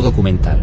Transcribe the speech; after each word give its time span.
Documental. 0.00 0.60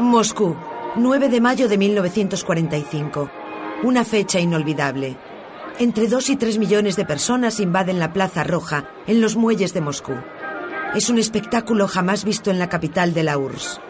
Moscú, 0.00 0.56
9 0.96 1.28
de 1.28 1.40
mayo 1.40 1.68
de 1.68 1.78
1945. 1.78 3.30
Una 3.84 4.04
fecha 4.04 4.40
inolvidable. 4.40 5.16
Entre 5.78 6.08
2 6.08 6.30
y 6.30 6.36
3 6.36 6.58
millones 6.58 6.96
de 6.96 7.04
personas 7.04 7.60
invaden 7.60 7.98
la 7.98 8.12
Plaza 8.12 8.44
Roja 8.44 8.84
en 9.06 9.20
los 9.20 9.36
muelles 9.36 9.74
de 9.74 9.80
Moscú. 9.80 10.14
Es 10.94 11.08
un 11.08 11.18
espectáculo 11.18 11.86
jamás 11.88 12.24
visto 12.24 12.50
en 12.50 12.58
la 12.58 12.68
capital 12.68 13.14
de 13.14 13.22
la 13.22 13.38
URSS. 13.38 13.80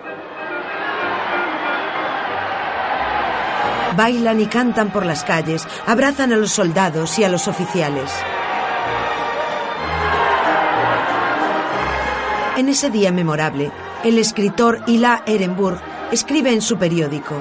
Bailan 3.97 4.41
y 4.41 4.47
cantan 4.47 4.93
por 4.93 5.07
las 5.07 5.25
calles, 5.25 5.67
abrazan 5.87 6.33
a 6.33 6.37
los 6.37 6.53
soldados 6.53 7.19
y 7.19 7.25
a 7.25 7.29
los 7.29 7.49
oficiales. 7.49 8.13
En 12.59 12.69
ese 12.69 12.91
día 12.91 13.13
memorable, 13.13 13.71
el 14.03 14.19
escritor 14.19 14.81
Ila 14.89 15.23
Ehrenburg 15.27 15.81
escribe 16.11 16.53
en 16.53 16.61
su 16.61 16.77
periódico, 16.77 17.37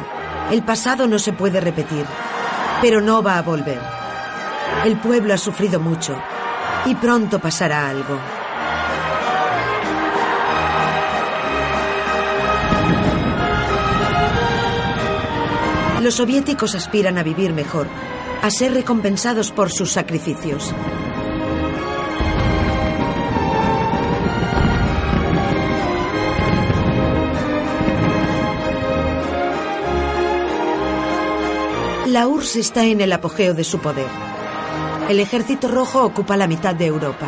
el 0.51 0.61
pasado 0.61 1.07
no 1.07 1.17
se 1.17 1.33
puede 1.33 1.59
repetir, 1.59 2.05
pero 2.83 3.01
no 3.01 3.23
va 3.23 3.39
a 3.39 3.41
volver. 3.41 3.79
El 4.85 4.99
pueblo 4.99 5.33
ha 5.33 5.39
sufrido 5.39 5.79
mucho 5.79 6.15
y 6.85 6.93
pronto 6.93 7.39
pasará 7.39 7.89
algo. 7.89 8.19
Los 16.03 16.13
soviéticos 16.13 16.75
aspiran 16.75 17.17
a 17.17 17.23
vivir 17.23 17.53
mejor, 17.53 17.87
a 18.43 18.51
ser 18.51 18.71
recompensados 18.71 19.49
por 19.49 19.71
sus 19.71 19.91
sacrificios. 19.91 20.75
La 32.17 32.27
URSS 32.27 32.55
está 32.55 32.83
en 32.83 32.99
el 32.99 33.13
apogeo 33.13 33.53
de 33.53 33.63
su 33.63 33.77
poder. 33.77 34.07
El 35.07 35.19
ejército 35.19 35.67
rojo 35.67 36.03
ocupa 36.03 36.35
la 36.35 36.47
mitad 36.47 36.73
de 36.73 36.87
Europa. 36.87 37.27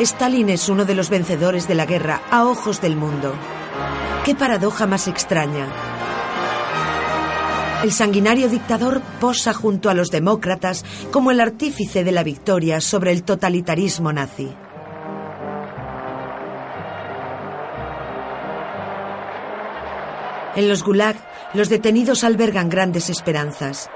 Stalin 0.00 0.50
es 0.50 0.68
uno 0.68 0.84
de 0.84 0.94
los 0.94 1.08
vencedores 1.08 1.66
de 1.66 1.76
la 1.76 1.86
guerra 1.86 2.20
a 2.30 2.44
ojos 2.44 2.82
del 2.82 2.94
mundo. 2.94 3.32
¡Qué 4.26 4.34
paradoja 4.34 4.86
más 4.86 5.08
extraña! 5.08 5.66
El 7.82 7.90
sanguinario 7.90 8.50
dictador 8.50 9.00
posa 9.18 9.54
junto 9.54 9.88
a 9.88 9.94
los 9.94 10.10
demócratas 10.10 10.84
como 11.10 11.30
el 11.30 11.40
artífice 11.40 12.04
de 12.04 12.12
la 12.12 12.22
victoria 12.22 12.82
sobre 12.82 13.12
el 13.12 13.22
totalitarismo 13.22 14.12
nazi. 14.12 14.52
En 20.56 20.68
los 20.68 20.82
Gulag, 20.82 21.16
los 21.52 21.68
detenidos 21.68 22.24
albergan 22.24 22.70
grandes 22.70 23.10
esperanzas. 23.10 23.90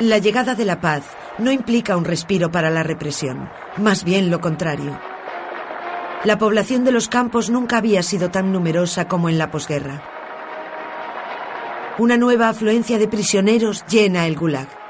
La 0.00 0.18
llegada 0.18 0.54
de 0.54 0.66
la 0.66 0.80
paz 0.80 1.04
no 1.38 1.50
implica 1.50 1.96
un 1.96 2.04
respiro 2.04 2.50
para 2.50 2.68
la 2.68 2.82
represión, 2.82 3.48
más 3.78 4.04
bien 4.04 4.30
lo 4.30 4.40
contrario. 4.40 5.00
La 6.24 6.36
población 6.36 6.84
de 6.84 6.92
los 6.92 7.08
campos 7.08 7.48
nunca 7.48 7.78
había 7.78 8.02
sido 8.02 8.30
tan 8.30 8.52
numerosa 8.52 9.08
como 9.08 9.30
en 9.30 9.38
la 9.38 9.50
posguerra. 9.50 10.02
Una 11.98 12.18
nueva 12.18 12.50
afluencia 12.50 12.98
de 12.98 13.08
prisioneros 13.08 13.84
llena 13.86 14.26
el 14.26 14.36
Gulag. 14.36 14.81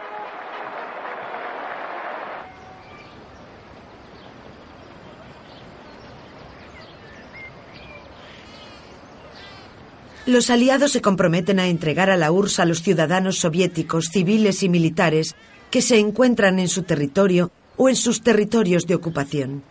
Los 10.33 10.49
aliados 10.49 10.93
se 10.93 11.03
comprometen 11.03 11.61
a 11.61 11.69
entregar 11.69 12.09
a 12.09 12.17
la 12.17 12.33
URSS 12.33 12.61
a 12.61 12.65
los 12.65 12.81
ciudadanos 12.81 13.37
soviéticos, 13.37 14.09
civiles 14.11 14.63
y 14.63 14.71
militares 14.71 15.35
que 15.71 15.83
se 15.83 15.99
encuentran 15.99 16.59
en 16.59 16.69
su 16.69 16.85
territorio 16.85 17.51
o 17.77 17.91
en 17.91 17.97
sus 17.97 18.23
territorios 18.23 18.87
de 18.87 18.95
ocupación. 18.95 19.63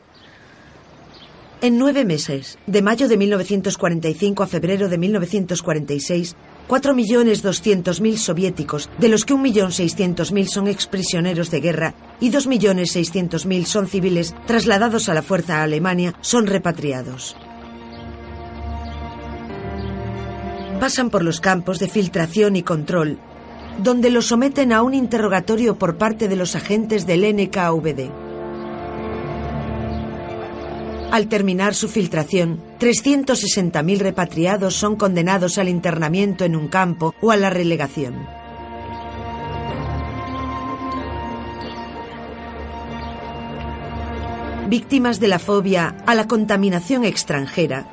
En 1.61 1.79
nueve 1.79 2.05
meses, 2.05 2.59
de 2.67 2.83
mayo 2.83 3.07
de 3.07 3.17
1945 3.17 4.44
a 4.44 4.45
febrero 4.45 4.88
de 4.88 4.99
1946, 4.99 6.35
4.200.000 6.69 8.17
soviéticos, 8.17 8.88
de 8.99 9.09
los 9.09 9.25
que 9.25 9.33
1.600.000 9.33 10.45
son 10.45 10.67
exprisioneros 10.67 11.49
de 11.49 11.59
guerra 11.59 11.95
y 12.19 12.29
2.600.000 12.29 13.66
son 13.66 13.88
civiles 13.88 14.35
trasladados 14.45 15.09
a 15.09 15.16
la 15.16 15.23
fuerza 15.23 15.57
a 15.57 15.63
Alemania, 15.63 16.13
son 16.22 16.45
repatriados. 16.45 17.35
Pasan 20.81 21.12
por 21.12 21.24
los 21.24 21.42
campos 21.42 21.78
de 21.78 21.88
filtración 21.88 22.56
y 22.56 22.64
control, 22.64 23.19
donde 23.78 24.09
los 24.09 24.25
someten 24.25 24.74
a 24.74 24.81
un 24.81 24.96
interrogatorio 24.96 25.75
por 25.75 26.00
parte 26.00 26.28
de 26.28 26.36
los 26.36 26.56
agentes 26.56 27.06
del 27.06 27.22
NKVD. 27.22 28.09
Al 31.12 31.28
terminar 31.28 31.75
su 31.75 31.88
filtración, 31.88 32.59
360.000 32.80 34.00
repatriados 34.00 34.74
son 34.74 34.96
condenados 34.96 35.59
al 35.59 35.70
internamiento 35.70 36.46
en 36.46 36.56
un 36.56 36.68
campo 36.68 37.14
o 37.22 37.30
a 37.30 37.38
la 37.38 37.52
relegación. 37.52 38.16
Víctimas 44.68 45.20
de 45.20 45.28
la 45.28 45.38
fobia 45.38 45.96
a 46.08 46.16
la 46.16 46.25
contaminación 46.25 47.03
extranjera, 47.03 47.86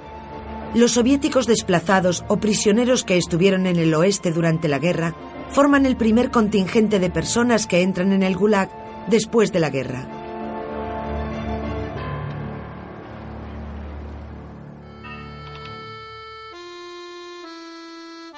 los 0.74 0.92
soviéticos 0.92 1.46
desplazados 1.46 2.24
o 2.28 2.36
prisioneros 2.38 3.04
que 3.04 3.16
estuvieron 3.16 3.66
en 3.66 3.76
el 3.76 3.94
oeste 3.94 4.32
durante 4.32 4.68
la 4.68 4.78
guerra 4.78 5.14
forman 5.50 5.86
el 5.86 5.96
primer 5.96 6.30
contingente 6.30 6.98
de 6.98 7.10
personas 7.10 7.66
que 7.66 7.82
entran 7.82 8.12
en 8.12 8.22
el 8.22 8.36
Gulag 8.36 8.70
después 9.08 9.52
de 9.52 9.60
la 9.60 9.70
guerra. 9.70 10.06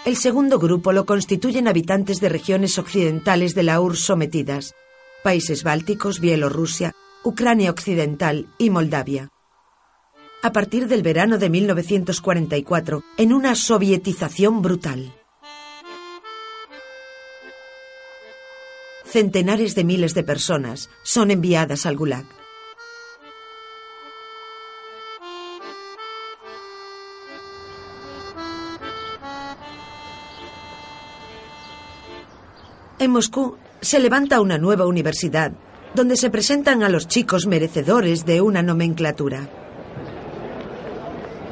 El 0.06 0.16
segundo 0.16 0.58
grupo 0.58 0.92
lo 0.92 1.04
constituyen 1.04 1.68
habitantes 1.68 2.20
de 2.20 2.30
regiones 2.30 2.78
occidentales 2.78 3.54
de 3.54 3.64
la 3.64 3.80
URSS 3.80 4.04
sometidas, 4.04 4.74
países 5.22 5.62
bálticos, 5.62 6.20
Bielorrusia, 6.20 6.94
Ucrania 7.22 7.70
Occidental 7.70 8.48
y 8.56 8.70
Moldavia. 8.70 9.30
A 10.42 10.52
partir 10.52 10.88
del 10.88 11.02
verano 11.02 11.36
de 11.36 11.50
1944, 11.50 13.04
en 13.18 13.34
una 13.34 13.54
sovietización 13.54 14.62
brutal. 14.62 15.12
Centenares 19.04 19.74
de 19.74 19.84
miles 19.84 20.14
de 20.14 20.22
personas 20.22 20.88
son 21.02 21.30
enviadas 21.30 21.84
al 21.84 21.98
Gulag. 21.98 22.24
En 32.98 33.10
Moscú 33.10 33.58
se 33.82 33.98
levanta 33.98 34.40
una 34.40 34.56
nueva 34.56 34.86
universidad 34.86 35.52
donde 35.94 36.16
se 36.16 36.30
presentan 36.30 36.82
a 36.82 36.88
los 36.88 37.08
chicos 37.08 37.46
merecedores 37.46 38.24
de 38.24 38.40
una 38.40 38.62
nomenclatura. 38.62 39.69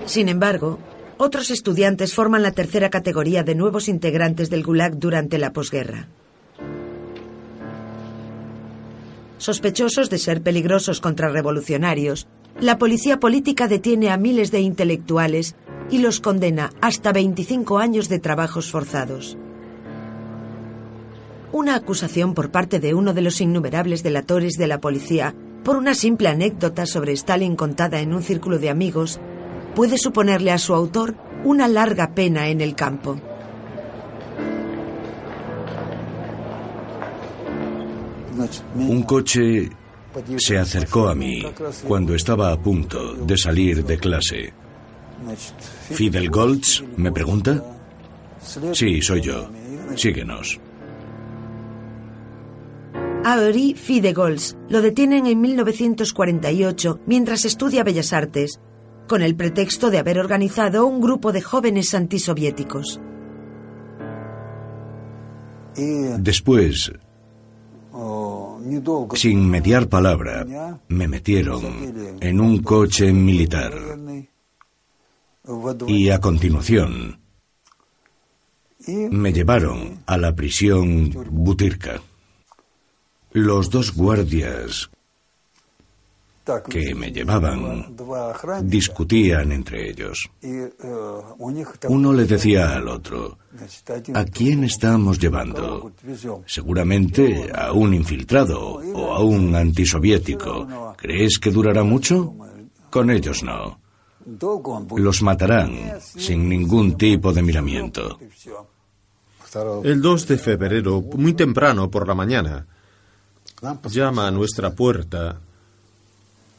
Sin 0.08 0.30
embargo, 0.30 0.78
otros 1.18 1.50
estudiantes 1.50 2.14
forman 2.14 2.42
la 2.42 2.52
tercera 2.52 2.88
categoría 2.88 3.42
de 3.42 3.54
nuevos 3.54 3.88
integrantes 3.88 4.48
del 4.48 4.64
Gulag 4.64 4.98
durante 4.98 5.36
la 5.36 5.52
posguerra. 5.52 6.08
Sospechosos 9.36 10.08
de 10.08 10.16
ser 10.16 10.40
peligrosos 10.42 11.02
contrarrevolucionarios, 11.02 12.26
la 12.58 12.78
policía 12.78 13.20
política 13.20 13.68
detiene 13.68 14.08
a 14.08 14.16
miles 14.16 14.50
de 14.50 14.60
intelectuales 14.60 15.56
y 15.90 15.98
los 15.98 16.20
condena 16.20 16.70
hasta 16.80 17.12
25 17.12 17.76
años 17.76 18.08
de 18.08 18.18
trabajos 18.18 18.70
forzados. 18.70 19.36
Una 21.52 21.74
acusación 21.74 22.32
por 22.32 22.50
parte 22.50 22.80
de 22.80 22.94
uno 22.94 23.12
de 23.12 23.20
los 23.20 23.42
innumerables 23.42 24.02
delatores 24.02 24.54
de 24.54 24.68
la 24.68 24.80
policía 24.80 25.34
por 25.64 25.76
una 25.76 25.92
simple 25.94 26.28
anécdota 26.28 26.86
sobre 26.86 27.12
Stalin 27.12 27.56
contada 27.56 28.00
en 28.00 28.14
un 28.14 28.22
círculo 28.22 28.58
de 28.58 28.70
amigos 28.70 29.20
puede 29.78 29.96
suponerle 29.96 30.50
a 30.50 30.58
su 30.58 30.74
autor 30.74 31.14
una 31.44 31.68
larga 31.68 32.12
pena 32.12 32.48
en 32.48 32.60
el 32.60 32.74
campo. 32.74 33.16
Un 38.74 39.02
coche 39.04 39.70
se 40.36 40.58
acercó 40.58 41.06
a 41.06 41.14
mí 41.14 41.44
cuando 41.86 42.16
estaba 42.16 42.50
a 42.50 42.60
punto 42.60 43.14
de 43.14 43.38
salir 43.38 43.84
de 43.84 43.98
clase. 43.98 44.52
¿Fidel 45.92 46.28
Golds? 46.28 46.82
¿Me 46.96 47.12
pregunta? 47.12 47.62
Sí, 48.72 49.00
soy 49.00 49.20
yo. 49.20 49.48
Síguenos. 49.94 50.58
Henri 53.24 53.74
Fidegols 53.74 54.56
lo 54.68 54.82
detienen 54.82 55.26
en 55.26 55.40
1948 55.40 57.00
mientras 57.06 57.44
estudia 57.44 57.84
Bellas 57.84 58.12
Artes, 58.12 58.60
con 59.08 59.22
el 59.22 59.34
pretexto 59.34 59.90
de 59.90 59.98
haber 59.98 60.20
organizado 60.20 60.86
un 60.86 61.00
grupo 61.00 61.32
de 61.32 61.42
jóvenes 61.42 61.94
antisoviéticos. 61.94 63.00
Después, 66.18 66.92
sin 69.14 69.48
mediar 69.48 69.88
palabra, 69.88 70.78
me 70.88 71.08
metieron 71.08 72.18
en 72.20 72.40
un 72.40 72.62
coche 72.62 73.12
militar. 73.12 73.72
Y 75.86 76.10
a 76.10 76.20
continuación, 76.20 77.20
me 78.86 79.32
llevaron 79.32 80.02
a 80.06 80.18
la 80.18 80.34
prisión 80.34 81.10
Butirka. 81.30 82.02
Los 83.32 83.70
dos 83.70 83.94
guardias 83.94 84.90
que 86.68 86.94
me 86.94 87.10
llevaban 87.10 87.96
discutían 88.62 89.52
entre 89.52 89.90
ellos. 89.90 90.30
Uno 91.88 92.12
le 92.12 92.24
decía 92.24 92.74
al 92.74 92.88
otro, 92.88 93.38
¿a 94.14 94.24
quién 94.24 94.64
estamos 94.64 95.18
llevando? 95.18 95.92
Seguramente 96.46 97.50
a 97.54 97.72
un 97.72 97.94
infiltrado 97.94 98.80
o 98.94 99.12
a 99.12 99.22
un 99.22 99.54
antisoviético. 99.54 100.94
¿Crees 100.96 101.38
que 101.38 101.50
durará 101.50 101.82
mucho? 101.82 102.34
Con 102.90 103.10
ellos 103.10 103.42
no. 103.42 103.80
Los 104.96 105.22
matarán 105.22 106.00
sin 106.00 106.48
ningún 106.48 106.96
tipo 106.96 107.32
de 107.32 107.42
miramiento. 107.42 108.18
El 109.82 110.02
2 110.02 110.28
de 110.28 110.38
febrero, 110.38 111.00
muy 111.00 111.32
temprano 111.32 111.90
por 111.90 112.06
la 112.06 112.14
mañana, 112.14 112.66
llama 113.88 114.26
a 114.26 114.30
nuestra 114.30 114.74
puerta 114.74 115.40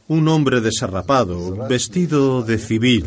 un 0.10 0.28
hombre 0.28 0.60
desarrapado, 0.60 1.68
vestido 1.68 2.42
de 2.42 2.58
civil. 2.58 3.06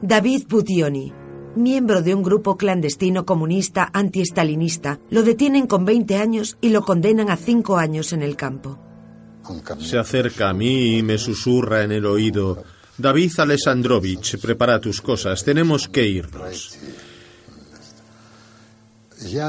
David 0.00 0.44
Butioni, 0.48 1.12
miembro 1.56 2.00
de 2.00 2.14
un 2.14 2.22
grupo 2.22 2.56
clandestino 2.56 3.26
comunista 3.26 3.90
antiestalinista, 3.92 5.00
lo 5.10 5.24
detienen 5.24 5.66
con 5.66 5.84
20 5.84 6.16
años 6.16 6.56
y 6.60 6.68
lo 6.68 6.82
condenan 6.82 7.28
a 7.28 7.36
5 7.36 7.76
años 7.76 8.12
en 8.12 8.22
el 8.22 8.36
campo. 8.36 8.78
Se 9.80 9.98
acerca 9.98 10.50
a 10.50 10.54
mí 10.54 10.98
y 10.98 11.02
me 11.02 11.18
susurra 11.18 11.82
en 11.82 11.90
el 11.90 12.06
oído, 12.06 12.62
David 12.96 13.32
Alessandrovich, 13.38 14.38
prepara 14.38 14.80
tus 14.80 15.00
cosas, 15.00 15.42
tenemos 15.42 15.88
que 15.88 16.06
irnos. 16.06 16.78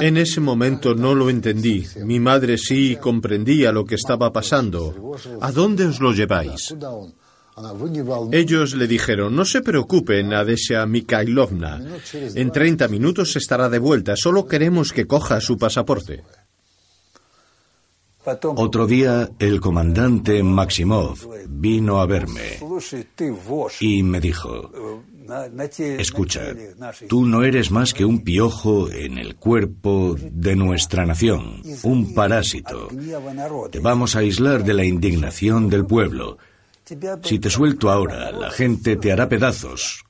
En 0.01 0.17
ese 0.17 0.39
momento 0.41 0.95
no 0.95 1.15
lo 1.15 1.29
entendí. 1.29 1.85
Mi 2.03 2.19
madre 2.19 2.57
sí 2.57 2.97
comprendía 2.99 3.71
lo 3.71 3.85
que 3.85 3.95
estaba 3.95 4.31
pasando. 4.31 5.15
¿A 5.41 5.51
dónde 5.51 5.85
os 5.85 5.99
lo 5.99 6.13
lleváis? 6.13 6.73
Ellos 8.31 8.75
le 8.75 8.87
dijeron, 8.87 9.35
no 9.35 9.45
se 9.45 9.61
preocupen, 9.61 10.33
Adesia 10.33 10.85
Mikhailovna. 10.85 11.81
En 12.13 12.51
30 12.51 12.87
minutos 12.89 13.35
estará 13.35 13.69
de 13.69 13.79
vuelta. 13.79 14.15
Solo 14.15 14.45
queremos 14.45 14.91
que 14.91 15.07
coja 15.07 15.39
su 15.39 15.57
pasaporte. 15.57 16.23
Otro 18.41 18.87
día, 18.87 19.29
el 19.37 19.61
comandante 19.61 20.41
Maximov 20.41 21.15
vino 21.47 21.99
a 21.99 22.07
verme 22.07 22.59
y 23.79 24.01
me 24.03 24.19
dijo, 24.19 25.03
Escucha, 25.97 26.41
tú 27.07 27.25
no 27.25 27.43
eres 27.43 27.71
más 27.71 27.93
que 27.93 28.05
un 28.05 28.23
piojo 28.23 28.89
en 28.91 29.17
el 29.17 29.35
cuerpo 29.35 30.15
de 30.19 30.55
nuestra 30.55 31.05
nación, 31.05 31.61
un 31.83 32.13
parásito. 32.13 32.89
Te 33.71 33.79
vamos 33.79 34.15
a 34.15 34.19
aislar 34.19 34.63
de 34.63 34.73
la 34.73 34.85
indignación 34.85 35.69
del 35.69 35.85
pueblo. 35.85 36.37
Si 37.23 37.39
te 37.39 37.49
suelto 37.49 37.89
ahora, 37.89 38.31
la 38.31 38.51
gente 38.51 38.95
te 38.95 39.11
hará 39.11 39.27
pedazos, 39.27 40.05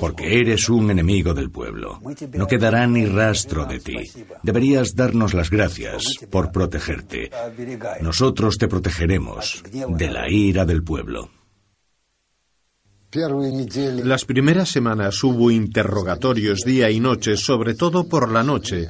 porque 0.00 0.40
eres 0.40 0.68
un 0.68 0.90
enemigo 0.90 1.34
del 1.34 1.50
pueblo. 1.50 2.00
No 2.34 2.46
quedará 2.46 2.86
ni 2.86 3.04
rastro 3.06 3.66
de 3.66 3.80
ti. 3.80 3.96
Deberías 4.42 4.94
darnos 4.94 5.34
las 5.34 5.50
gracias 5.50 6.04
por 6.30 6.52
protegerte. 6.52 7.30
Nosotros 8.00 8.56
te 8.58 8.68
protegeremos 8.68 9.62
de 9.88 10.10
la 10.10 10.30
ira 10.30 10.64
del 10.64 10.82
pueblo. 10.82 11.30
Las 14.04 14.24
primeras 14.24 14.68
semanas 14.68 15.24
hubo 15.24 15.50
interrogatorios 15.50 16.60
día 16.60 16.90
y 16.90 17.00
noche, 17.00 17.36
sobre 17.36 17.74
todo 17.74 18.08
por 18.08 18.30
la 18.30 18.42
noche. 18.42 18.88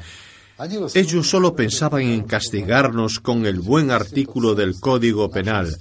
Ellos 0.94 1.28
solo 1.28 1.54
pensaban 1.54 2.02
en 2.02 2.22
castigarnos 2.24 3.20
con 3.20 3.44
el 3.44 3.60
buen 3.60 3.90
artículo 3.90 4.54
del 4.54 4.80
Código 4.80 5.30
Penal. 5.30 5.76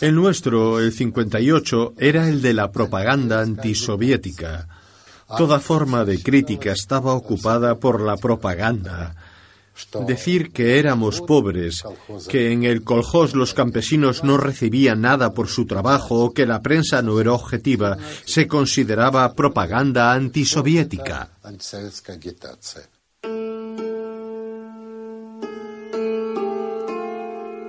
El 0.00 0.14
nuestro, 0.14 0.80
el 0.80 0.92
58, 0.92 1.94
era 1.98 2.28
el 2.28 2.40
de 2.40 2.54
la 2.54 2.72
propaganda 2.72 3.40
antisoviética. 3.40 4.68
Toda 5.36 5.60
forma 5.60 6.04
de 6.04 6.22
crítica 6.22 6.72
estaba 6.72 7.12
ocupada 7.12 7.74
por 7.74 8.00
la 8.00 8.16
propaganda. 8.16 9.14
Decir 10.06 10.52
que 10.52 10.78
éramos 10.78 11.20
pobres, 11.20 11.82
que 12.28 12.52
en 12.52 12.64
el 12.64 12.82
coljós 12.82 13.34
los 13.34 13.52
campesinos 13.52 14.24
no 14.24 14.38
recibían 14.38 15.02
nada 15.02 15.34
por 15.34 15.48
su 15.48 15.66
trabajo 15.66 16.24
o 16.24 16.32
que 16.32 16.46
la 16.46 16.62
prensa 16.62 17.02
no 17.02 17.20
era 17.20 17.32
objetiva, 17.32 17.98
se 18.24 18.46
consideraba 18.46 19.34
propaganda 19.34 20.12
antisoviética. 20.12 21.30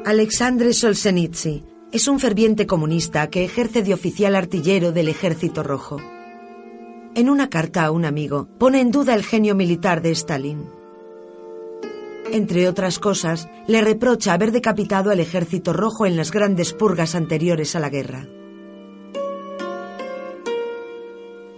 Alexandre 0.06 0.72
Solzhenitsyn 0.72 1.66
es 1.92 2.08
un 2.08 2.20
ferviente 2.20 2.66
comunista 2.66 3.30
que 3.30 3.44
ejerce 3.44 3.82
de 3.84 3.94
oficial 3.94 4.36
artillero 4.36 4.94
del 4.94 5.10
Ejército 5.10 5.64
Rojo. 5.64 5.98
En 7.16 7.30
una 7.30 7.50
carta 7.50 7.84
a 7.84 7.92
un 7.92 8.06
amigo, 8.06 8.48
pone 8.58 8.80
en 8.80 8.92
duda 8.92 9.16
el 9.16 9.24
genio 9.24 9.56
militar 9.56 10.02
de 10.02 10.12
Stalin. 10.12 10.77
Entre 12.32 12.68
otras 12.68 13.00
cosas, 13.00 13.48
le 13.68 13.82
reprocha 13.82 14.34
haber 14.34 14.52
decapitado 14.52 15.12
al 15.12 15.20
ejército 15.20 15.74
rojo 15.74 16.06
en 16.06 16.18
las 16.18 16.32
grandes 16.32 16.74
purgas 16.74 17.16
anteriores 17.16 17.76
a 17.76 17.80
la 17.80 17.90
guerra. 17.90 18.28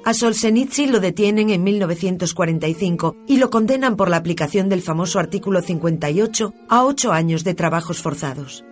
A 0.06 0.14
Solzhenitsyn 0.14 0.92
lo 0.92 1.00
detienen 1.00 1.50
en 1.50 1.64
1945 1.64 3.16
y 3.28 3.38
lo 3.38 3.50
condenan 3.50 3.96
por 3.96 4.10
la 4.10 4.18
aplicación 4.18 4.70
del 4.70 4.82
famoso 4.82 5.20
artículo 5.20 5.62
58 5.62 6.54
a 6.68 6.84
ocho 6.84 7.12
años 7.12 7.44
de 7.44 7.54
trabajos 7.54 8.02
forzados. 8.02 8.64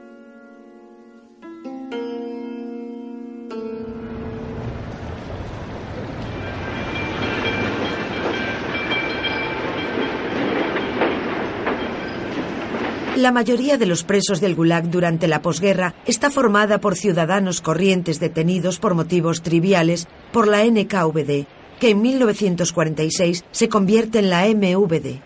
La 13.17 13.31
mayoría 13.31 13.79
de 13.79 13.87
los 13.87 14.03
presos 14.03 14.41
del 14.41 14.53
Gulag 14.53 14.91
durante 14.91 15.27
la 15.27 15.41
posguerra 15.41 15.95
está 16.05 16.29
formada 16.29 16.79
por 16.79 16.95
ciudadanos 16.95 17.61
corrientes 17.61 18.19
detenidos 18.19 18.77
por 18.77 18.93
motivos 18.93 19.41
triviales 19.41 20.07
por 20.31 20.47
la 20.47 20.63
NKVD, 20.63 21.47
que 21.79 21.89
en 21.89 22.01
1946 22.03 23.43
se 23.49 23.69
convierte 23.69 24.19
en 24.19 24.29
la 24.29 24.45
MVD. 24.45 25.19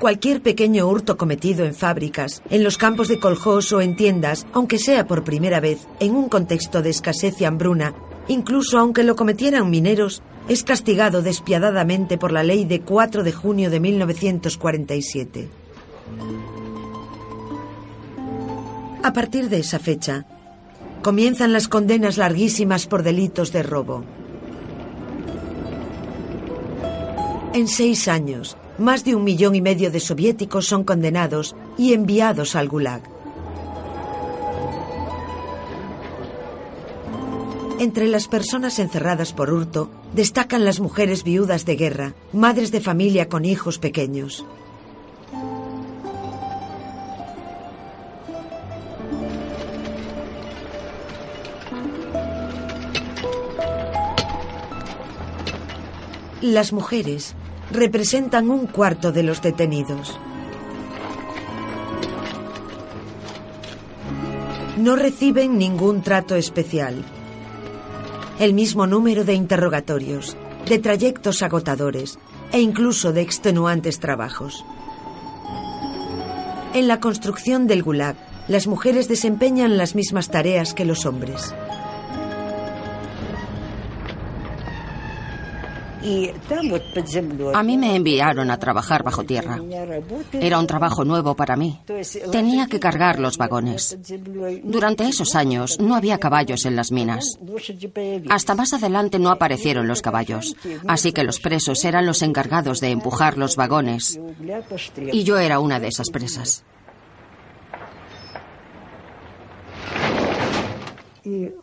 Cualquier 0.00 0.42
pequeño 0.42 0.88
hurto 0.88 1.16
cometido 1.16 1.64
en 1.64 1.76
fábricas, 1.76 2.42
en 2.50 2.64
los 2.64 2.78
campos 2.78 3.06
de 3.06 3.20
coljós 3.20 3.72
o 3.72 3.80
en 3.80 3.94
tiendas, 3.94 4.44
aunque 4.52 4.80
sea 4.80 5.06
por 5.06 5.22
primera 5.22 5.60
vez, 5.60 5.86
en 6.00 6.16
un 6.16 6.28
contexto 6.28 6.82
de 6.82 6.90
escasez 6.90 7.40
y 7.40 7.44
hambruna, 7.44 7.94
incluso 8.28 8.78
aunque 8.78 9.02
lo 9.02 9.16
cometieran 9.16 9.70
mineros, 9.70 10.22
es 10.48 10.62
castigado 10.62 11.22
despiadadamente 11.22 12.18
por 12.18 12.32
la 12.32 12.42
ley 12.42 12.64
de 12.64 12.80
4 12.80 13.22
de 13.24 13.32
junio 13.32 13.70
de 13.70 13.80
1947. 13.80 15.48
A 19.02 19.12
partir 19.12 19.48
de 19.48 19.58
esa 19.58 19.78
fecha, 19.78 20.26
comienzan 21.02 21.52
las 21.52 21.68
condenas 21.68 22.16
larguísimas 22.16 22.86
por 22.86 23.02
delitos 23.02 23.52
de 23.52 23.62
robo. 23.62 24.04
En 27.54 27.68
seis 27.68 28.08
años, 28.08 28.56
más 28.78 29.04
de 29.04 29.14
un 29.14 29.24
millón 29.24 29.54
y 29.54 29.62
medio 29.62 29.90
de 29.90 30.00
soviéticos 30.00 30.66
son 30.66 30.84
condenados 30.84 31.56
y 31.78 31.94
enviados 31.94 32.54
al 32.54 32.68
Gulag. 32.68 33.15
Entre 37.78 38.08
las 38.08 38.26
personas 38.26 38.78
encerradas 38.78 39.34
por 39.34 39.52
hurto 39.52 39.90
destacan 40.14 40.64
las 40.64 40.80
mujeres 40.80 41.24
viudas 41.24 41.66
de 41.66 41.76
guerra, 41.76 42.14
madres 42.32 42.72
de 42.72 42.80
familia 42.80 43.28
con 43.28 43.44
hijos 43.44 43.78
pequeños. 43.78 44.46
Las 56.40 56.72
mujeres 56.72 57.34
representan 57.70 58.48
un 58.48 58.66
cuarto 58.66 59.12
de 59.12 59.22
los 59.22 59.42
detenidos. 59.42 60.18
No 64.78 64.96
reciben 64.96 65.58
ningún 65.58 66.00
trato 66.00 66.36
especial 66.36 67.04
el 68.38 68.52
mismo 68.52 68.86
número 68.86 69.24
de 69.24 69.34
interrogatorios, 69.34 70.36
de 70.68 70.78
trayectos 70.78 71.42
agotadores 71.42 72.18
e 72.52 72.60
incluso 72.60 73.12
de 73.12 73.22
extenuantes 73.22 73.98
trabajos. 73.98 74.64
En 76.74 76.88
la 76.88 77.00
construcción 77.00 77.66
del 77.66 77.82
Gulag, 77.82 78.16
las 78.48 78.66
mujeres 78.66 79.08
desempeñan 79.08 79.78
las 79.78 79.94
mismas 79.94 80.28
tareas 80.28 80.74
que 80.74 80.84
los 80.84 81.06
hombres. 81.06 81.54
A 87.54 87.62
mí 87.62 87.78
me 87.78 87.96
enviaron 87.96 88.50
a 88.50 88.58
trabajar 88.58 89.02
bajo 89.02 89.24
tierra. 89.24 89.60
Era 90.32 90.58
un 90.58 90.66
trabajo 90.66 91.04
nuevo 91.04 91.34
para 91.34 91.56
mí. 91.56 91.80
Tenía 92.30 92.66
que 92.66 92.80
cargar 92.80 93.18
los 93.18 93.36
vagones. 93.38 93.98
Durante 94.62 95.08
esos 95.08 95.34
años 95.34 95.78
no 95.80 95.94
había 95.96 96.18
caballos 96.18 96.64
en 96.64 96.76
las 96.76 96.92
minas. 96.92 97.38
Hasta 98.28 98.54
más 98.54 98.72
adelante 98.72 99.18
no 99.18 99.30
aparecieron 99.30 99.88
los 99.88 100.02
caballos, 100.02 100.56
así 100.86 101.12
que 101.12 101.24
los 101.24 101.40
presos 101.40 101.84
eran 101.84 102.06
los 102.06 102.22
encargados 102.22 102.80
de 102.80 102.90
empujar 102.90 103.36
los 103.38 103.56
vagones. 103.56 104.18
Y 105.12 105.24
yo 105.24 105.38
era 105.38 105.58
una 105.58 105.80
de 105.80 105.88
esas 105.88 106.10
presas. 106.10 106.64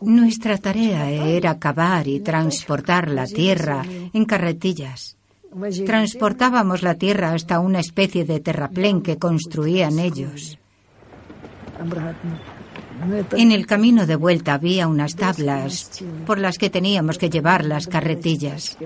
Nuestra 0.02 0.58
tarea 0.58 1.10
era 1.10 1.58
cavar 1.58 2.06
y 2.06 2.20
transportar 2.20 3.10
la 3.10 3.26
tierra 3.26 3.82
en 4.12 4.24
carretillas. 4.26 5.16
Transportábamos 5.86 6.82
la 6.82 6.96
tierra 6.96 7.32
hasta 7.32 7.60
una 7.60 7.80
especie 7.80 8.24
de 8.24 8.40
terraplén 8.40 9.00
que 9.00 9.18
construían 9.18 9.98
ellos. 9.98 10.58
En 13.32 13.52
el 13.52 13.66
camino 13.66 14.06
de 14.06 14.16
vuelta 14.16 14.54
había 14.54 14.86
unas 14.86 15.16
tablas 15.16 15.90
por 16.26 16.38
las 16.38 16.58
que 16.58 16.70
teníamos 16.70 17.18
que 17.18 17.30
llevar 17.30 17.64
las 17.64 17.86
carretillas. 17.86 18.76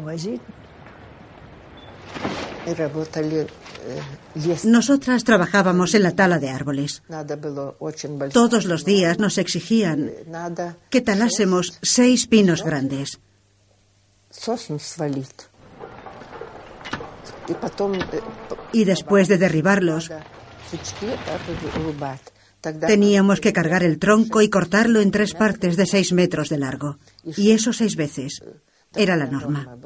Nosotras 4.65 5.25
trabajábamos 5.25 5.95
en 5.95 6.03
la 6.03 6.13
tala 6.13 6.39
de 6.39 6.51
árboles. 6.51 7.03
Todos 8.33 8.65
los 8.65 8.85
días 8.85 9.19
nos 9.19 9.39
exigían 9.39 10.11
que 10.91 11.01
talásemos 11.01 11.79
seis 11.83 12.27
pinos 12.27 12.63
grandes. 12.63 13.21
Y 18.73 18.85
después 18.85 19.29
de 19.29 19.39
derribarlos, 19.39 20.11
teníamos 22.87 23.41
que 23.41 23.53
cargar 23.53 23.83
el 23.83 23.99
tronco 23.99 24.43
y 24.43 24.51
cortarlo 24.51 25.01
en 25.01 25.11
tres 25.11 25.35
partes 25.35 25.77
de 25.77 25.87
seis 25.87 26.13
metros 26.13 26.49
de 26.49 26.59
largo. 26.59 26.99
Y 27.25 27.53
eso 27.53 27.73
seis 27.73 27.97
veces. 27.97 28.43
Era 28.95 29.17
la 29.17 29.27
norma. 29.27 29.77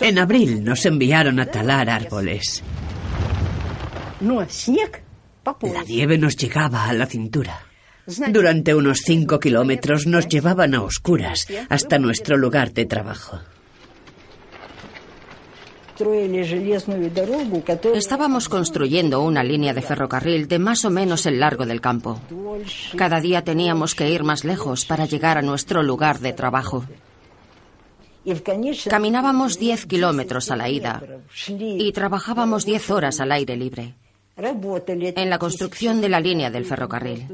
En 0.00 0.18
abril 0.18 0.64
nos 0.64 0.86
enviaron 0.86 1.38
a 1.38 1.46
talar 1.46 1.90
árboles. 1.90 2.62
La 5.44 5.82
nieve 5.86 6.18
nos 6.18 6.36
llegaba 6.36 6.86
a 6.86 6.92
la 6.92 7.06
cintura. 7.06 7.66
Durante 8.06 8.74
unos 8.74 9.00
cinco 9.04 9.38
kilómetros 9.38 10.06
nos 10.06 10.28
llevaban 10.28 10.74
a 10.74 10.82
oscuras 10.82 11.46
hasta 11.68 11.98
nuestro 11.98 12.36
lugar 12.36 12.72
de 12.72 12.86
trabajo. 12.86 13.38
Estábamos 17.94 18.48
construyendo 18.48 19.22
una 19.22 19.44
línea 19.44 19.74
de 19.74 19.82
ferrocarril 19.82 20.48
de 20.48 20.58
más 20.58 20.84
o 20.84 20.90
menos 20.90 21.26
el 21.26 21.38
largo 21.38 21.66
del 21.66 21.80
campo. 21.80 22.20
Cada 22.96 23.20
día 23.20 23.44
teníamos 23.44 23.94
que 23.94 24.08
ir 24.08 24.24
más 24.24 24.44
lejos 24.44 24.84
para 24.84 25.04
llegar 25.04 25.38
a 25.38 25.42
nuestro 25.42 25.82
lugar 25.82 26.18
de 26.18 26.32
trabajo. 26.32 26.84
Caminábamos 28.88 29.58
10 29.58 29.86
kilómetros 29.86 30.50
a 30.50 30.56
la 30.56 30.68
ida 30.68 31.02
y 31.58 31.92
trabajábamos 31.92 32.64
10 32.64 32.90
horas 32.90 33.20
al 33.20 33.32
aire 33.32 33.56
libre 33.56 33.94
en 34.36 35.30
la 35.30 35.38
construcción 35.38 36.00
de 36.00 36.08
la 36.08 36.20
línea 36.20 36.50
del 36.50 36.64
ferrocarril. 36.64 37.26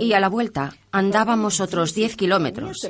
Y 0.00 0.12
a 0.12 0.20
la 0.20 0.28
vuelta 0.28 0.74
andábamos 0.92 1.60
otros 1.60 1.94
10 1.94 2.16
kilómetros. 2.16 2.88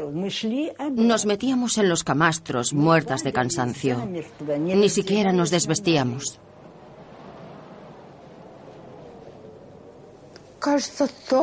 Nos 0.93 1.26
metíamos 1.26 1.78
en 1.78 1.88
los 1.88 2.05
camastros 2.05 2.73
muertas 2.73 3.25
de 3.25 3.33
cansancio. 3.33 4.09
Ni 4.59 4.88
siquiera 4.88 5.33
nos 5.33 5.50
desvestíamos. 5.50 6.38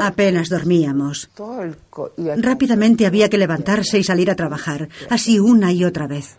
Apenas 0.01 0.49
dormíamos. 0.49 1.29
Rápidamente 2.37 3.05
había 3.05 3.29
que 3.29 3.37
levantarse 3.37 3.99
y 3.99 4.03
salir 4.03 4.29
a 4.29 4.35
trabajar, 4.35 4.89
así 5.09 5.39
una 5.39 5.71
y 5.71 5.83
otra 5.83 6.07
vez. 6.07 6.37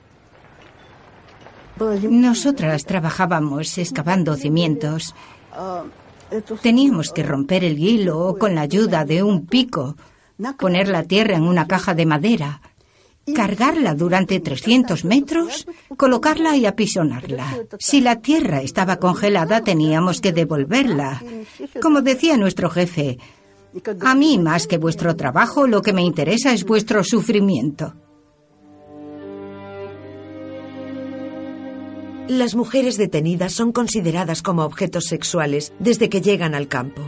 Nosotras 2.08 2.84
trabajábamos 2.84 3.78
excavando 3.78 4.36
cimientos. 4.36 5.14
Teníamos 6.62 7.12
que 7.12 7.22
romper 7.22 7.64
el 7.64 7.78
hilo 7.78 8.36
con 8.38 8.54
la 8.54 8.62
ayuda 8.62 9.04
de 9.04 9.22
un 9.22 9.46
pico, 9.46 9.96
poner 10.58 10.88
la 10.88 11.04
tierra 11.04 11.36
en 11.36 11.44
una 11.44 11.66
caja 11.66 11.94
de 11.94 12.06
madera 12.06 12.60
cargarla 13.32 13.94
durante 13.94 14.40
300 14.40 15.04
metros, 15.04 15.66
colocarla 15.96 16.56
y 16.56 16.66
apisonarla. 16.66 17.46
Si 17.78 18.00
la 18.00 18.20
tierra 18.20 18.60
estaba 18.62 18.96
congelada, 18.96 19.62
teníamos 19.62 20.20
que 20.20 20.32
devolverla. 20.32 21.22
Como 21.80 22.02
decía 22.02 22.36
nuestro 22.36 22.68
jefe, 22.68 23.18
a 24.00 24.14
mí 24.14 24.38
más 24.38 24.66
que 24.66 24.78
vuestro 24.78 25.16
trabajo, 25.16 25.66
lo 25.66 25.82
que 25.82 25.92
me 25.92 26.02
interesa 26.02 26.52
es 26.52 26.64
vuestro 26.64 27.02
sufrimiento. 27.02 27.94
Las 32.28 32.54
mujeres 32.54 32.96
detenidas 32.96 33.52
son 33.52 33.72
consideradas 33.72 34.40
como 34.40 34.64
objetos 34.64 35.04
sexuales 35.04 35.74
desde 35.78 36.08
que 36.08 36.22
llegan 36.22 36.54
al 36.54 36.68
campo. 36.68 37.02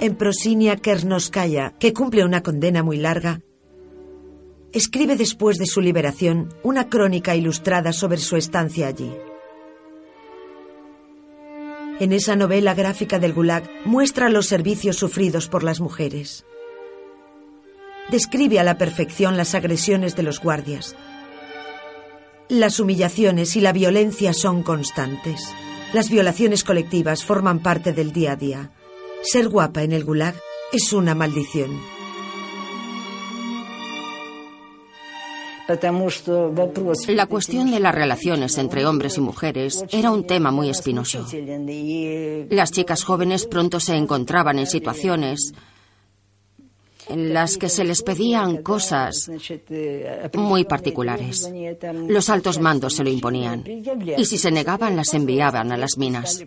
En 0.00 0.14
Prosinia 0.14 0.76
Kernoskaya, 0.76 1.74
que 1.80 1.92
cumple 1.92 2.24
una 2.24 2.44
condena 2.44 2.84
muy 2.84 2.98
larga, 2.98 3.40
escribe 4.72 5.16
después 5.16 5.58
de 5.58 5.66
su 5.66 5.80
liberación 5.80 6.54
una 6.62 6.88
crónica 6.88 7.34
ilustrada 7.34 7.92
sobre 7.92 8.18
su 8.18 8.36
estancia 8.36 8.86
allí. 8.86 9.12
En 11.98 12.12
esa 12.12 12.36
novela 12.36 12.74
gráfica 12.74 13.18
del 13.18 13.32
Gulag 13.32 13.68
muestra 13.84 14.28
los 14.28 14.46
servicios 14.46 14.94
sufridos 14.94 15.48
por 15.48 15.64
las 15.64 15.80
mujeres. 15.80 16.46
Describe 18.08 18.60
a 18.60 18.64
la 18.64 18.78
perfección 18.78 19.36
las 19.36 19.56
agresiones 19.56 20.14
de 20.14 20.22
los 20.22 20.40
guardias. 20.40 20.94
Las 22.48 22.78
humillaciones 22.78 23.56
y 23.56 23.60
la 23.60 23.72
violencia 23.72 24.32
son 24.32 24.62
constantes. 24.62 25.52
Las 25.92 26.08
violaciones 26.08 26.62
colectivas 26.62 27.24
forman 27.24 27.58
parte 27.58 27.92
del 27.92 28.12
día 28.12 28.32
a 28.32 28.36
día. 28.36 28.70
Ser 29.22 29.48
guapa 29.48 29.82
en 29.82 29.92
el 29.92 30.04
gulag 30.04 30.34
es 30.72 30.92
una 30.92 31.14
maldición. 31.14 31.78
La 37.08 37.26
cuestión 37.26 37.70
de 37.70 37.78
las 37.78 37.94
relaciones 37.94 38.56
entre 38.56 38.86
hombres 38.86 39.18
y 39.18 39.20
mujeres 39.20 39.84
era 39.90 40.10
un 40.10 40.26
tema 40.26 40.50
muy 40.50 40.70
espinoso. 40.70 41.26
Las 42.48 42.70
chicas 42.70 43.04
jóvenes 43.04 43.46
pronto 43.46 43.78
se 43.78 43.94
encontraban 43.94 44.58
en 44.58 44.66
situaciones 44.66 45.52
en 47.08 47.34
las 47.34 47.56
que 47.56 47.68
se 47.68 47.84
les 47.84 48.02
pedían 48.02 48.62
cosas 48.62 49.30
muy 50.34 50.64
particulares. 50.64 51.50
Los 52.06 52.30
altos 52.30 52.60
mandos 52.60 52.94
se 52.94 53.04
lo 53.04 53.10
imponían 53.10 53.64
y 54.16 54.24
si 54.24 54.38
se 54.38 54.50
negaban 54.50 54.96
las 54.96 55.12
enviaban 55.12 55.72
a 55.72 55.76
las 55.76 55.98
minas. 55.98 56.44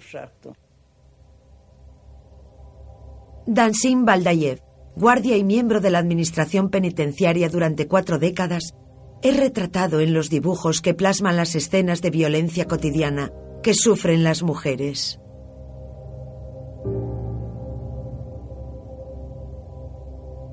Dansin 3.47 4.05
Baldayev, 4.05 4.61
guardia 4.95 5.35
y 5.35 5.43
miembro 5.43 5.81
de 5.81 5.89
la 5.89 5.99
administración 5.99 6.69
penitenciaria 6.69 7.49
durante 7.49 7.87
cuatro 7.87 8.19
décadas, 8.19 8.75
es 9.23 9.37
retratado 9.37 9.99
en 9.99 10.13
los 10.13 10.29
dibujos 10.29 10.81
que 10.81 10.93
plasman 10.93 11.37
las 11.37 11.55
escenas 11.55 12.01
de 12.01 12.11
violencia 12.11 12.65
cotidiana 12.65 13.31
que 13.63 13.73
sufren 13.73 14.23
las 14.23 14.43
mujeres. 14.43 15.19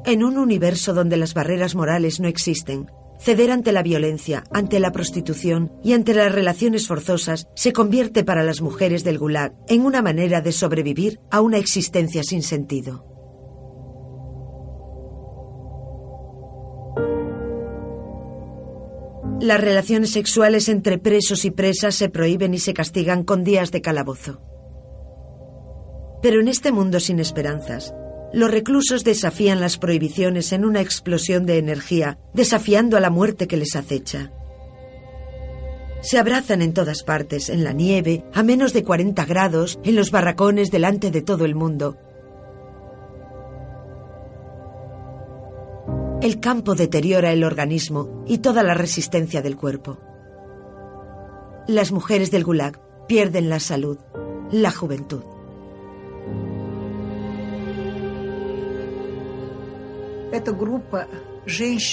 En 0.04 0.24
un 0.24 0.38
universo 0.38 0.94
donde 0.94 1.18
las 1.18 1.34
barreras 1.34 1.74
morales 1.74 2.20
no 2.20 2.28
existen, 2.28 2.90
ceder 3.20 3.50
ante 3.50 3.72
la 3.72 3.82
violencia, 3.82 4.44
ante 4.52 4.80
la 4.80 4.92
prostitución 4.92 5.72
y 5.82 5.92
ante 5.92 6.14
las 6.14 6.32
relaciones 6.32 6.86
forzosas 6.86 7.48
se 7.54 7.72
convierte 7.72 8.24
para 8.24 8.44
las 8.44 8.60
mujeres 8.60 9.04
del 9.04 9.18
Gulag 9.18 9.54
en 9.68 9.84
una 9.84 10.02
manera 10.02 10.40
de 10.40 10.52
sobrevivir 10.52 11.20
a 11.30 11.40
una 11.40 11.58
existencia 11.58 12.22
sin 12.22 12.42
sentido. 12.42 13.04
Las 19.40 19.60
relaciones 19.60 20.10
sexuales 20.10 20.68
entre 20.68 20.98
presos 20.98 21.44
y 21.44 21.52
presas 21.52 21.94
se 21.94 22.08
prohíben 22.08 22.54
y 22.54 22.58
se 22.58 22.74
castigan 22.74 23.22
con 23.22 23.44
días 23.44 23.70
de 23.70 23.80
calabozo. 23.80 24.40
Pero 26.20 26.40
en 26.40 26.48
este 26.48 26.72
mundo 26.72 26.98
sin 26.98 27.20
esperanzas, 27.20 27.94
los 28.32 28.50
reclusos 28.50 29.04
desafían 29.04 29.60
las 29.60 29.78
prohibiciones 29.78 30.52
en 30.52 30.64
una 30.64 30.80
explosión 30.80 31.46
de 31.46 31.58
energía, 31.58 32.18
desafiando 32.34 32.96
a 32.96 33.00
la 33.00 33.10
muerte 33.10 33.48
que 33.48 33.56
les 33.56 33.74
acecha. 33.74 34.32
Se 36.00 36.18
abrazan 36.18 36.62
en 36.62 36.74
todas 36.74 37.02
partes, 37.02 37.48
en 37.48 37.64
la 37.64 37.72
nieve, 37.72 38.24
a 38.32 38.42
menos 38.42 38.72
de 38.72 38.84
40 38.84 39.24
grados, 39.24 39.80
en 39.82 39.96
los 39.96 40.10
barracones 40.10 40.70
delante 40.70 41.10
de 41.10 41.22
todo 41.22 41.44
el 41.44 41.54
mundo. 41.54 41.96
El 46.20 46.40
campo 46.40 46.74
deteriora 46.74 47.32
el 47.32 47.44
organismo 47.44 48.24
y 48.26 48.38
toda 48.38 48.62
la 48.62 48.74
resistencia 48.74 49.40
del 49.40 49.56
cuerpo. 49.56 49.98
Las 51.66 51.92
mujeres 51.92 52.30
del 52.30 52.44
Gulag 52.44 53.06
pierden 53.06 53.48
la 53.48 53.60
salud, 53.60 53.98
la 54.50 54.70
juventud. 54.70 55.22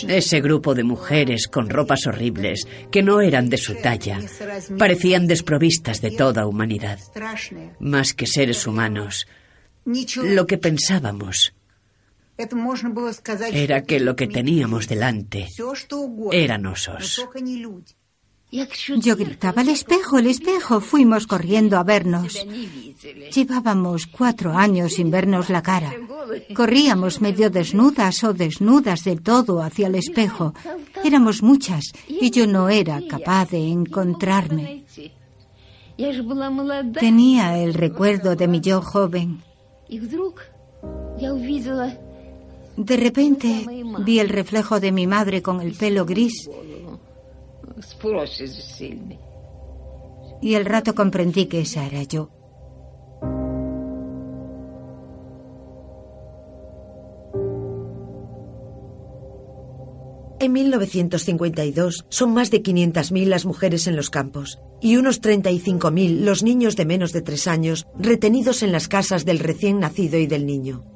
Ese 0.08 0.42
grupo 0.42 0.76
de 0.76 0.84
mujeres 0.84 1.48
con 1.48 1.70
ropas 1.70 2.08
horribles, 2.08 2.68
que 2.92 3.02
no 3.02 3.22
eran 3.22 3.50
de 3.50 3.58
su 3.58 3.76
talla, 3.76 4.20
parecían 4.78 5.28
desprovistas 5.28 6.02
de 6.02 6.12
toda 6.12 6.46
humanidad. 6.46 7.00
Más 7.80 8.14
que 8.14 8.28
seres 8.28 8.68
humanos, 8.68 9.28
lo 9.86 10.46
que 10.46 10.58
pensábamos 10.58 11.54
era 13.54 13.84
que 13.84 14.00
lo 14.00 14.16
que 14.16 14.28
teníamos 14.28 14.88
delante 14.90 15.48
eran 16.32 16.66
osos. 16.66 17.26
Yo 18.98 19.16
gritaba, 19.16 19.62
el 19.62 19.70
espejo, 19.70 20.18
el 20.18 20.28
espejo. 20.28 20.80
Fuimos 20.80 21.28
corriendo 21.28 21.78
a 21.78 21.84
vernos. 21.84 22.46
Llevábamos 23.34 24.08
cuatro 24.08 24.54
años 24.54 24.94
sin 24.94 25.12
vernos 25.12 25.50
la 25.50 25.62
cara. 25.62 25.94
Corríamos 26.56 27.22
medio 27.22 27.50
desnudas 27.50 28.24
o 28.24 28.34
desnudas 28.34 29.04
de 29.04 29.18
todo 29.18 29.62
hacia 29.62 29.88
el 29.88 29.96
espejo. 29.96 30.54
Éramos 31.04 31.44
muchas 31.44 31.92
y 32.08 32.32
yo 32.32 32.48
no 32.48 32.70
era 32.70 33.02
capaz 33.08 33.50
de 33.50 33.68
encontrarme. 33.68 34.84
Tenía 37.00 37.58
el 37.58 37.74
recuerdo 37.74 38.36
de 38.36 38.48
mi 38.48 38.62
yo 38.62 38.82
joven. 38.82 39.42
De 42.78 42.98
repente 42.98 43.66
vi 44.06 44.20
el 44.20 44.30
reflejo 44.30 44.80
de 44.80 44.92
mi 44.92 45.08
madre 45.08 45.42
con 45.42 45.62
el 45.62 45.74
pelo 45.74 46.06
gris 46.06 46.50
y 50.42 50.56
el 50.56 50.66
rato 50.66 50.94
comprendí 50.96 51.48
que 51.48 51.62
esa 51.62 51.86
era 51.86 52.04
yo. 52.04 52.30
En 60.40 60.54
1952 60.54 62.06
son 62.10 62.34
más 62.34 62.52
de 62.52 62.62
500.000 62.62 63.26
las 63.26 63.46
mujeres 63.46 63.88
en 63.88 63.96
los 63.96 64.12
campos 64.12 64.60
y 64.80 64.98
unos 64.98 65.20
35.000 65.20 66.20
los 66.20 66.44
niños 66.44 66.76
de 66.76 66.86
menos 66.86 67.12
de 67.14 67.24
tres 67.24 67.48
años 67.48 67.88
retenidos 67.98 68.62
en 68.62 68.72
las 68.72 68.88
casas 68.88 69.26
del 69.26 69.40
recién 69.40 69.80
nacido 69.80 70.20
y 70.20 70.28
del 70.28 70.46
niño. 70.46 70.95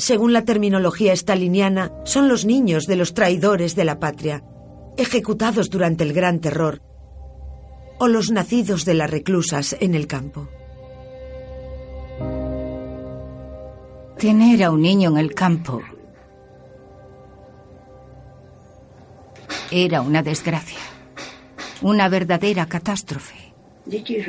Según 0.00 0.32
la 0.32 0.44
terminología 0.44 1.14
staliniana, 1.14 1.92
son 2.04 2.28
los 2.28 2.46
niños 2.46 2.86
de 2.86 2.96
los 2.96 3.12
traidores 3.12 3.76
de 3.76 3.84
la 3.84 4.00
patria, 4.00 4.42
ejecutados 4.96 5.68
durante 5.68 6.04
el 6.04 6.14
Gran 6.14 6.40
Terror, 6.40 6.80
o 7.98 8.08
los 8.08 8.30
nacidos 8.30 8.86
de 8.86 8.94
las 8.94 9.10
reclusas 9.10 9.76
en 9.78 9.94
el 9.94 10.06
campo. 10.06 10.48
Tener 14.18 14.64
a 14.64 14.70
un 14.70 14.80
niño 14.80 15.10
en 15.10 15.18
el 15.18 15.34
campo 15.34 15.82
era 19.70 20.00
una 20.00 20.22
desgracia, 20.22 20.80
una 21.82 22.08
verdadera 22.08 22.66
catástrofe. 22.66 23.36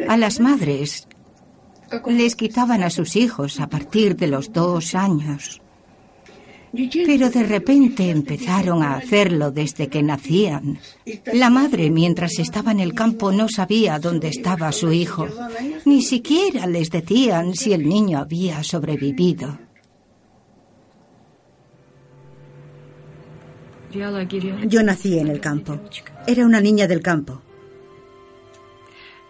A 0.07 0.17
las 0.17 0.39
madres 0.39 1.07
les 2.07 2.35
quitaban 2.35 2.83
a 2.83 2.89
sus 2.89 3.15
hijos 3.15 3.59
a 3.59 3.67
partir 3.67 4.15
de 4.15 4.27
los 4.27 4.51
dos 4.51 4.95
años. 4.95 5.61
Pero 7.05 7.29
de 7.29 7.43
repente 7.43 8.09
empezaron 8.09 8.81
a 8.81 8.95
hacerlo 8.95 9.51
desde 9.51 9.89
que 9.89 10.01
nacían. 10.01 10.79
La 11.33 11.49
madre, 11.49 11.89
mientras 11.89 12.39
estaba 12.39 12.71
en 12.71 12.79
el 12.79 12.93
campo, 12.93 13.31
no 13.31 13.49
sabía 13.49 13.99
dónde 13.99 14.29
estaba 14.29 14.71
su 14.71 14.91
hijo. 14.93 15.27
Ni 15.83 16.01
siquiera 16.01 16.67
les 16.67 16.89
decían 16.89 17.55
si 17.55 17.73
el 17.73 17.87
niño 17.87 18.19
había 18.19 18.63
sobrevivido. 18.63 19.59
Yo 23.91 24.83
nací 24.83 25.19
en 25.19 25.27
el 25.27 25.41
campo. 25.41 25.77
Era 26.25 26.45
una 26.45 26.61
niña 26.61 26.87
del 26.87 27.01
campo. 27.01 27.41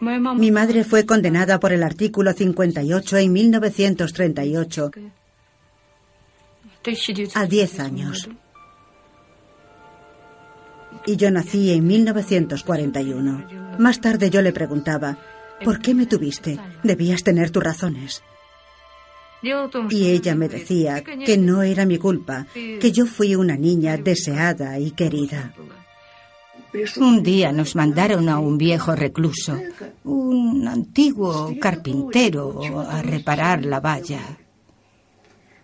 Mi 0.01 0.51
madre 0.51 0.83
fue 0.83 1.05
condenada 1.05 1.59
por 1.59 1.71
el 1.71 1.83
artículo 1.83 2.33
58 2.33 3.17
en 3.17 3.33
1938 3.33 4.91
a 7.35 7.45
10 7.45 7.79
años. 7.79 8.29
Y 11.05 11.15
yo 11.17 11.29
nací 11.29 11.71
en 11.71 11.85
1941. 11.85 13.77
Más 13.77 14.01
tarde 14.01 14.31
yo 14.31 14.41
le 14.41 14.51
preguntaba, 14.51 15.17
¿por 15.63 15.79
qué 15.79 15.93
me 15.93 16.07
tuviste? 16.07 16.59
Debías 16.83 17.23
tener 17.23 17.51
tus 17.51 17.63
razones. 17.63 18.23
Y 19.89 20.09
ella 20.09 20.35
me 20.35 20.49
decía 20.49 21.03
que 21.03 21.37
no 21.37 21.61
era 21.61 21.85
mi 21.85 21.99
culpa, 21.99 22.47
que 22.53 22.91
yo 22.91 23.05
fui 23.05 23.35
una 23.35 23.55
niña 23.55 23.97
deseada 23.97 24.79
y 24.79 24.91
querida. 24.91 25.53
Un 26.97 27.21
día 27.21 27.51
nos 27.51 27.75
mandaron 27.75 28.29
a 28.29 28.39
un 28.39 28.57
viejo 28.57 28.95
recluso, 28.95 29.59
un 30.05 30.67
antiguo 30.67 31.53
carpintero, 31.59 32.61
a 32.89 33.01
reparar 33.01 33.65
la 33.65 33.79
valla. 33.79 34.21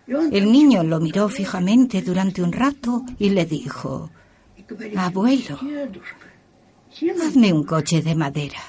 El 0.06 0.50
niño 0.50 0.82
lo 0.82 1.00
miró 1.00 1.28
fijamente 1.28 2.02
durante 2.02 2.42
un 2.42 2.52
rato 2.52 3.04
y 3.18 3.30
le 3.30 3.46
dijo, 3.46 4.10
Abuelo, 4.96 5.58
hazme 7.22 7.52
un 7.52 7.64
coche 7.64 8.02
de 8.02 8.14
madera. 8.14 8.60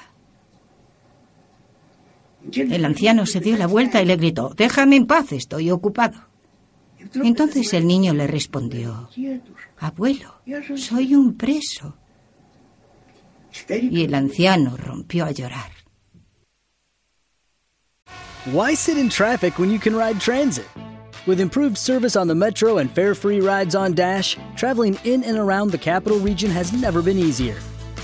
El 2.52 2.84
anciano 2.84 3.26
se 3.26 3.40
dio 3.40 3.56
la 3.56 3.66
vuelta 3.66 4.00
y 4.00 4.06
le 4.06 4.16
gritó, 4.16 4.54
Déjame 4.56 4.96
en 4.96 5.06
paz, 5.06 5.32
estoy 5.32 5.70
ocupado. 5.70 6.30
Entonces 7.14 7.72
el 7.74 7.86
niño 7.86 8.14
le 8.14 8.26
respondió, 8.26 9.08
Abuelo, 9.78 10.40
soy 10.76 11.14
un 11.14 11.36
preso. 11.36 11.96
Y 13.68 14.04
el 14.04 14.14
anciano 14.14 14.76
rompió 14.76 15.26
a 15.26 15.32
llorar. 15.32 15.70
Why 18.46 18.74
sit 18.74 18.96
in 18.96 19.10
traffic 19.10 19.58
when 19.58 19.70
you 19.70 19.78
can 19.78 19.94
ride 19.94 20.18
transit? 20.20 20.66
With 21.26 21.40
improved 21.40 21.76
service 21.76 22.16
on 22.16 22.26
the 22.26 22.34
Metro 22.34 22.78
and 22.78 22.90
fare 22.90 23.14
free 23.14 23.40
rides 23.40 23.74
on 23.74 23.92
Dash, 23.92 24.36
traveling 24.56 24.98
in 25.04 25.22
and 25.24 25.36
around 25.36 25.70
the 25.70 25.78
capital 25.78 26.18
region 26.18 26.50
has 26.50 26.72
never 26.72 27.02
been 27.02 27.18
easier. 27.18 27.56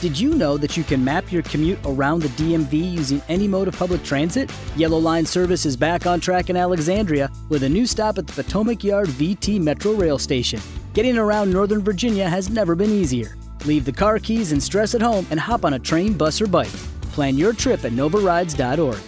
Did 0.03 0.21
you 0.21 0.35
know 0.35 0.59
that 0.59 0.77
you 0.77 0.85
can 0.85 1.03
map 1.03 1.33
your 1.33 1.43
commute 1.43 1.79
around 1.87 2.21
the 2.21 2.29
DMV 2.29 2.93
using 2.93 3.23
any 3.31 3.49
mode 3.49 3.67
of 3.67 3.79
public 3.79 4.05
transit? 4.05 4.53
Yellow 4.77 4.99
Line 4.99 5.25
service 5.25 5.65
is 5.65 5.75
back 5.75 6.07
on 6.07 6.21
track 6.21 6.51
in 6.51 6.57
Alexandria 6.57 7.31
with 7.49 7.63
a 7.63 7.69
new 7.69 7.87
stop 7.87 8.19
at 8.19 8.27
the 8.27 8.43
Potomac 8.43 8.85
Yard 8.85 9.09
VT 9.09 9.59
Metro 9.59 9.93
Rail 9.93 10.19
Station. 10.19 10.61
Getting 10.93 11.17
around 11.17 11.51
Northern 11.51 11.81
Virginia 11.81 12.29
has 12.29 12.51
never 12.51 12.75
been 12.75 12.91
easier. 12.91 13.37
Leave 13.67 13.85
the 13.85 13.93
car 13.93 14.19
keys 14.19 14.53
and 14.53 14.63
stress 14.63 14.95
at 14.95 15.03
home 15.03 15.27
and 15.31 15.41
hop 15.41 15.65
on 15.65 15.75
a 15.75 15.79
train, 15.79 16.13
bus, 16.13 16.41
or 16.41 16.47
bike. 16.47 16.77
Plan 17.13 17.37
your 17.37 17.53
trip 17.53 17.85
at 17.85 17.93
novarides.org. 17.93 18.99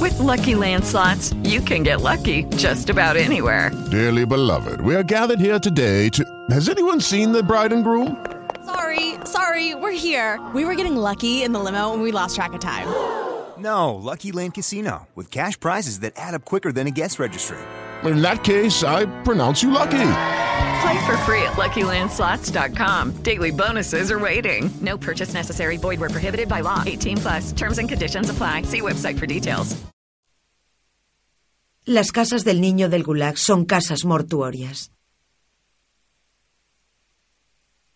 With 0.00 0.18
lucky 0.18 0.54
landslots, 0.54 1.34
you 1.48 1.60
can 1.60 1.82
get 1.82 2.00
lucky 2.00 2.44
just 2.56 2.90
about 2.90 3.16
anywhere. 3.16 3.70
Dearly 3.90 4.26
beloved, 4.26 4.80
we 4.80 4.94
are 4.94 5.02
gathered 5.02 5.40
here 5.40 5.58
today 5.58 6.08
to. 6.10 6.24
Has 6.50 6.68
anyone 6.68 7.00
seen 7.00 7.32
the 7.32 7.42
bride 7.42 7.72
and 7.72 7.82
groom? 7.82 8.24
Sorry, 8.64 9.14
sorry, 9.24 9.74
we're 9.74 9.92
here. 9.92 10.40
We 10.54 10.64
were 10.64 10.74
getting 10.74 10.96
lucky 10.96 11.42
in 11.42 11.52
the 11.52 11.60
limo 11.60 11.92
and 11.92 12.02
we 12.02 12.12
lost 12.12 12.36
track 12.36 12.52
of 12.52 12.60
time. 12.60 12.86
No, 13.58 13.94
Lucky 13.94 14.32
Land 14.32 14.52
Casino, 14.52 15.08
with 15.14 15.30
cash 15.30 15.58
prizes 15.58 16.00
that 16.00 16.12
add 16.16 16.34
up 16.34 16.44
quicker 16.44 16.72
than 16.72 16.86
a 16.86 16.90
guest 16.90 17.18
registry. 17.18 17.56
In 18.04 18.20
that 18.20 18.44
case, 18.44 18.84
I 18.84 19.06
pronounce 19.22 19.62
you 19.62 19.70
lucky. 19.70 20.12
Play 20.82 21.06
for 21.06 21.16
free 21.18 21.42
at 21.42 21.56
LuckyLandSlots.com. 21.56 23.22
Daily 23.22 23.52
bonuses 23.52 24.10
are 24.10 24.18
waiting. 24.18 24.70
No 24.80 24.98
purchase 24.98 25.32
necessary. 25.32 25.76
Void 25.78 26.00
where 26.00 26.10
prohibited 26.10 26.48
by 26.48 26.60
law. 26.62 26.82
18 26.84 27.16
plus. 27.18 27.52
Terms 27.52 27.78
and 27.78 27.88
conditions 27.88 28.28
apply. 28.30 28.62
See 28.62 28.80
website 28.80 29.18
for 29.18 29.26
details. 29.26 29.76
Las 31.88 32.10
casas 32.10 32.42
del 32.44 32.60
niño 32.60 32.88
del 32.88 33.04
Gulag 33.04 33.38
son 33.38 33.64
casas 33.64 34.04
mortuorias. 34.04 34.90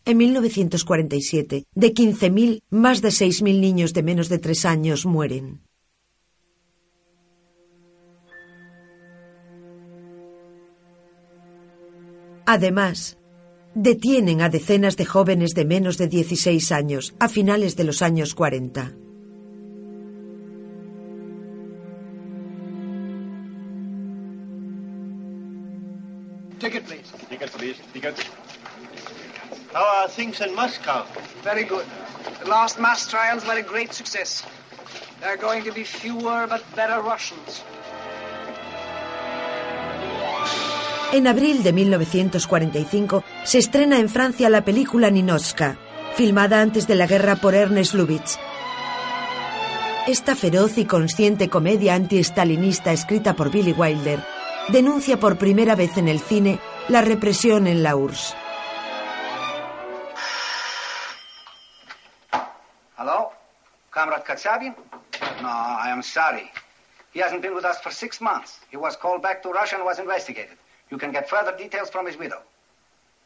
En 0.05 0.16
1947, 0.16 1.64
de 1.75 1.95
15.000, 1.95 2.61
más 2.71 3.03
de 3.03 3.09
6.000 3.09 3.61
niños 3.61 3.93
de 3.93 4.03
menos 4.05 4.29
de 4.29 4.38
3 4.38 4.64
años 4.64 5.07
mueren. 5.07 5.62
Además, 12.46 13.18
detienen 13.74 14.40
a 14.40 14.48
decenas 14.48 14.96
de 14.96 15.05
jóvenes 15.05 15.55
de 15.55 15.64
menos 15.64 15.98
de 15.98 16.09
16 16.09 16.72
años 16.72 17.14
a 17.18 17.29
finales 17.29 17.76
de 17.76 17.85
los 17.85 18.03
años 18.03 18.35
40. 18.35 18.92
Ticket, 26.59 26.85
please. 26.85 27.11
Ticket, 27.29 27.50
please. 27.53 27.79
Ticket. 27.92 28.18
How 29.72 30.03
are 30.03 30.09
things 30.09 30.40
in 30.40 30.55
Moscow? 30.55 31.07
Very 31.42 31.64
good. 31.64 31.87
The 32.42 32.48
last 32.50 32.79
mass 32.79 33.09
trials 33.09 33.46
were 33.46 33.57
a 33.57 33.62
great 33.62 33.94
success. 33.94 34.44
There 35.20 35.31
are 35.31 35.37
going 35.37 35.64
to 35.64 35.72
be 35.72 35.85
fewer 35.85 36.46
but 36.46 36.64
better 36.74 37.00
Russians. 37.00 37.62
En 41.12 41.27
abril 41.27 41.64
de 41.64 41.73
1945 41.73 43.25
se 43.42 43.59
estrena 43.59 43.99
en 43.99 44.09
Francia 44.09 44.49
la 44.49 44.64
película 44.64 45.11
Ninochka, 45.11 45.77
filmada 46.14 46.61
antes 46.61 46.87
de 46.87 46.94
la 46.94 47.07
guerra 47.07 47.35
por 47.35 47.55
Ernest 47.57 47.94
Lubitsch. 47.94 48.38
Esta 50.07 50.37
feroz 50.37 50.79
y 50.79 50.85
consciente 50.85 51.49
comedia 51.49 51.94
anti-estalinista 51.94 52.92
escrita 52.92 53.35
por 53.35 53.51
Billy 53.51 53.73
Wilder 53.73 54.20
denuncia 54.68 55.18
por 55.18 55.37
primera 55.37 55.75
vez 55.75 55.96
en 55.96 56.07
el 56.09 56.20
cine 56.20 56.61
la 56.88 57.01
represión 57.01 57.66
en 57.66 57.83
la 57.83 57.96
URSS. 57.96 58.37
Hello? 62.96 63.33
Comrade 63.90 64.23
Katsabin? 64.23 64.77
No, 65.42 65.49
I 65.49 65.90
am 65.90 66.03
sorry. 66.05 66.51
He 67.12 67.20
hasn't 67.20 67.42
been 67.42 67.55
with 67.55 67.64
us 67.64 67.81
for 67.83 67.90
six 67.92 68.20
months. 68.20 68.61
He 68.70 68.77
was 68.77 68.96
called 68.96 69.23
back 69.23 69.42
to 69.42 69.51
Russia 69.51 69.75
and 69.77 69.85
was 69.85 69.99
investigated. 69.99 70.57
You 70.90 70.98
can 70.98 71.12
get 71.12 71.29
further 71.29 71.57
details 71.57 71.88
from 71.90 72.07
his 72.07 72.18
widow. 72.18 72.42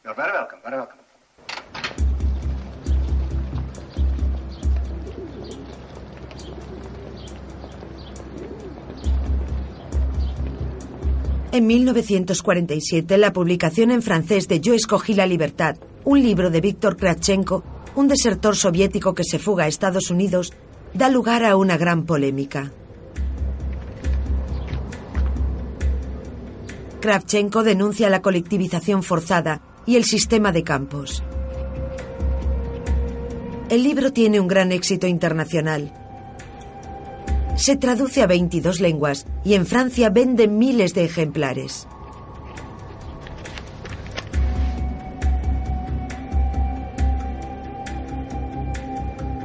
You're 0.03 0.13
very 0.13 0.31
welcome, 0.31 0.59
very 0.63 0.77
welcome. 0.77 0.99
En 11.51 11.67
1947, 11.67 13.17
la 13.17 13.31
publicación 13.31 13.89
en 13.89 14.01
francés 14.01 14.47
de 14.49 14.59
Yo 14.59 14.73
escogí 14.73 15.13
la 15.13 15.25
libertad, 15.25 15.77
un 16.03 16.21
libro 16.21 16.49
de 16.49 16.59
Víctor 16.59 16.97
Kravchenko, 16.97 17.63
un 17.95 18.09
desertor 18.09 18.57
soviético 18.57 19.15
que 19.15 19.23
se 19.23 19.39
fuga 19.39 19.63
a 19.63 19.67
Estados 19.67 20.11
Unidos, 20.11 20.51
da 20.93 21.09
lugar 21.09 21.45
a 21.45 21.55
una 21.55 21.77
gran 21.77 22.05
polémica. 22.05 22.71
Kravchenko 27.05 27.61
denuncia 27.61 28.09
la 28.09 28.23
colectivización 28.23 29.03
forzada 29.03 29.61
y 29.85 29.95
el 29.95 30.05
sistema 30.05 30.51
de 30.51 30.63
campos. 30.63 31.21
El 33.69 33.83
libro 33.83 34.11
tiene 34.11 34.39
un 34.39 34.47
gran 34.47 34.71
éxito 34.71 35.05
internacional. 35.05 35.93
Se 37.57 37.75
traduce 37.75 38.23
a 38.23 38.25
22 38.25 38.79
lenguas 38.79 39.27
y 39.43 39.53
en 39.53 39.67
Francia 39.67 40.09
vende 40.09 40.47
miles 40.47 40.95
de 40.95 41.05
ejemplares. 41.05 41.87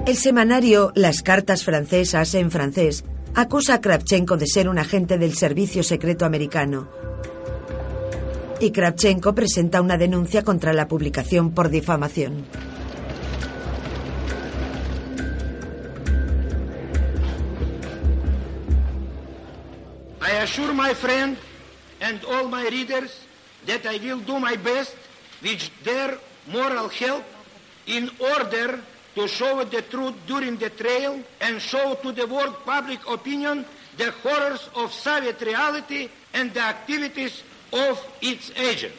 El 0.07 0.17
semanario 0.17 0.93
Las 0.95 1.21
Cartas 1.21 1.63
Francesas 1.63 2.35
en 2.35 2.51
francés 2.51 3.05
acusa 3.35 3.75
a 3.75 3.81
Kravchenko 3.83 4.39
de 4.39 4.47
ser 4.47 4.67
un 4.67 4.79
agente 4.79 5.19
del 5.19 5.35
servicio 5.35 5.83
secreto 5.83 6.25
americano. 6.25 7.00
Y 8.61 8.73
Kravchenko 8.73 9.35
presenta 9.35 9.81
una 9.81 9.97
denuncia 9.97 10.45
contra 10.45 10.75
la 10.75 10.87
publicación 10.87 11.55
por 11.55 11.71
difamación. 11.71 12.45
I 20.21 20.43
assure 20.43 20.75
my 20.75 20.95
friend 20.95 21.39
and 22.03 22.23
all 22.27 22.49
my 22.49 22.69
readers 22.69 23.11
that 23.67 23.87
I 23.87 23.99
will 23.99 24.21
do 24.21 24.39
my 24.39 24.57
best 24.57 24.95
with 25.43 25.71
their 25.83 26.19
moral 26.53 26.91
help 26.91 27.25
in 27.87 28.11
order 28.21 28.79
to 29.15 29.27
show 29.27 29.65
the 29.65 29.83
truth 29.83 30.15
during 30.27 30.59
the 30.59 30.69
trial 30.69 31.25
and 31.41 31.61
show 31.63 31.95
to 32.03 32.13
the 32.13 32.27
world 32.27 32.55
public 32.67 33.01
opinion 33.09 33.65
the 33.97 34.11
horrors 34.23 34.69
of 34.77 34.93
Soviet 34.93 35.41
reality 35.41 36.11
and 36.35 36.53
the 36.53 36.61
activities 36.61 37.43
of 37.73 37.99
its 38.21 38.51
agents. 38.57 38.99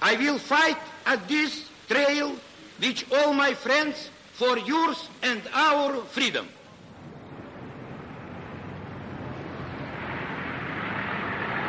I 0.00 0.16
will 0.16 0.38
fight 0.38 0.76
at 1.04 1.28
this 1.28 1.68
trial 1.88 2.32
with 2.80 3.04
all 3.12 3.32
my 3.32 3.54
friends 3.54 4.10
for 4.34 4.58
yours 4.58 5.08
and 5.22 5.40
our 5.54 6.04
freedom. 6.10 6.46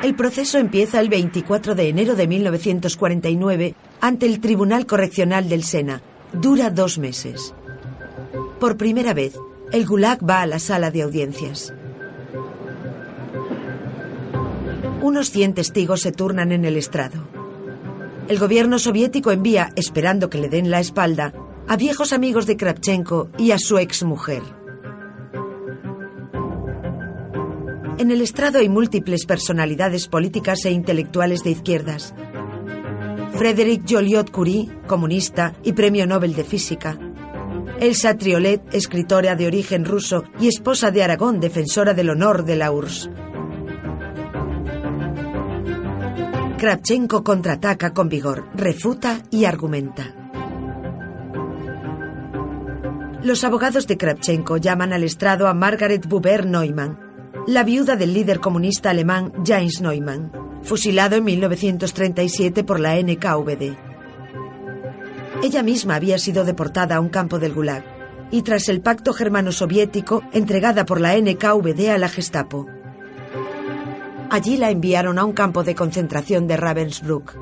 El 0.03 0.15
proceso 0.15 0.59
empieza 0.59 0.99
el 0.99 1.09
24 1.09 1.73
de 1.73 1.89
enero 1.89 2.15
de 2.15 2.27
1949 2.27 3.75
ante 3.99 4.27
el 4.27 4.39
Tribunal 4.39 4.85
Correccional 4.85 5.49
del 5.49 5.63
Sena. 5.63 6.03
Dura 6.33 6.69
dos 6.69 6.99
meses. 6.99 7.55
Por 8.59 8.77
primera 8.77 9.13
vez, 9.15 9.33
el 9.71 9.87
Gulag 9.87 10.19
va 10.27 10.41
a 10.41 10.45
la 10.45 10.59
sala 10.59 10.91
de 10.91 11.01
audiencias. 11.01 11.73
Unos 15.01 15.29
100 15.29 15.53
testigos 15.53 16.01
se 16.01 16.11
turnan 16.11 16.51
en 16.51 16.65
el 16.65 16.75
estrado. 16.75 17.23
El 18.27 18.39
gobierno 18.39 18.79
soviético 18.79 19.31
envía, 19.31 19.69
esperando 19.75 20.29
que 20.29 20.39
le 20.39 20.49
den 20.49 20.71
la 20.71 20.79
espalda, 20.79 21.33
a 21.67 21.77
viejos 21.77 22.13
amigos 22.13 22.45
de 22.45 22.57
Kravchenko 22.57 23.29
y 23.37 23.51
a 23.51 23.59
su 23.59 23.77
exmujer. 23.77 24.41
En 27.97 28.11
el 28.11 28.21
estrado 28.21 28.59
hay 28.59 28.69
múltiples 28.69 29.25
personalidades 29.25 30.07
políticas 30.07 30.65
e 30.65 30.71
intelectuales 30.71 31.43
de 31.43 31.51
izquierdas. 31.51 32.13
Frédéric 33.33 33.85
Joliot-Curie, 33.87 34.69
comunista 34.87 35.53
y 35.63 35.73
premio 35.73 36.07
Nobel 36.07 36.33
de 36.33 36.43
Física. 36.43 36.97
Elsa 37.79 38.17
Triolet, 38.17 38.73
escritora 38.73 39.35
de 39.35 39.45
origen 39.45 39.85
ruso 39.85 40.23
y 40.39 40.47
esposa 40.47 40.89
de 40.89 41.03
Aragón, 41.03 41.39
defensora 41.39 41.93
del 41.93 42.09
honor 42.09 42.45
de 42.45 42.55
la 42.55 42.71
URSS. 42.71 43.09
Kravchenko 46.57 47.23
contraataca 47.23 47.93
con 47.93 48.09
vigor, 48.09 48.47
refuta 48.55 49.21
y 49.29 49.45
argumenta. 49.45 50.15
Los 53.21 53.43
abogados 53.43 53.85
de 53.85 53.95
Kravchenko 53.95 54.57
llaman 54.57 54.91
al 54.91 55.03
estrado 55.03 55.47
a 55.47 55.53
Margaret 55.53 56.07
Buber 56.07 56.47
Neumann, 56.47 56.97
la 57.45 57.63
viuda 57.63 57.95
del 57.95 58.11
líder 58.11 58.39
comunista 58.39 58.89
alemán 58.89 59.31
James 59.45 59.81
Neumann. 59.81 60.31
fusilado 60.63 61.15
en 61.15 61.25
1937 61.25 62.63
por 62.63 62.79
la 62.79 62.95
NKVD. 62.95 63.77
Ella 65.43 65.61
misma 65.61 65.95
había 65.95 66.17
sido 66.17 66.43
deportada 66.43 66.95
a 66.95 66.99
un 66.99 67.09
campo 67.09 67.37
del 67.37 67.53
Gulag 67.53 67.83
y 68.31 68.41
tras 68.41 68.67
el 68.67 68.81
pacto 68.81 69.13
germano-soviético 69.13 70.23
entregada 70.33 70.85
por 70.85 70.99
la 70.99 71.15
NKVD 71.15 71.89
a 71.89 71.99
la 71.99 72.09
Gestapo. 72.09 72.67
Allí 74.29 74.57
la 74.57 74.71
enviaron 74.71 75.19
a 75.19 75.25
un 75.25 75.31
campo 75.31 75.63
de 75.63 75.73
concentración 75.73 76.47
de 76.47 76.57
Ravensbrück. 76.57 77.39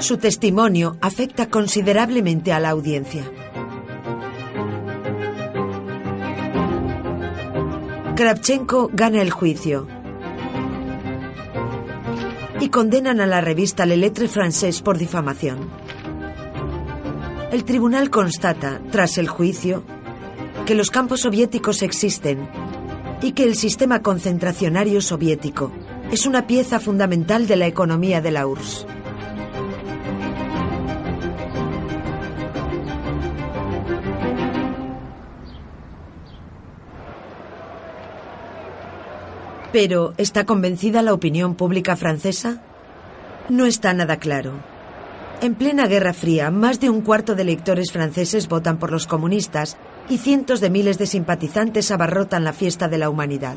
Su 0.00 0.18
testimonio 0.18 0.98
afecta 1.00 1.48
considerablemente 1.48 2.52
a 2.52 2.60
la 2.60 2.70
audiencia. 2.70 3.24
Kravchenko 8.14 8.90
gana 8.92 9.22
el 9.22 9.30
juicio 9.30 9.88
y 12.60 12.68
condenan 12.68 13.20
a 13.20 13.26
la 13.26 13.40
revista 13.40 13.86
Le 13.86 13.96
Lettre 13.96 14.28
Française 14.28 14.82
por 14.82 14.98
difamación. 14.98 15.70
El 17.50 17.64
tribunal 17.64 18.10
constata, 18.10 18.80
tras 18.90 19.16
el 19.16 19.28
juicio, 19.28 19.82
que 20.66 20.74
los 20.74 20.90
campos 20.90 21.22
soviéticos 21.22 21.82
existen 21.82 22.46
y 23.24 23.32
que 23.32 23.44
el 23.44 23.54
sistema 23.54 24.02
concentracionario 24.02 25.00
soviético 25.00 25.72
es 26.12 26.26
una 26.26 26.46
pieza 26.46 26.78
fundamental 26.78 27.46
de 27.46 27.56
la 27.56 27.66
economía 27.66 28.20
de 28.20 28.30
la 28.30 28.46
URSS. 28.46 28.86
Pero, 39.72 40.12
¿está 40.18 40.44
convencida 40.44 41.00
la 41.00 41.14
opinión 41.14 41.54
pública 41.54 41.96
francesa? 41.96 42.60
No 43.48 43.64
está 43.64 43.94
nada 43.94 44.18
claro. 44.18 44.52
En 45.40 45.54
plena 45.54 45.86
Guerra 45.86 46.12
Fría, 46.12 46.50
más 46.50 46.78
de 46.78 46.90
un 46.90 47.00
cuarto 47.00 47.34
de 47.34 47.42
electores 47.42 47.90
franceses 47.90 48.48
votan 48.48 48.78
por 48.78 48.92
los 48.92 49.06
comunistas 49.06 49.78
y 50.08 50.18
cientos 50.18 50.60
de 50.60 50.70
miles 50.70 50.98
de 50.98 51.06
simpatizantes 51.06 51.90
abarrotan 51.90 52.44
la 52.44 52.52
fiesta 52.52 52.88
de 52.88 52.98
la 52.98 53.10
humanidad. 53.10 53.56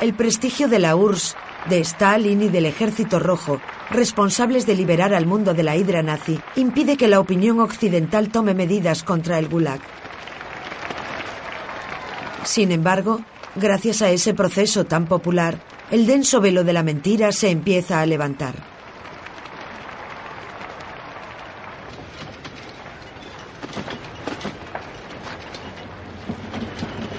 El 0.00 0.14
prestigio 0.14 0.68
de 0.68 0.78
la 0.78 0.96
URSS 0.96 1.36
de 1.68 1.80
Stalin 1.80 2.40
y 2.42 2.48
del 2.48 2.64
Ejército 2.64 3.18
Rojo, 3.18 3.60
responsables 3.90 4.64
de 4.64 4.74
liberar 4.74 5.12
al 5.12 5.26
mundo 5.26 5.52
de 5.52 5.62
la 5.62 5.76
hidra 5.76 6.02
nazi, 6.02 6.40
impide 6.56 6.96
que 6.96 7.06
la 7.06 7.20
opinión 7.20 7.60
occidental 7.60 8.30
tome 8.30 8.54
medidas 8.54 9.02
contra 9.02 9.38
el 9.38 9.48
Gulag. 9.48 9.80
Sin 12.44 12.72
embargo, 12.72 13.20
gracias 13.56 14.00
a 14.00 14.10
ese 14.10 14.32
proceso 14.32 14.86
tan 14.86 15.06
popular, 15.06 15.58
el 15.90 16.06
denso 16.06 16.40
velo 16.40 16.64
de 16.64 16.72
la 16.72 16.82
mentira 16.82 17.32
se 17.32 17.50
empieza 17.50 18.00
a 18.00 18.06
levantar. 18.06 18.54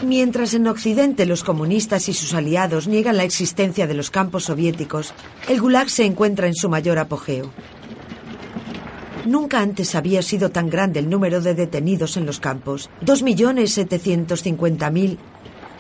Mientras 0.03 0.53
en 0.53 0.67
Occidente 0.67 1.25
los 1.25 1.43
comunistas 1.43 2.09
y 2.09 2.13
sus 2.13 2.33
aliados 2.33 2.87
niegan 2.87 3.17
la 3.17 3.23
existencia 3.23 3.87
de 3.87 3.93
los 3.93 4.11
campos 4.11 4.45
soviéticos, 4.45 5.13
el 5.47 5.61
Gulag 5.61 5.89
se 5.89 6.05
encuentra 6.05 6.47
en 6.47 6.55
su 6.55 6.69
mayor 6.69 6.99
apogeo. 6.99 7.51
Nunca 9.25 9.61
antes 9.61 9.95
había 9.95 10.21
sido 10.21 10.49
tan 10.49 10.69
grande 10.69 10.99
el 10.99 11.09
número 11.09 11.39
de 11.39 11.53
detenidos 11.53 12.17
en 12.17 12.25
los 12.25 12.39
campos, 12.39 12.89
2.750.000, 13.05 15.17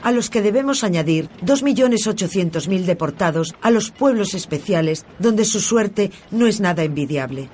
a 0.01 0.11
los 0.11 0.29
que 0.29 0.41
debemos 0.41 0.83
añadir 0.83 1.29
2.800.000 1.43 2.85
deportados 2.85 3.55
a 3.61 3.71
los 3.71 3.91
pueblos 3.91 4.33
especiales 4.33 5.05
donde 5.19 5.45
su 5.45 5.59
suerte 5.59 6.11
no 6.31 6.47
es 6.47 6.59
nada 6.59 6.83
envidiable. 6.83 7.49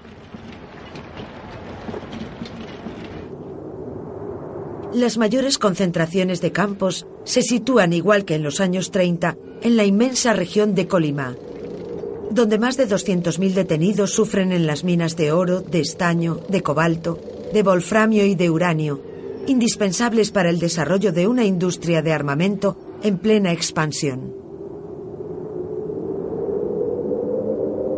Las 4.93 5.17
mayores 5.17 5.57
concentraciones 5.57 6.41
de 6.41 6.51
campos 6.51 7.05
se 7.23 7.41
sitúan, 7.41 7.93
igual 7.93 8.25
que 8.25 8.35
en 8.35 8.43
los 8.43 8.61
años 8.61 8.89
30, 8.89 9.37
en 9.61 9.77
la 9.77 9.85
inmensa 9.85 10.33
región 10.33 10.75
de 10.75 10.87
Colima, 10.87 11.35
donde 12.31 12.57
más 12.57 12.77
de 12.77 12.87
200.000 12.87 13.53
detenidos 13.53 14.11
sufren 14.11 14.51
en 14.51 14.65
las 14.65 14.83
minas 14.83 15.15
de 15.15 15.31
oro, 15.31 15.61
de 15.61 15.81
estaño, 15.81 16.39
de 16.49 16.63
cobalto, 16.63 17.19
de 17.53 17.63
wolframio 17.63 18.25
y 18.25 18.35
de 18.35 18.49
uranio, 18.49 19.01
indispensables 19.47 20.31
para 20.31 20.49
el 20.49 20.59
desarrollo 20.59 21.11
de 21.11 21.27
una 21.27 21.45
industria 21.45 22.01
de 22.01 22.13
armamento 22.13 22.77
en 23.01 23.17
plena 23.17 23.51
expansión. 23.51 24.33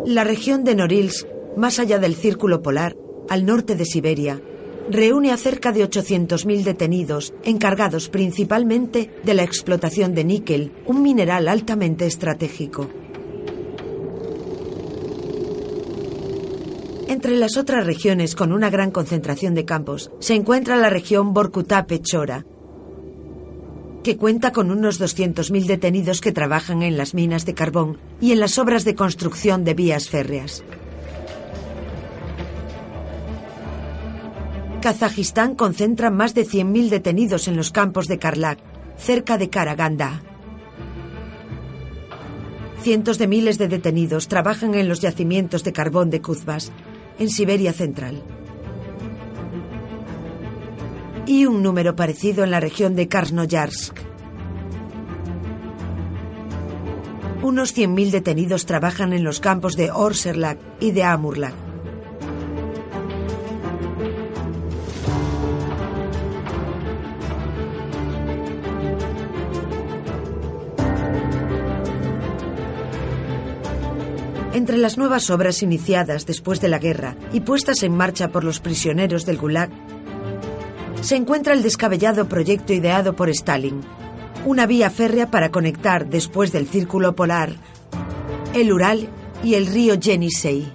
La 0.06 0.24
región 0.24 0.64
de 0.64 0.76
Norilsk, 0.76 1.28
más 1.58 1.80
allá 1.80 2.00
del 2.00 2.16
círculo 2.16 2.62
polar, 2.62 2.96
al 3.30 3.46
norte 3.46 3.76
de 3.76 3.86
Siberia, 3.86 4.42
reúne 4.90 5.32
a 5.32 5.38
cerca 5.38 5.72
de 5.72 5.88
800.000 5.88 6.64
detenidos, 6.64 7.34
encargados 7.44 8.10
principalmente 8.10 9.12
de 9.24 9.34
la 9.34 9.44
explotación 9.44 10.16
de 10.16 10.24
níquel, 10.24 10.72
un 10.86 11.04
mineral 11.04 11.48
altamente 11.48 12.08
estratégico. 12.08 12.90
Entre 17.10 17.36
las 17.36 17.58
otras 17.58 17.88
regiones 17.88 18.36
con 18.36 18.54
una 18.54 18.70
gran 18.70 18.92
concentración 18.92 19.56
de 19.56 19.66
campos 19.66 20.12
se 20.20 20.36
encuentra 20.36 20.78
la 20.78 20.92
región 20.92 21.34
Borkutá-Pechora, 21.34 22.46
que 24.04 24.16
cuenta 24.16 24.52
con 24.52 24.70
unos 24.70 25.02
200.000 25.02 25.66
detenidos 25.66 26.22
que 26.22 26.32
trabajan 26.32 26.84
en 26.84 26.98
las 26.98 27.16
minas 27.16 27.48
de 27.48 27.56
carbón 27.56 27.98
y 28.22 28.32
en 28.32 28.40
las 28.40 28.60
obras 28.60 28.86
de 28.86 28.94
construcción 28.94 29.64
de 29.64 29.74
vías 29.74 30.08
férreas. 30.08 30.64
Kazajistán 34.80 35.56
concentra 35.56 36.12
más 36.12 36.36
de 36.36 36.46
100.000 36.46 36.90
detenidos 36.90 37.48
en 37.48 37.58
los 37.58 37.72
campos 37.72 38.08
de 38.08 38.20
Karlak, 38.20 38.60
cerca 38.98 39.40
de 39.40 39.50
Karaganda. 39.50 40.22
Cientos 42.84 43.18
de 43.18 43.28
miles 43.28 43.58
de 43.58 43.68
detenidos 43.68 44.28
trabajan 44.28 44.76
en 44.76 44.88
los 44.88 45.02
yacimientos 45.02 45.64
de 45.64 45.74
carbón 45.74 46.12
de 46.12 46.22
Kuzbas, 46.22 46.72
en 47.20 47.30
Siberia 47.30 47.74
Central. 47.74 48.24
Y 51.26 51.46
un 51.46 51.62
número 51.62 51.96
parecido 51.96 52.44
en 52.44 52.52
la 52.52 52.60
región 52.60 52.96
de 52.96 53.08
Krasnoyarsk. 53.08 53.96
Unos 57.44 57.76
100.000 57.76 58.10
detenidos 58.10 58.66
trabajan 58.66 59.14
en 59.14 59.24
los 59.24 59.40
campos 59.40 59.76
de 59.76 59.92
Orserlak 59.92 60.58
y 60.80 60.92
de 60.92 61.04
Amurlak. 61.04 61.69
Entre 74.60 74.78
las 74.78 74.98
nuevas 74.98 75.30
obras 75.30 75.64
iniciadas 75.64 76.26
después 76.26 76.60
de 76.60 76.68
la 76.68 76.80
guerra 76.80 77.16
y 77.32 77.40
puestas 77.40 77.82
en 77.84 77.96
marcha 77.96 78.28
por 78.28 78.44
los 78.44 78.60
prisioneros 78.60 79.26
del 79.26 79.38
Gulag, 79.38 79.70
se 81.00 81.16
encuentra 81.16 81.54
el 81.54 81.64
descabellado 81.64 82.28
proyecto 82.28 82.74
ideado 82.74 83.16
por 83.16 83.30
Stalin, 83.30 83.80
una 84.46 84.66
vía 84.66 84.90
férrea 84.90 85.32
para 85.32 85.50
conectar 85.50 86.10
después 86.10 86.52
del 86.52 86.68
círculo 86.68 87.16
polar 87.16 87.54
el 88.54 88.74
Ural 88.74 89.08
y 89.46 89.54
el 89.54 89.66
río 89.66 89.96
Yenisei. 89.96 90.70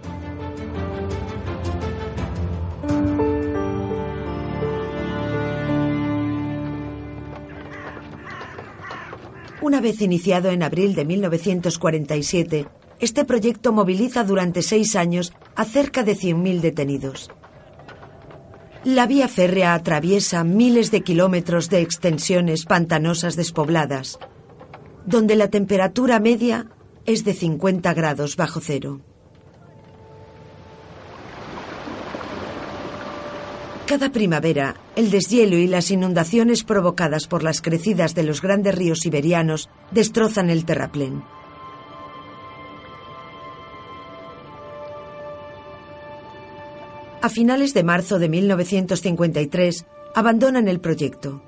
Una 9.61 9.83
vez 9.83 10.01
iniciado 10.01 10.49
en 10.49 10.63
abril 10.63 10.95
de 10.95 11.05
1947, 11.05 12.67
este 13.01 13.25
proyecto 13.25 13.73
moviliza 13.73 14.25
durante 14.25 14.63
seis 14.63 14.97
años 14.97 15.33
a 15.57 15.65
cerca 15.65 16.03
de 16.03 16.17
100.000 16.17 16.61
detenidos. 16.61 17.31
La 18.85 19.07
vía 19.07 19.29
férrea 19.29 19.75
atraviesa 19.75 20.45
miles 20.45 20.91
de 20.91 21.01
kilómetros 21.01 21.71
de 21.71 21.81
extensiones 21.81 22.67
pantanosas 22.67 23.35
despobladas, 23.35 24.19
donde 25.07 25.37
la 25.37 25.49
temperatura 25.49 26.21
media 26.21 26.67
es 27.07 27.25
de 27.25 27.35
50 27.35 27.95
grados 27.95 28.37
bajo 28.37 28.61
cero. 28.61 29.01
Cada 33.87 34.13
primavera, 34.13 34.77
el 34.97 35.11
deshielo 35.11 35.57
y 35.57 35.67
las 35.67 35.91
inundaciones 35.91 36.65
provocadas 36.65 37.27
por 37.27 37.43
las 37.43 37.61
crecidas 37.61 38.15
de 38.15 38.23
los 38.23 38.41
grandes 38.41 38.75
ríos 38.75 39.01
siberianos 39.01 39.69
destrozan 39.91 40.49
el 40.49 40.65
terraplén. 40.65 41.23
A 47.25 47.31
finales 47.31 47.73
de 47.73 47.83
marzo 47.83 48.19
de 48.19 48.29
1953, 48.29 49.87
abandonan 50.15 50.69
el 50.69 50.79
proyecto. 50.79 51.41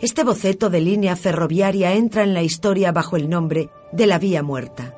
Este 0.00 0.24
boceto 0.24 0.68
de 0.68 0.80
línea 0.80 1.14
ferroviaria 1.14 1.92
entra 1.92 2.24
en 2.24 2.34
la 2.34 2.42
historia 2.42 2.90
bajo 2.90 3.16
el 3.16 3.28
nombre 3.28 3.70
de 3.92 4.06
la 4.08 4.18
Vía 4.18 4.42
Muerta. 4.42 4.96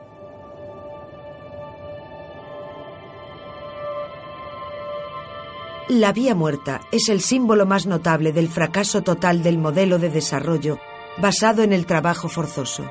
La 5.90 6.14
Vía 6.14 6.34
Muerta 6.34 6.80
es 6.90 7.10
el 7.10 7.20
símbolo 7.20 7.66
más 7.66 7.84
notable 7.84 8.32
del 8.32 8.48
fracaso 8.48 9.02
total 9.02 9.42
del 9.42 9.58
modelo 9.58 9.98
de 9.98 10.08
desarrollo 10.08 10.78
basado 11.18 11.62
en 11.62 11.74
el 11.74 11.84
trabajo 11.84 12.30
forzoso. 12.30 12.90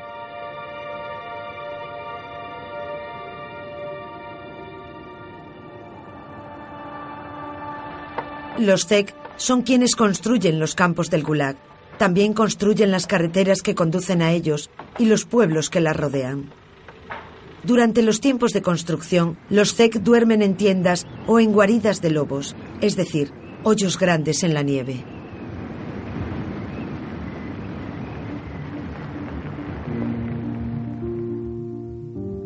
Los 8.57 8.87
ZEC 8.87 9.13
son 9.37 9.61
quienes 9.61 9.95
construyen 9.95 10.59
los 10.59 10.73
campos 10.73 11.11
del 11.11 11.23
Gulag. 11.23 11.57
También 11.99 12.33
construyen 12.33 12.89
las 12.89 13.05
carreteras 13.05 13.61
que 13.61 13.75
conducen 13.75 14.21
a 14.21 14.31
ellos 14.31 14.71
y 14.97 15.05
los 15.05 15.25
pueblos 15.25 15.69
que 15.69 15.79
las 15.79 15.95
rodean. 15.95 16.49
Durante 17.63 18.01
los 18.01 18.19
tiempos 18.19 18.53
de 18.53 18.61
construcción, 18.63 19.37
los 19.49 19.75
ZEC 19.75 19.99
duermen 19.99 20.41
en 20.41 20.55
tiendas 20.55 21.05
o 21.27 21.39
en 21.39 21.51
guaridas 21.51 22.01
de 22.01 22.09
lobos, 22.09 22.55
es 22.81 22.95
decir, 22.95 23.31
hoyos 23.63 23.99
grandes 23.99 24.43
en 24.43 24.53
la 24.53 24.63
nieve. 24.63 25.03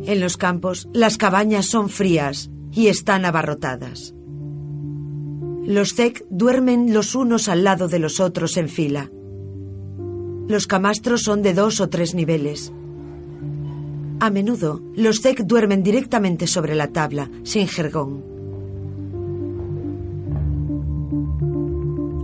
En 0.05 0.19
los 0.19 0.35
campos, 0.35 0.89
las 0.91 1.17
cabañas 1.17 1.67
son 1.67 1.87
frías 1.87 2.49
y 2.73 2.87
están 2.87 3.23
abarrotadas. 3.23 4.13
Los 5.65 5.93
Zek 5.93 6.25
duermen 6.29 6.93
los 6.93 7.13
unos 7.15 7.47
al 7.47 7.63
lado 7.63 7.87
de 7.87 7.99
los 7.99 8.19
otros 8.19 8.57
en 8.57 8.67
fila. 8.67 9.11
Los 10.47 10.65
camastros 10.67 11.21
son 11.21 11.41
de 11.43 11.53
dos 11.53 11.79
o 11.79 11.87
tres 11.87 12.15
niveles. 12.15 12.73
A 14.19 14.29
menudo, 14.29 14.81
los 14.95 15.21
Zek 15.21 15.43
duermen 15.43 15.83
directamente 15.83 16.47
sobre 16.47 16.75
la 16.75 16.87
tabla, 16.87 17.29
sin 17.43 17.67
jergón. 17.67 18.23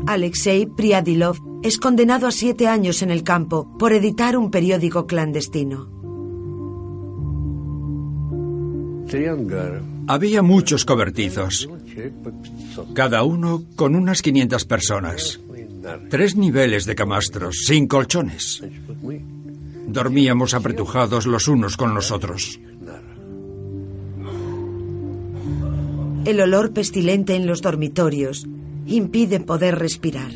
Alexei 0.07 0.65
Priadilov 0.65 1.37
es 1.63 1.77
condenado 1.77 2.27
a 2.27 2.31
siete 2.31 2.67
años 2.67 3.01
en 3.01 3.11
el 3.11 3.23
campo 3.23 3.77
por 3.77 3.93
editar 3.93 4.37
un 4.37 4.51
periódico 4.51 5.05
clandestino. 5.05 5.89
Había 10.07 10.41
muchos 10.41 10.85
cobertizos, 10.85 11.69
cada 12.93 13.23
uno 13.23 13.63
con 13.75 13.95
unas 13.95 14.21
500 14.21 14.65
personas. 14.65 15.39
Tres 16.09 16.35
niveles 16.35 16.85
de 16.85 16.95
camastros, 16.95 17.63
sin 17.65 17.87
colchones. 17.87 18.63
Dormíamos 19.87 20.53
apretujados 20.53 21.25
los 21.25 21.47
unos 21.47 21.77
con 21.77 21.93
los 21.93 22.11
otros. 22.11 22.59
El 26.25 26.41
olor 26.41 26.73
pestilente 26.73 27.35
en 27.35 27.47
los 27.47 27.61
dormitorios 27.61 28.45
impide 28.85 29.39
poder 29.39 29.79
respirar. 29.79 30.31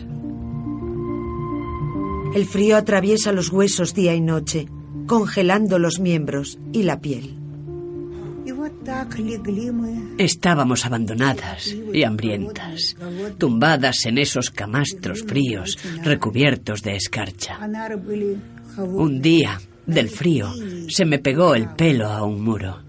El 2.33 2.45
frío 2.45 2.77
atraviesa 2.77 3.33
los 3.33 3.49
huesos 3.51 3.93
día 3.93 4.15
y 4.15 4.21
noche, 4.21 4.69
congelando 5.05 5.79
los 5.79 5.99
miembros 5.99 6.59
y 6.71 6.83
la 6.83 7.01
piel. 7.01 7.40
Estábamos 10.17 10.85
abandonadas 10.85 11.75
y 11.93 12.03
hambrientas, 12.03 12.95
tumbadas 13.37 14.05
en 14.05 14.17
esos 14.17 14.49
camastros 14.49 15.23
fríos 15.23 15.77
recubiertos 16.03 16.81
de 16.81 16.95
escarcha. 16.95 17.59
Un 18.77 19.21
día, 19.21 19.59
del 19.85 20.09
frío, 20.09 20.51
se 20.89 21.05
me 21.05 21.19
pegó 21.19 21.55
el 21.55 21.69
pelo 21.69 22.07
a 22.07 22.23
un 22.23 22.43
muro. 22.43 22.81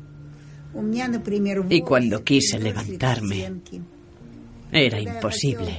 Y 1.69 1.83
cuando 1.83 2.25
quise 2.25 2.59
levantarme, 2.59 3.53
era 4.71 5.01
imposible. 5.01 5.79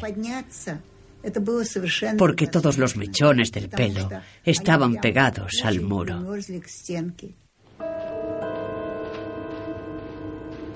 Porque 2.17 2.47
todos 2.47 2.77
los 2.77 2.97
mechones 2.97 3.51
del 3.51 3.69
pelo 3.69 4.09
estaban 4.43 4.95
pegados 4.95 5.61
al 5.63 5.81
muro. 5.81 6.21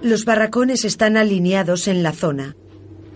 Los 0.02 0.26
barracones 0.26 0.86
están 0.86 1.18
alineados 1.18 1.88
en 1.88 2.04
la 2.04 2.12
zona. 2.12 2.56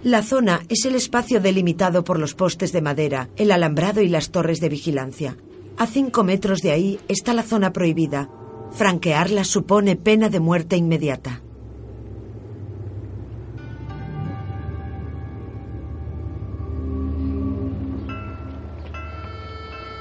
La 0.03 0.23
zona 0.23 0.61
es 0.67 0.85
el 0.85 0.95
espacio 0.95 1.39
delimitado 1.39 2.03
por 2.03 2.19
los 2.19 2.33
postes 2.33 2.71
de 2.71 2.81
madera, 2.81 3.29
el 3.35 3.51
alambrado 3.51 4.01
y 4.01 4.09
las 4.09 4.31
torres 4.31 4.59
de 4.59 4.69
vigilancia. 4.69 5.37
A 5.77 5.85
cinco 5.85 6.23
metros 6.23 6.61
de 6.61 6.71
ahí 6.71 6.99
está 7.07 7.35
la 7.35 7.43
zona 7.43 7.71
prohibida. 7.71 8.29
Franquearla 8.71 9.43
supone 9.43 9.95
pena 9.95 10.29
de 10.29 10.39
muerte 10.39 10.75
inmediata. 10.75 11.43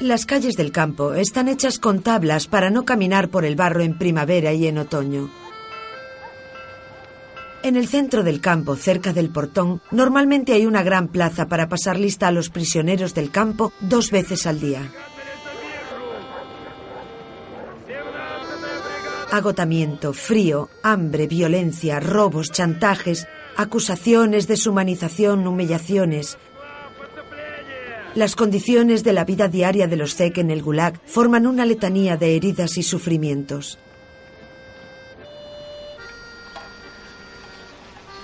Las 0.00 0.24
calles 0.24 0.56
del 0.56 0.72
campo 0.72 1.12
están 1.12 1.48
hechas 1.48 1.78
con 1.78 2.00
tablas 2.00 2.46
para 2.46 2.70
no 2.70 2.86
caminar 2.86 3.28
por 3.28 3.44
el 3.44 3.54
barro 3.54 3.82
en 3.82 3.98
primavera 3.98 4.54
y 4.54 4.66
en 4.66 4.78
otoño. 4.78 5.39
En 7.62 7.76
el 7.76 7.88
centro 7.88 8.22
del 8.22 8.40
campo, 8.40 8.74
cerca 8.74 9.12
del 9.12 9.28
portón, 9.28 9.82
normalmente 9.90 10.54
hay 10.54 10.64
una 10.64 10.82
gran 10.82 11.08
plaza 11.08 11.46
para 11.46 11.68
pasar 11.68 11.98
lista 11.98 12.28
a 12.28 12.32
los 12.32 12.48
prisioneros 12.48 13.12
del 13.12 13.30
campo 13.30 13.72
dos 13.80 14.10
veces 14.10 14.46
al 14.46 14.60
día. 14.60 14.90
Agotamiento, 19.30 20.14
frío, 20.14 20.70
hambre, 20.82 21.26
violencia, 21.26 22.00
robos, 22.00 22.50
chantajes, 22.50 23.28
acusaciones, 23.56 24.48
deshumanización, 24.48 25.46
humillaciones. 25.46 26.38
Las 28.14 28.34
condiciones 28.36 29.04
de 29.04 29.12
la 29.12 29.24
vida 29.24 29.48
diaria 29.48 29.86
de 29.86 29.96
los 29.96 30.16
ZEC 30.16 30.38
en 30.38 30.50
el 30.50 30.62
Gulag 30.62 30.98
forman 31.04 31.46
una 31.46 31.66
letanía 31.66 32.16
de 32.16 32.34
heridas 32.36 32.78
y 32.78 32.82
sufrimientos. 32.82 33.78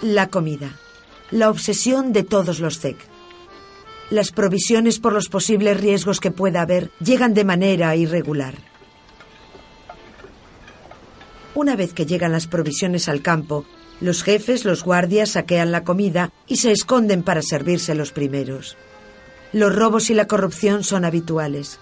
La 0.03 0.29
comida. 0.29 0.73
La 1.31 1.49
obsesión 1.49 2.13
de 2.13 2.23
todos 2.23 2.61
los 2.61 2.79
ZEC. 2.81 2.99
Las 4.11 4.31
provisiones 4.31 4.99
por 4.99 5.15
los 5.15 5.31
posibles 5.31 5.81
riesgos 5.81 6.21
que 6.21 6.31
pueda 6.31 6.61
haber 6.61 6.91
llegan 7.01 7.33
de 7.33 7.45
manera 7.45 7.97
irregular. 7.97 8.55
Una 11.55 11.77
vez 11.77 11.95
que 11.95 12.05
llegan 12.05 12.33
las 12.33 12.47
provisiones 12.47 13.09
al 13.09 13.23
campo, 13.23 13.65
los 14.03 14.23
jefes, 14.23 14.67
los 14.67 14.85
guardias 14.85 15.31
saquean 15.31 15.73
la 15.73 15.83
comida 15.83 16.31
y 16.47 16.57
se 16.57 16.73
esconden 16.73 17.23
para 17.23 17.41
servirse 17.41 17.95
los 17.95 18.13
primeros. 18.13 18.77
Los 19.55 19.75
robos 19.75 20.11
y 20.11 20.15
la 20.15 20.27
corrupción 20.27 20.85
son 20.85 21.07
habituales. 21.07 21.81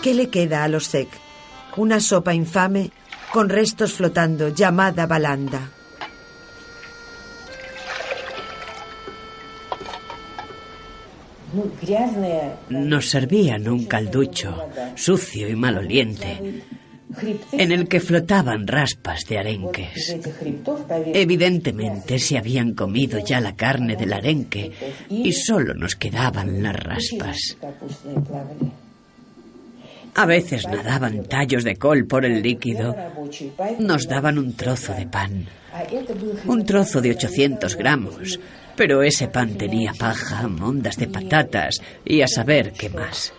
¿Qué 0.00 0.14
le 0.14 0.30
queda 0.30 0.62
a 0.62 0.68
los 0.68 0.88
ZEC? 0.88 1.08
Una 1.76 1.98
sopa 1.98 2.34
infame 2.34 2.92
con 3.32 3.48
restos 3.48 3.92
flotando, 3.92 4.48
llamada 4.48 5.06
balanda. 5.06 5.70
Nos 12.68 13.08
servían 13.08 13.68
un 13.68 13.86
calducho, 13.86 14.68
sucio 14.94 15.48
y 15.48 15.56
maloliente, 15.56 16.62
en 17.52 17.72
el 17.72 17.88
que 17.88 18.00
flotaban 18.00 18.66
raspas 18.66 19.24
de 19.26 19.38
arenques. 19.38 20.16
Evidentemente 21.06 22.18
se 22.18 22.36
habían 22.36 22.74
comido 22.74 23.18
ya 23.18 23.40
la 23.40 23.56
carne 23.56 23.96
del 23.96 24.12
arenque 24.12 24.72
y 25.08 25.32
solo 25.32 25.74
nos 25.74 25.96
quedaban 25.96 26.62
las 26.62 26.76
raspas. 26.76 27.56
A 30.18 30.26
veces 30.26 30.66
nadaban 30.66 31.22
tallos 31.26 31.62
de 31.62 31.76
col 31.76 32.04
por 32.04 32.24
el 32.24 32.42
líquido. 32.42 32.92
Nos 33.78 34.08
daban 34.08 34.36
un 34.36 34.52
trozo 34.54 34.92
de 34.92 35.06
pan. 35.06 35.46
Un 36.44 36.64
trozo 36.66 37.00
de 37.00 37.12
800 37.12 37.76
gramos. 37.76 38.40
Pero 38.74 39.04
ese 39.04 39.28
pan 39.28 39.56
tenía 39.56 39.92
paja, 39.94 40.48
mondas 40.48 40.96
de 40.96 41.06
patatas 41.06 41.80
y 42.04 42.22
a 42.22 42.26
saber 42.26 42.72
qué 42.72 42.90
más. 42.90 43.32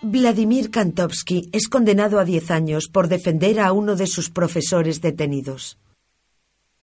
Vladimir 0.00 0.70
Kantovsky 0.70 1.50
es 1.52 1.68
condenado 1.68 2.20
a 2.20 2.24
10 2.24 2.50
años 2.50 2.88
por 2.90 3.08
defender 3.08 3.60
a 3.60 3.72
uno 3.72 3.96
de 3.96 4.06
sus 4.06 4.30
profesores 4.30 5.02
detenidos. 5.02 5.76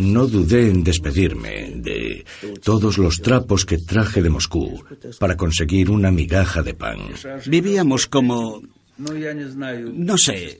No 0.00 0.26
dudé 0.26 0.68
en 0.70 0.84
despedirme 0.84 1.72
de 1.76 2.24
todos 2.62 2.98
los 2.98 3.20
trapos 3.20 3.64
que 3.64 3.78
traje 3.78 4.22
de 4.22 4.30
Moscú 4.30 4.82
para 5.18 5.36
conseguir 5.36 5.90
una 5.90 6.10
migaja 6.10 6.62
de 6.62 6.74
pan. 6.74 6.98
Vivíamos 7.46 8.06
como, 8.06 8.62
no 8.98 10.18
sé, 10.18 10.58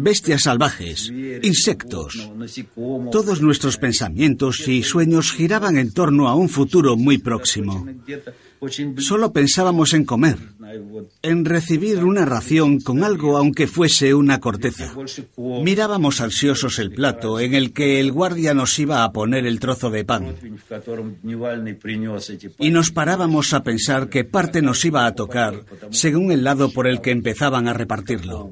bestias 0.00 0.42
salvajes, 0.42 1.12
insectos. 1.42 2.30
Todos 3.10 3.42
nuestros 3.42 3.76
pensamientos 3.76 4.66
y 4.68 4.82
sueños 4.82 5.32
giraban 5.32 5.76
en 5.76 5.92
torno 5.92 6.28
a 6.28 6.34
un 6.34 6.48
futuro 6.48 6.96
muy 6.96 7.18
próximo. 7.18 7.86
Solo 8.98 9.32
pensábamos 9.32 9.94
en 9.94 10.04
comer, 10.04 10.36
en 11.22 11.44
recibir 11.46 12.04
una 12.04 12.26
ración 12.26 12.80
con 12.80 13.02
algo 13.04 13.38
aunque 13.38 13.66
fuese 13.66 14.12
una 14.12 14.38
corteza. 14.38 14.92
Mirábamos 15.36 16.20
ansiosos 16.20 16.78
el 16.78 16.90
plato 16.90 17.40
en 17.40 17.54
el 17.54 17.72
que 17.72 18.00
el 18.00 18.12
guardia 18.12 18.52
nos 18.52 18.78
iba 18.78 19.02
a 19.02 19.12
poner 19.12 19.46
el 19.46 19.60
trozo 19.60 19.88
de 19.88 20.04
pan. 20.04 20.34
Y 22.58 22.70
nos 22.70 22.90
parábamos 22.90 23.54
a 23.54 23.62
pensar 23.62 24.10
qué 24.10 24.24
parte 24.24 24.60
nos 24.60 24.84
iba 24.84 25.06
a 25.06 25.14
tocar 25.14 25.64
según 25.90 26.30
el 26.30 26.44
lado 26.44 26.70
por 26.70 26.86
el 26.86 27.00
que 27.00 27.12
empezaban 27.12 27.66
a 27.66 27.72
repartirlo. 27.72 28.50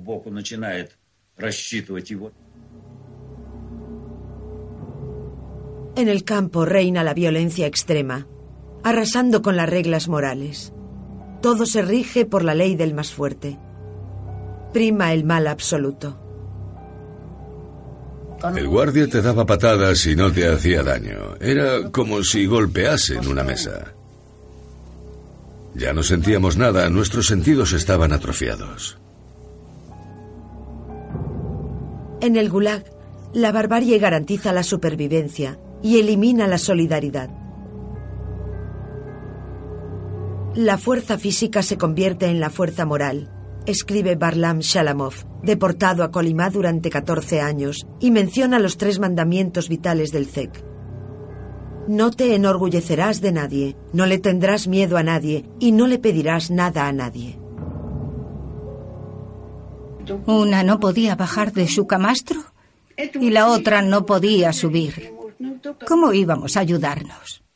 En 5.97 6.09
el 6.09 6.25
campo 6.25 6.65
reina 6.65 7.05
la 7.05 7.13
violencia 7.13 7.67
extrema 7.67 8.27
arrasando 8.89 9.43
con 9.43 9.57
las 9.57 9.68
reglas 9.68 10.09
morales. 10.09 10.72
Todo 11.43 11.66
se 11.66 11.82
rige 11.82 12.24
por 12.24 12.43
la 12.43 12.55
ley 12.55 12.74
del 12.74 12.95
más 12.95 13.12
fuerte. 13.12 13.59
Prima 14.72 15.12
el 15.12 15.24
mal 15.24 15.47
absoluto. 15.47 16.18
El 18.57 18.66
guardia 18.66 19.07
te 19.09 19.20
daba 19.20 19.45
patadas 19.45 20.07
y 20.07 20.16
no 20.16 20.32
te 20.32 20.49
hacía 20.49 20.82
daño. 20.82 21.34
Era 21.39 21.91
como 21.91 22.22
si 22.22 22.47
golpeasen 22.47 23.28
una 23.28 23.45
mesa. 23.45 23.93
Ya 25.74 25.93
no 25.93 26.03
sentíamos 26.03 26.57
nada, 26.57 26.89
nuestros 26.89 27.26
sentidos 27.26 27.74
estaban 27.74 28.12
atrofiados. 28.12 28.99
En 32.22 32.36
el 32.36 32.49
Gulag, 32.49 32.84
la 33.34 33.53
barbarie 33.53 33.99
garantiza 33.99 34.53
la 34.53 34.62
supervivencia 34.62 35.59
y 35.82 35.99
elimina 35.99 36.49
la 36.49 36.59
solidaridad. 36.59 37.48
La 40.59 40.77
fuerza 40.77 41.19
física 41.19 41.63
se 41.63 41.79
convierte 41.79 42.27
en 42.27 42.41
la 42.41 42.51
fuerza 42.51 42.85
moral, 42.85 43.31
escribe 43.65 44.17
Barlam 44.17 44.59
Shalamov, 44.59 45.15
deportado 45.41 46.03
a 46.03 46.11
Kolimá 46.11 46.51
durante 46.51 46.91
14 46.91 47.41
años, 47.41 47.87
y 48.01 48.11
menciona 48.11 48.59
los 48.59 48.77
tres 48.77 48.99
mandamientos 48.99 49.69
vitales 49.69 50.11
del 50.11 50.27
ZEC. 50.27 50.65
No 51.87 52.11
te 52.11 52.35
enorgullecerás 52.35 53.21
de 53.21 53.31
nadie, 53.31 53.77
no 53.93 54.05
le 54.07 54.19
tendrás 54.19 54.67
miedo 54.67 54.97
a 54.97 55.05
nadie 55.05 55.45
y 55.61 55.71
no 55.71 55.87
le 55.87 56.01
pedirás 56.01 56.51
nada 56.51 56.89
a 56.89 56.93
nadie. 56.93 57.39
Una 60.27 60.65
no 60.65 60.81
podía 60.81 61.15
bajar 61.15 61.53
de 61.53 61.69
su 61.69 61.87
camastro 61.87 62.41
y 63.15 63.31
la 63.31 63.47
otra 63.47 63.81
no 63.81 64.07
podía 64.07 64.53
subir. 64.53 65.15
¿Cómo 65.87 66.13
íbamos 66.13 66.57
a 66.57 66.61
ayudarnos? 66.61 67.48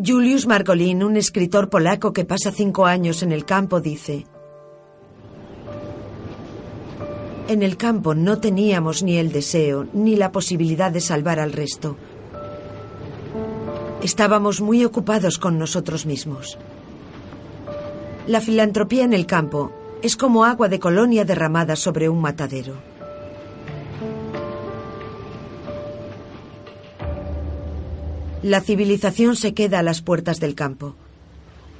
Julius 0.00 0.46
Margolin, 0.46 1.02
un 1.02 1.16
escritor 1.16 1.68
polaco 1.68 2.12
que 2.12 2.24
pasa 2.24 2.52
cinco 2.52 2.86
años 2.86 3.24
en 3.24 3.32
el 3.32 3.44
campo, 3.44 3.80
dice, 3.80 4.26
En 7.48 7.64
el 7.64 7.76
campo 7.76 8.14
no 8.14 8.38
teníamos 8.38 9.02
ni 9.02 9.16
el 9.16 9.32
deseo 9.32 9.88
ni 9.92 10.14
la 10.14 10.30
posibilidad 10.30 10.92
de 10.92 11.00
salvar 11.00 11.40
al 11.40 11.52
resto. 11.52 11.96
Estábamos 14.00 14.60
muy 14.60 14.84
ocupados 14.84 15.36
con 15.36 15.58
nosotros 15.58 16.06
mismos. 16.06 16.58
La 18.28 18.40
filantropía 18.40 19.02
en 19.02 19.14
el 19.14 19.26
campo 19.26 19.72
es 20.00 20.16
como 20.16 20.44
agua 20.44 20.68
de 20.68 20.78
colonia 20.78 21.24
derramada 21.24 21.74
sobre 21.74 22.08
un 22.08 22.20
matadero. 22.20 22.87
La 28.42 28.60
civilización 28.60 29.34
se 29.34 29.52
queda 29.52 29.80
a 29.80 29.82
las 29.82 30.00
puertas 30.00 30.38
del 30.38 30.54
campo. 30.54 30.94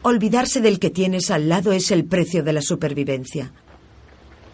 Olvidarse 0.03 0.61
del 0.61 0.81
que 0.81 0.91
tienes 0.91 1.31
al 1.31 1.49
lado 1.49 1.73
es 1.73 1.93
el 1.93 2.05
precio 2.05 2.43
de 2.43 2.53
la 2.53 2.63
supervivencia. 2.63 3.53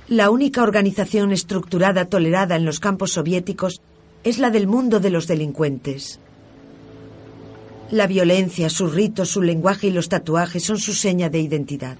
La 0.09 0.29
única 0.29 0.63
organización 0.63 1.33
estructurada 1.33 2.05
tolerada 2.07 2.57
en 2.57 2.67
los 2.67 2.79
campos 2.79 3.13
soviéticos 3.13 3.81
es 4.23 4.39
la 4.39 4.51
del 4.51 4.67
mundo 4.67 5.01
de 5.01 5.11
los 5.11 5.27
delincuentes. 5.27 6.21
La 7.91 8.07
violencia, 8.07 8.69
sus 8.69 8.93
ritos, 8.93 9.31
su 9.31 9.41
lenguaje 9.41 9.87
y 9.87 9.91
los 9.91 10.11
tatuajes 10.11 10.63
son 10.63 10.79
su 10.79 10.93
seña 10.93 11.31
de 11.31 11.41
identidad. 11.41 11.97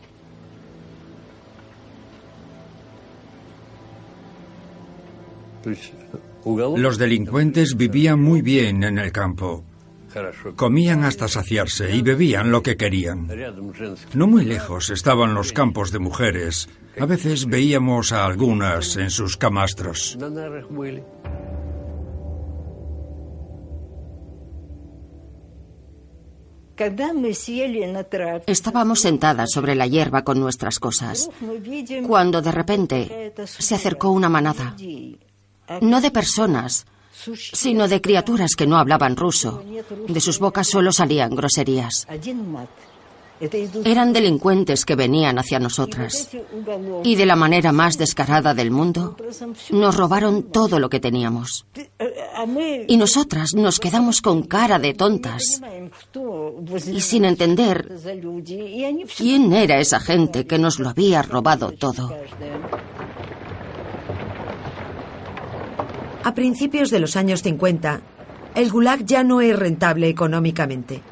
Los 6.77 6.99
delincuentes 6.99 7.75
vivían 7.75 8.21
muy 8.21 8.43
bien 8.43 8.85
en 8.85 8.99
el 8.99 9.11
campo. 9.13 9.65
Comían 10.57 11.05
hasta 11.05 11.29
saciarse 11.29 11.95
y 11.95 12.03
bebían 12.03 12.51
lo 12.51 12.63
que 12.63 12.77
querían. 12.77 13.29
No 14.15 14.27
muy 14.27 14.45
lejos 14.45 14.91
estaban 14.91 15.35
los 15.35 15.53
campos 15.53 15.91
de 15.93 15.99
mujeres. 15.99 16.69
A 17.01 17.07
veces 17.07 17.47
veíamos 17.47 18.13
a 18.13 18.25
algunas 18.25 18.97
en 18.97 19.11
sus 19.11 19.37
camastros. 19.37 20.17
Estábamos 28.47 29.01
sentadas 29.01 29.51
sobre 29.53 29.75
la 29.75 29.87
hierba 29.87 30.25
con 30.25 30.41
nuestras 30.41 30.81
cosas, 30.81 31.31
cuando 32.07 32.43
de 32.43 32.51
repente 32.53 33.33
se 33.45 33.75
acercó 33.75 34.11
una 34.11 34.29
manada, 34.29 34.75
no 35.81 36.01
de 36.01 36.11
personas, 36.11 36.85
sino 37.35 37.89
de 37.89 38.01
criaturas 38.01 38.55
que 38.57 38.67
no 38.67 38.77
hablaban 38.77 39.17
ruso. 39.17 39.63
De 40.09 40.21
sus 40.21 40.39
bocas 40.39 40.69
solo 40.69 40.93
salían 40.93 41.35
groserías. 41.35 42.07
Eran 43.85 44.13
delincuentes 44.13 44.85
que 44.85 44.95
venían 44.95 45.39
hacia 45.39 45.59
nosotras. 45.59 46.31
Y 47.03 47.17
de 47.17 47.27
la 47.27 47.37
manera 47.37 47.73
más 47.73 47.99
descarada 47.99 48.55
del 48.55 48.71
mundo, 48.71 49.17
nos 49.71 49.97
robaron 49.97 50.45
todo 50.45 50.79
lo 50.79 50.89
que 50.89 51.01
teníamos. 51.01 51.67
Y 52.87 52.97
nosotras 52.97 53.55
nos 53.55 53.81
quedamos 53.81 54.21
con 54.23 54.45
cara 54.45 54.79
de 54.79 54.95
tontas 54.95 55.61
y 56.87 57.01
sin 57.01 57.25
entender 57.25 57.93
quién 59.17 59.53
era 59.53 59.79
esa 59.79 60.01
gente 60.01 60.47
que 60.47 60.59
nos 60.59 60.79
lo 60.79 60.91
había 60.91 61.23
robado 61.23 61.73
todo. 61.73 62.17
A 66.25 66.35
principios 66.35 66.91
de 66.91 67.01
los 67.01 67.17
años 67.17 67.43
50, 67.43 68.01
el 68.55 68.71
Gulag 68.71 69.05
ya 69.05 69.23
no 69.23 69.43
es 69.43 69.55
rentable 69.59 70.09
económicamente. 70.09 71.03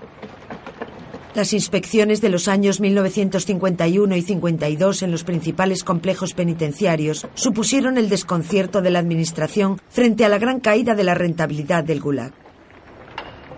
Las 1.34 1.52
inspecciones 1.52 2.22
de 2.22 2.30
los 2.30 2.48
años 2.48 2.80
1951 2.80 4.16
y 4.16 4.22
52 4.22 5.02
en 5.02 5.10
los 5.10 5.24
principales 5.24 5.84
complejos 5.84 6.32
penitenciarios 6.32 7.26
supusieron 7.34 7.98
el 7.98 8.08
desconcierto 8.08 8.80
de 8.80 8.90
la 8.90 9.00
Administración 9.00 9.78
frente 9.90 10.24
a 10.24 10.30
la 10.30 10.38
gran 10.38 10.60
caída 10.60 10.94
de 10.94 11.04
la 11.04 11.14
rentabilidad 11.14 11.84
del 11.84 12.00
Gulag. 12.00 12.32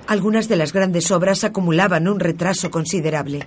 Algunas 0.09 0.49
de 0.49 0.57
las 0.57 0.73
grandes 0.73 1.13
obras 1.13 1.45
acumulaban 1.45 2.09
un 2.09 2.19
retraso 2.19 2.69
considerable. 2.69 3.47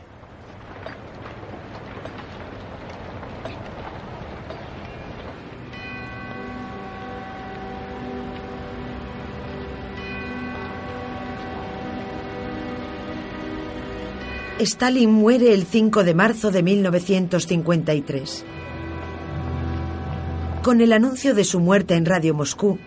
Stalin 14.60 15.12
muere 15.12 15.54
el 15.54 15.66
5 15.66 16.04
de 16.04 16.16
marzo 16.16 16.50
de 16.50 16.64
1953. 16.64 18.44
Con 20.64 20.82
el 20.82 20.94
anuncio 20.94 21.36
de 21.36 21.44
su 21.44 21.60
muerte 21.60 21.94
en 21.94 22.06
Radio 22.06 22.34
Moscú, 22.34 22.80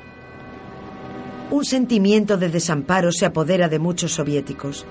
un 1.52 1.64
sentimiento 1.64 2.38
de 2.38 2.48
desamparo 2.48 3.12
se 3.12 3.24
apodera 3.24 3.68
de 3.68 3.78
muchos 3.78 4.12
soviéticos. 4.12 4.84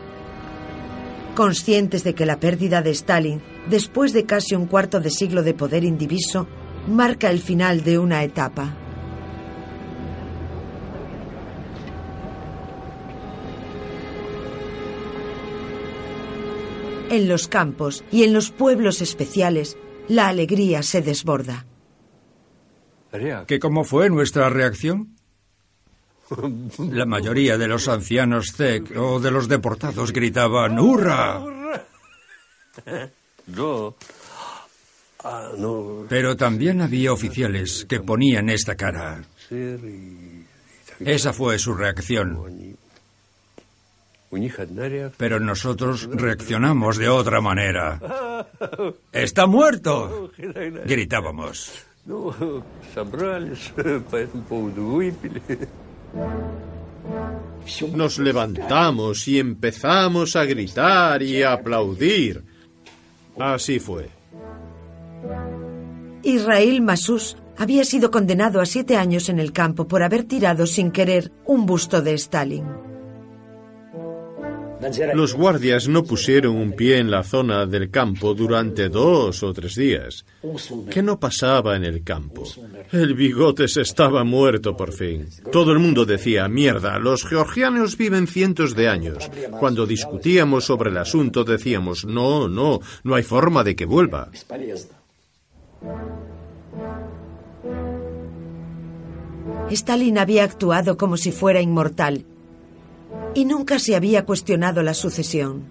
Conscientes 1.36 2.06
de 2.06 2.16
que 2.16 2.26
la 2.26 2.40
pérdida 2.40 2.82
de 2.82 2.92
Stalin, 2.92 3.42
después 3.70 4.14
de 4.14 4.26
casi 4.26 4.56
un 4.56 4.66
cuarto 4.66 5.02
de 5.02 5.10
siglo 5.10 5.44
de 5.44 5.54
poder 5.54 5.84
indiviso, 5.84 6.48
marca 6.88 7.30
el 7.30 7.40
final 7.40 7.84
de 7.84 8.00
una 8.00 8.24
etapa. 8.24 8.74
En 17.10 17.28
los 17.28 17.48
campos 17.48 18.04
y 18.12 18.24
en 18.24 18.34
los 18.34 18.52
pueblos 18.52 19.02
especiales, 19.02 19.78
la 20.08 20.28
alegría 20.28 20.84
se 20.84 21.02
desborda. 21.02 21.66
¿Qué 23.48 23.60
cómo 23.60 23.84
fue 23.84 24.10
nuestra 24.10 24.50
reacción? 24.50 25.16
La 26.92 27.06
mayoría 27.06 27.58
de 27.58 27.68
los 27.68 27.88
ancianos 27.88 28.54
ZEC 28.56 28.96
o 28.98 29.20
de 29.20 29.32
los 29.32 29.48
deportados 29.48 30.14
gritaban 30.14 30.78
¡Hurra! 30.78 31.42
Pero 36.08 36.38
también 36.38 36.82
había 36.82 37.12
oficiales 37.12 37.86
que 37.90 38.00
ponían 38.00 38.50
esta 38.50 38.76
cara. 38.76 39.24
Esa 41.00 41.34
fue 41.34 41.58
su 41.58 41.74
reacción. 41.74 42.78
Pero 45.18 45.40
nosotros 45.40 46.08
reaccionamos 46.12 46.98
de 46.98 47.10
otra 47.10 47.42
manera. 47.42 48.00
¡Está 49.12 49.48
muerto! 49.48 50.32
Gritábamos. 50.86 51.86
Nos 57.94 58.20
levantamos 58.20 59.28
y 59.28 59.40
empezamos 59.40 60.36
a 60.36 60.46
gritar 60.46 61.24
y 61.24 61.44
a 61.44 61.54
aplaudir. 61.54 62.44
Así 63.38 63.80
fue. 63.80 64.10
Israel 66.24 66.82
Masus 66.82 67.38
había 67.58 67.84
sido 67.84 68.12
condenado 68.12 68.62
a 68.62 68.66
siete 68.66 68.96
años 68.96 69.30
en 69.30 69.40
el 69.40 69.52
campo 69.54 69.88
por 69.88 70.04
haber 70.04 70.24
tirado 70.24 70.66
sin 70.66 70.92
querer 70.92 71.32
un 71.46 71.66
busto 71.66 72.02
de 72.02 72.14
Stalin. 72.14 72.89
Los 75.14 75.34
guardias 75.34 75.90
no 75.90 76.04
pusieron 76.04 76.56
un 76.56 76.72
pie 76.72 77.00
en 77.00 77.12
la 77.12 77.24
zona 77.24 77.66
del 77.66 77.90
campo 77.90 78.34
durante 78.34 78.88
dos 78.88 79.44
o 79.44 79.54
tres 79.54 79.76
días. 79.76 80.26
¿Qué 80.90 81.02
no 81.02 81.20
pasaba 81.20 81.76
en 81.76 81.84
el 81.84 82.04
campo? 82.04 82.44
El 82.92 83.14
bigotes 83.14 83.76
estaba 83.78 84.24
muerto 84.24 84.78
por 84.78 84.94
fin. 84.94 85.28
Todo 85.52 85.74
el 85.74 85.80
mundo 85.80 86.06
decía, 86.06 86.48
mierda, 86.48 86.98
los 86.98 87.26
georgianos 87.26 87.98
viven 87.98 88.28
cientos 88.28 88.74
de 88.74 88.88
años. 88.88 89.30
Cuando 89.60 89.86
discutíamos 89.86 90.66
sobre 90.66 90.92
el 90.92 90.98
asunto 90.98 91.44
decíamos, 91.44 92.06
no, 92.06 92.48
no, 92.48 92.80
no 93.04 93.16
hay 93.16 93.24
forma 93.24 93.64
de 93.64 93.76
que 93.76 93.86
vuelva. 93.86 94.30
Stalin 99.70 100.18
había 100.18 100.46
actuado 100.46 100.98
como 100.98 101.18
si 101.18 101.32
fuera 101.32 101.62
inmortal 101.62 102.26
y 103.34 103.46
nunca 103.46 103.80
se 103.80 103.96
había 103.96 104.26
cuestionado 104.26 104.84
la 104.84 104.94
sucesión. 104.94 105.64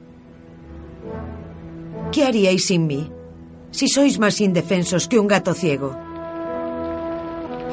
¿Qué 2.12 2.24
haríais 2.24 2.66
sin 2.66 2.86
mí? 2.86 3.11
Si 3.70 3.88
sois 3.88 4.18
más 4.18 4.40
indefensos 4.40 5.09
que 5.09 5.18
un 5.18 5.26
gato 5.26 5.54
ciego. 5.54 5.94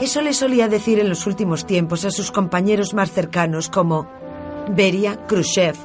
Eso 0.02 0.22
le 0.22 0.34
solía 0.34 0.68
decir 0.68 1.00
en 1.00 1.08
los 1.08 1.26
últimos 1.26 1.66
tiempos 1.66 2.04
a 2.04 2.12
sus 2.12 2.32
compañeros 2.32 2.94
más 2.94 3.12
cercanos 3.12 3.70
como 3.70 4.10
Beria, 4.70 5.26
Khrushchev, 5.28 5.76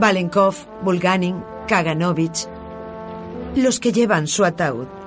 Valenkov, 0.00 0.56
Bulganin, 0.82 1.44
Kaganovich, 1.68 2.48
los 3.54 3.78
que 3.78 3.92
llevan 3.92 4.26
su 4.26 4.44
ataúd. 4.44 5.01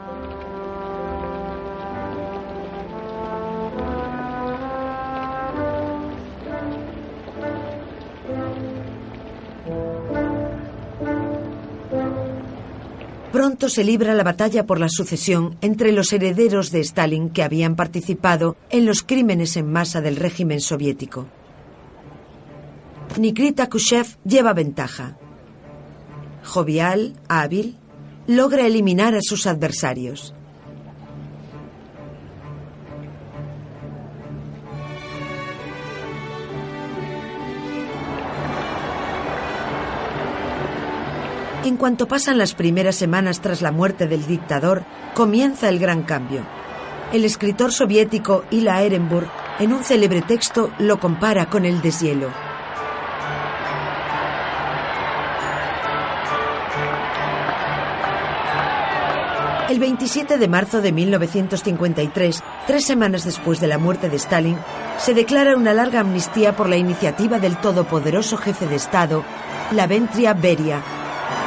Se 13.57 13.83
libra 13.83 14.13
la 14.13 14.23
batalla 14.23 14.65
por 14.65 14.79
la 14.79 14.89
sucesión 14.89 15.57
entre 15.61 15.91
los 15.91 16.13
herederos 16.13 16.71
de 16.71 16.81
Stalin 16.81 17.29
que 17.29 17.41
habían 17.41 17.75
participado 17.75 18.57
en 18.69 18.85
los 18.85 19.01
crímenes 19.01 19.57
en 19.57 19.71
masa 19.71 20.01
del 20.01 20.17
régimen 20.17 20.59
soviético. 20.59 21.25
Nikita 23.17 23.67
Khrushchev 23.67 24.17
lleva 24.23 24.53
ventaja. 24.53 25.17
Jovial, 26.43 27.15
hábil, 27.27 27.77
logra 28.27 28.67
eliminar 28.67 29.15
a 29.15 29.21
sus 29.21 29.47
adversarios. 29.47 30.34
En 41.65 41.77
cuanto 41.77 42.07
pasan 42.07 42.37
las 42.37 42.53
primeras 42.53 42.95
semanas 42.95 43.41
tras 43.41 43.63
la 43.63 43.71
muerte 43.71 44.05
del 44.05 44.27
dictador, 44.27 44.83
comienza 45.15 45.67
el 45.67 45.79
gran 45.79 46.03
cambio. 46.03 46.45
El 47.11 47.25
escritor 47.25 47.71
soviético 47.71 48.45
Ila 48.51 48.83
Ehrenburg, 48.83 49.27
en 49.57 49.73
un 49.73 49.83
célebre 49.83 50.21
texto, 50.21 50.69
lo 50.77 50.99
compara 50.99 51.47
con 51.47 51.65
el 51.65 51.81
deshielo. 51.81 52.29
El 59.67 59.79
27 59.79 60.37
de 60.37 60.47
marzo 60.47 60.81
de 60.81 60.91
1953, 60.91 62.43
tres 62.67 62.85
semanas 62.85 63.25
después 63.25 63.59
de 63.59 63.65
la 63.65 63.79
muerte 63.79 64.09
de 64.09 64.17
Stalin, 64.17 64.57
se 64.99 65.15
declara 65.15 65.55
una 65.55 65.73
larga 65.73 66.01
amnistía 66.01 66.55
por 66.55 66.69
la 66.69 66.77
iniciativa 66.77 67.39
del 67.39 67.57
todopoderoso 67.57 68.37
jefe 68.37 68.67
de 68.67 68.75
Estado, 68.75 69.23
Laventria 69.71 70.35
Beria, 70.35 70.83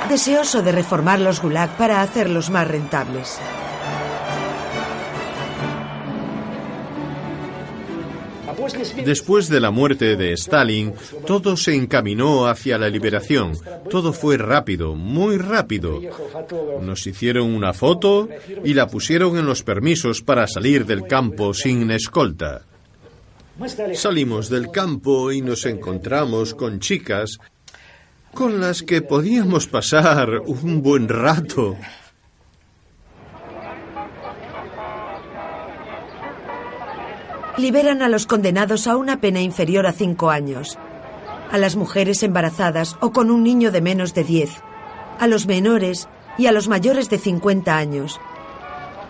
deseoso 0.08 0.62
de 0.62 0.72
reformar 0.72 1.20
los 1.20 1.40
gulag 1.40 1.76
para 1.76 2.02
hacerlos 2.02 2.50
más 2.50 2.66
rentables. 2.66 3.38
Después 9.04 9.48
de 9.48 9.60
la 9.60 9.70
muerte 9.70 10.16
de 10.16 10.32
Stalin, 10.32 10.92
todo 11.26 11.56
se 11.56 11.74
encaminó 11.74 12.48
hacia 12.48 12.76
la 12.76 12.88
liberación. 12.88 13.52
Todo 13.88 14.12
fue 14.12 14.36
rápido, 14.36 14.94
muy 14.94 15.38
rápido. 15.38 16.00
Nos 16.82 17.06
hicieron 17.06 17.54
una 17.54 17.72
foto 17.72 18.28
y 18.64 18.74
la 18.74 18.88
pusieron 18.88 19.38
en 19.38 19.46
los 19.46 19.62
permisos 19.62 20.22
para 20.22 20.46
salir 20.46 20.84
del 20.86 21.06
campo 21.06 21.54
sin 21.54 21.90
escolta. 21.90 22.62
Salimos 23.94 24.48
del 24.50 24.70
campo 24.70 25.32
y 25.32 25.40
nos 25.40 25.66
encontramos 25.66 26.54
con 26.54 26.78
chicas 26.78 27.38
con 28.38 28.60
las 28.60 28.84
que 28.84 29.02
podíamos 29.02 29.66
pasar 29.66 30.30
un 30.46 30.80
buen 30.80 31.08
rato. 31.08 31.76
Liberan 37.56 38.00
a 38.00 38.08
los 38.08 38.26
condenados 38.26 38.86
a 38.86 38.96
una 38.96 39.20
pena 39.20 39.40
inferior 39.40 39.88
a 39.88 39.92
cinco 39.92 40.30
años, 40.30 40.78
a 41.50 41.58
las 41.58 41.74
mujeres 41.74 42.22
embarazadas 42.22 42.96
o 43.00 43.10
con 43.10 43.32
un 43.32 43.42
niño 43.42 43.72
de 43.72 43.80
menos 43.80 44.14
de 44.14 44.22
diez, 44.22 44.50
a 45.18 45.26
los 45.26 45.48
menores 45.48 46.08
y 46.38 46.46
a 46.46 46.52
los 46.52 46.68
mayores 46.68 47.10
de 47.10 47.18
50 47.18 47.76
años, 47.76 48.20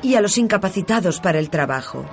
y 0.01 0.15
a 0.15 0.23
los 0.23 0.39
incapacitados 0.39 1.21
para 1.21 1.39
el 1.39 1.51
trabajo. 1.51 2.07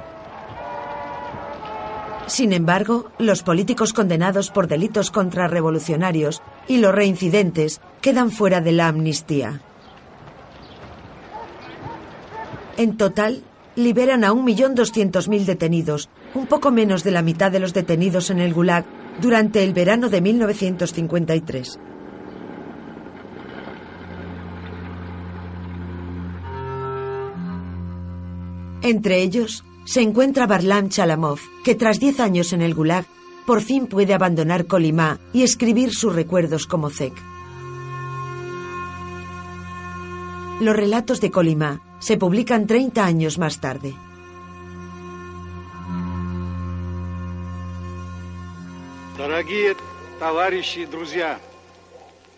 Sin 2.28 2.54
embargo, 2.54 3.12
los 3.20 3.44
políticos 3.44 3.94
condenados 3.94 4.50
por 4.50 4.68
delitos 4.68 5.12
contrarrevolucionarios 5.12 6.42
y 6.68 6.78
los 6.78 6.94
reincidentes 6.94 7.82
quedan 8.02 8.32
fuera 8.32 8.62
de 8.62 8.72
la 8.72 8.88
amnistía. 8.88 9.62
En 12.78 12.98
total, 12.98 13.44
liberan 13.76 14.24
a 14.24 14.32
1.200.000 14.32 15.46
detenidos, 15.46 16.10
un 16.34 16.48
poco 16.48 16.72
menos 16.72 17.04
de 17.04 17.12
la 17.12 17.22
mitad 17.22 17.52
de 17.52 17.60
los 17.60 17.74
detenidos 17.74 18.30
en 18.30 18.40
el 18.40 18.54
Gulag 18.54 18.86
durante 19.22 19.64
el 19.64 19.74
verano 19.74 20.10
de 20.10 20.22
1953. 20.22 21.80
Entre 28.82 29.22
ellos 29.22 29.64
se 29.86 30.02
encuentra 30.02 30.48
Barlam 30.48 30.90
Chalamov, 30.90 31.40
que 31.64 31.76
tras 31.76 32.00
10 32.00 32.20
años 32.20 32.54
en 32.54 32.62
el 32.62 32.74
Gulag, 32.74 33.06
por 33.46 33.62
fin 33.62 33.88
puede 33.88 34.14
abandonar 34.14 34.66
Kolimá 34.66 35.20
y 35.32 35.44
escribir 35.44 35.94
sus 35.94 36.14
recuerdos 36.14 36.66
como 36.66 36.90
Zek. 36.90 37.14
Los 40.60 40.76
relatos 40.76 41.22
de 41.22 41.32
Kolimá 41.32 41.82
se 42.00 42.18
publican 42.18 42.66
30 42.66 43.06
años 43.06 43.38
más 43.38 43.60
tarde. 43.60 43.94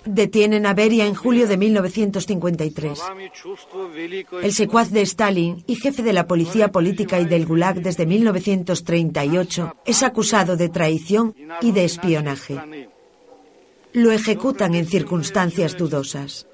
Detienen 0.09 0.65
a 0.65 0.73
Beria 0.73 1.05
en 1.05 1.15
julio 1.15 1.47
de 1.47 1.57
1953. 1.57 2.99
El 4.41 4.53
secuaz 4.53 4.91
de 4.91 5.01
Stalin 5.01 5.63
y 5.67 5.75
jefe 5.75 6.01
de 6.01 6.13
la 6.13 6.27
policía 6.27 6.71
política 6.71 7.19
y 7.19 7.25
del 7.25 7.45
Gulag 7.45 7.81
desde 7.81 8.05
1938 8.05 9.75
es 9.85 10.03
acusado 10.03 10.55
de 10.55 10.69
traición 10.69 11.35
y 11.61 11.71
de 11.71 11.83
espionaje. 11.83 12.59
Lo 13.93 14.11
ejecutan 14.11 14.75
en 14.75 14.85
circunstancias 14.85 15.75
dudosas. 15.77 16.47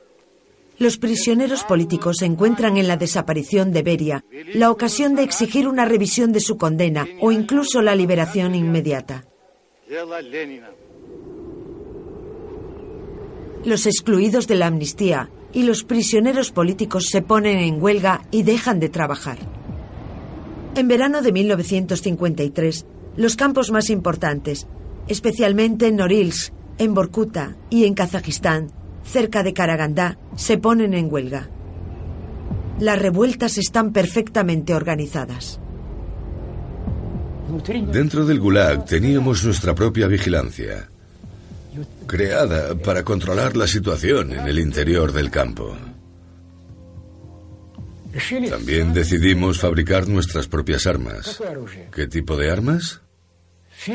Los 0.79 0.97
prisioneros 0.97 1.63
políticos 1.63 2.21
encuentran 2.23 2.77
en 2.77 2.87
la 2.87 2.97
desaparición 2.97 3.71
de 3.71 3.83
Beria 3.83 4.25
la 4.53 4.71
ocasión 4.71 5.15
de 5.15 5.23
exigir 5.23 5.67
una 5.67 5.85
revisión 5.85 6.31
de 6.31 6.39
su 6.39 6.57
condena 6.57 7.07
o 7.21 7.31
incluso 7.31 7.81
la 7.83 7.95
liberación 7.95 8.55
inmediata. 8.55 9.25
Los 13.65 13.85
excluidos 13.85 14.47
de 14.47 14.55
la 14.55 14.67
amnistía 14.67 15.29
y 15.53 15.63
los 15.63 15.85
prisioneros 15.85 16.51
políticos 16.51 17.07
se 17.09 17.21
ponen 17.21 17.59
en 17.59 17.81
huelga 17.81 18.25
y 18.29 18.43
dejan 18.43 18.81
de 18.81 18.89
trabajar. 18.89 19.37
En 20.75 20.89
verano 20.89 21.21
de 21.21 21.31
1953, 21.31 22.85
los 23.15 23.35
campos 23.37 23.71
más 23.71 23.89
importantes, 23.89 24.67
especialmente 25.07 25.87
en 25.87 25.95
Norilsk, 25.95 26.51
en 26.77 26.93
Borkuta 26.93 27.55
y 27.69 27.85
en 27.85 27.93
Kazajistán, 27.93 28.71
cerca 29.05 29.43
de 29.43 29.53
Karagandá, 29.53 30.17
se 30.35 30.57
ponen 30.57 30.93
en 30.93 31.11
huelga. 31.11 31.49
Las 32.79 32.99
revueltas 32.99 33.57
están 33.57 33.93
perfectamente 33.93 34.75
organizadas. 34.75 35.61
Dentro 37.93 38.25
del 38.25 38.39
Gulag 38.41 38.83
teníamos 38.85 39.45
nuestra 39.45 39.75
propia 39.75 40.07
vigilancia 40.07 40.89
creada 42.05 42.75
para 42.75 43.03
controlar 43.03 43.55
la 43.55 43.67
situación 43.67 44.33
en 44.33 44.47
el 44.47 44.59
interior 44.59 45.11
del 45.11 45.29
campo. 45.29 45.75
También 48.49 48.93
decidimos 48.93 49.59
fabricar 49.59 50.07
nuestras 50.07 50.47
propias 50.47 50.85
armas. 50.85 51.41
¿Qué 51.91 52.07
tipo 52.07 52.37
de 52.37 52.51
armas? 52.51 53.01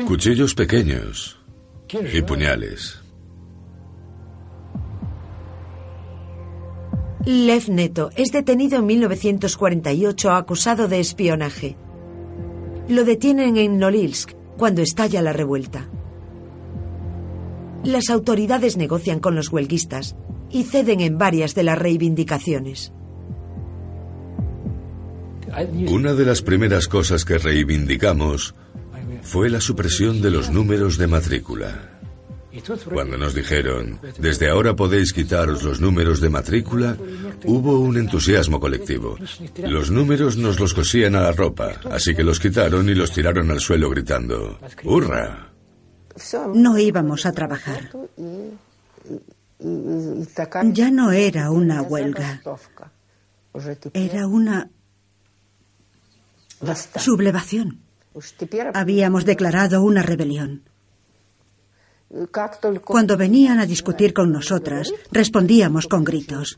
Cuchillos 0.05 0.53
pequeños 0.55 1.39
y 2.13 2.21
puñales. 2.21 2.99
Lev 7.25 7.69
Neto 7.69 8.11
es 8.15 8.31
detenido 8.31 8.79
en 8.79 8.85
1948 8.85 10.31
acusado 10.31 10.87
de 10.87 10.99
espionaje. 10.99 11.77
Lo 12.87 13.05
detienen 13.05 13.57
en 13.57 13.77
Norilsk 13.77 14.33
cuando 14.57 14.81
estalla 14.81 15.21
la 15.21 15.31
revuelta. 15.31 15.87
Las 17.83 18.09
autoridades 18.09 18.77
negocian 18.77 19.19
con 19.19 19.35
los 19.35 19.51
huelguistas 19.51 20.15
y 20.51 20.63
ceden 20.63 20.99
en 20.99 21.17
varias 21.17 21.55
de 21.55 21.63
las 21.63 21.77
reivindicaciones. 21.77 22.91
Una 25.89 26.13
de 26.13 26.25
las 26.25 26.41
primeras 26.41 26.87
cosas 26.87 27.25
que 27.25 27.37
reivindicamos 27.37 28.55
fue 29.21 29.49
la 29.49 29.61
supresión 29.61 30.21
de 30.21 30.31
los 30.31 30.49
números 30.49 30.97
de 30.97 31.07
matrícula. 31.07 31.99
Cuando 32.91 33.17
nos 33.17 33.33
dijeron, 33.35 33.99
desde 34.17 34.49
ahora 34.49 34.75
podéis 34.75 35.13
quitaros 35.13 35.63
los 35.63 35.79
números 35.79 36.19
de 36.19 36.29
matrícula, 36.29 36.97
hubo 37.45 37.79
un 37.79 37.97
entusiasmo 37.97 38.59
colectivo. 38.59 39.17
Los 39.57 39.91
números 39.91 40.35
nos 40.35 40.59
los 40.59 40.73
cosían 40.73 41.15
a 41.15 41.21
la 41.21 41.31
ropa, 41.31 41.79
así 41.91 42.15
que 42.15 42.23
los 42.23 42.39
quitaron 42.39 42.89
y 42.89 42.95
los 42.95 43.11
tiraron 43.11 43.51
al 43.51 43.59
suelo 43.59 43.89
gritando, 43.89 44.59
¡Hurra! 44.83 45.48
No 46.53 46.77
íbamos 46.77 47.25
a 47.25 47.31
trabajar. 47.31 47.89
Ya 50.73 50.91
no 50.91 51.11
era 51.11 51.51
una 51.51 51.81
huelga. 51.81 52.41
Era 53.93 54.27
una 54.27 54.69
sublevación. 56.95 57.79
Habíamos 58.73 59.25
declarado 59.25 59.83
una 59.83 60.01
rebelión. 60.01 60.63
Cuando 62.83 63.17
venían 63.17 63.59
a 63.59 63.65
discutir 63.65 64.13
con 64.13 64.31
nosotras, 64.31 64.91
respondíamos 65.11 65.87
con 65.87 66.03
gritos. 66.03 66.57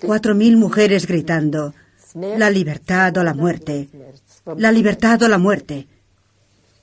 Cuatro 0.00 0.34
mil 0.34 0.56
mujeres 0.56 1.06
gritando, 1.06 1.74
la 2.14 2.50
libertad 2.50 3.16
o 3.16 3.22
la 3.22 3.34
muerte, 3.34 3.88
la 4.56 4.72
libertad 4.72 5.22
o 5.22 5.28
la 5.28 5.38
muerte. 5.38 5.86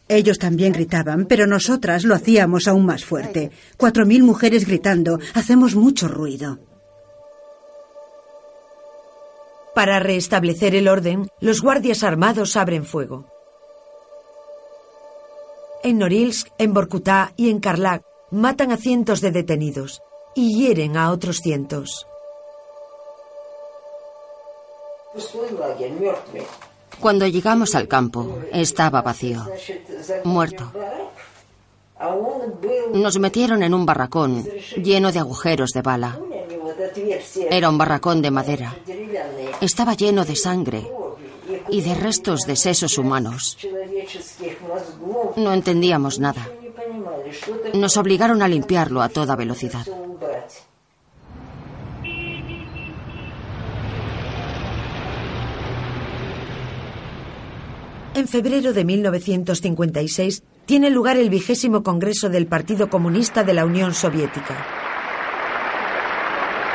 Ellos 0.08 0.38
también 0.38 0.74
gritaban, 0.74 1.26
pero 1.26 1.48
nosotras 1.48 2.04
lo 2.04 2.14
hacíamos 2.14 2.68
aún 2.68 2.86
más 2.86 3.04
fuerte. 3.04 3.52
Cuatro 3.78 4.06
mil 4.06 4.24
mujeres 4.24 4.68
gritando, 4.68 5.20
hacemos 5.34 5.76
mucho 5.76 6.08
ruido. 6.08 6.60
Para 9.74 10.00
restablecer 10.00 10.76
el 10.76 10.88
orden, 10.88 11.28
los 11.42 11.62
guardias 11.62 12.04
armados 12.04 12.56
abren 12.56 12.86
fuego. 12.86 13.26
En 15.84 16.00
Norilsk, 16.00 16.48
en 16.58 16.74
Borkutá 16.74 17.34
y 17.36 17.50
en 17.50 17.60
Karlak 17.60 18.04
matan 18.32 18.72
a 18.72 18.78
cientos 18.78 19.22
de 19.22 19.32
detenidos 19.32 20.02
y 20.34 20.58
hieren 20.58 20.98
a 20.98 21.12
otros 21.12 21.38
cientos. 21.38 22.08
Cuando 27.00 27.28
llegamos 27.28 27.76
al 27.76 27.88
campo, 27.88 28.40
estaba 28.52 29.02
vacío, 29.02 29.46
muerto. 30.24 30.72
Nos 32.94 33.20
metieron 33.20 33.64
en 33.64 33.74
un 33.74 33.86
barracón 33.86 34.46
lleno 34.82 35.12
de 35.12 35.20
agujeros 35.20 35.72
de 35.72 35.82
bala. 35.82 36.20
Era 37.50 37.70
un 37.70 37.78
barracón 37.78 38.22
de 38.22 38.32
madera. 38.32 38.76
Estaba 39.62 39.94
lleno 39.94 40.26
de 40.26 40.36
sangre 40.36 40.88
y 41.70 41.82
de 41.82 41.96
restos 41.96 42.42
de 42.42 42.56
sesos 42.56 42.98
humanos. 42.98 43.58
No 45.38 45.54
entendíamos 45.54 46.20
nada. 46.20 46.50
Nos 47.74 47.98
obligaron 47.98 48.42
a 48.42 48.48
limpiarlo 48.48 49.02
a 49.02 49.10
toda 49.10 49.36
velocidad. 49.36 49.86
En 58.16 58.30
febrero 58.30 58.72
de 58.72 58.86
1956 58.86 60.42
tiene 60.66 60.90
lugar 60.90 61.18
el 61.18 61.30
vigésimo 61.30 61.84
Congreso 61.84 62.30
del 62.30 62.48
Partido 62.48 62.90
Comunista 62.90 63.44
de 63.44 63.54
la 63.54 63.66
Unión 63.66 63.94
Soviética. 63.94 64.56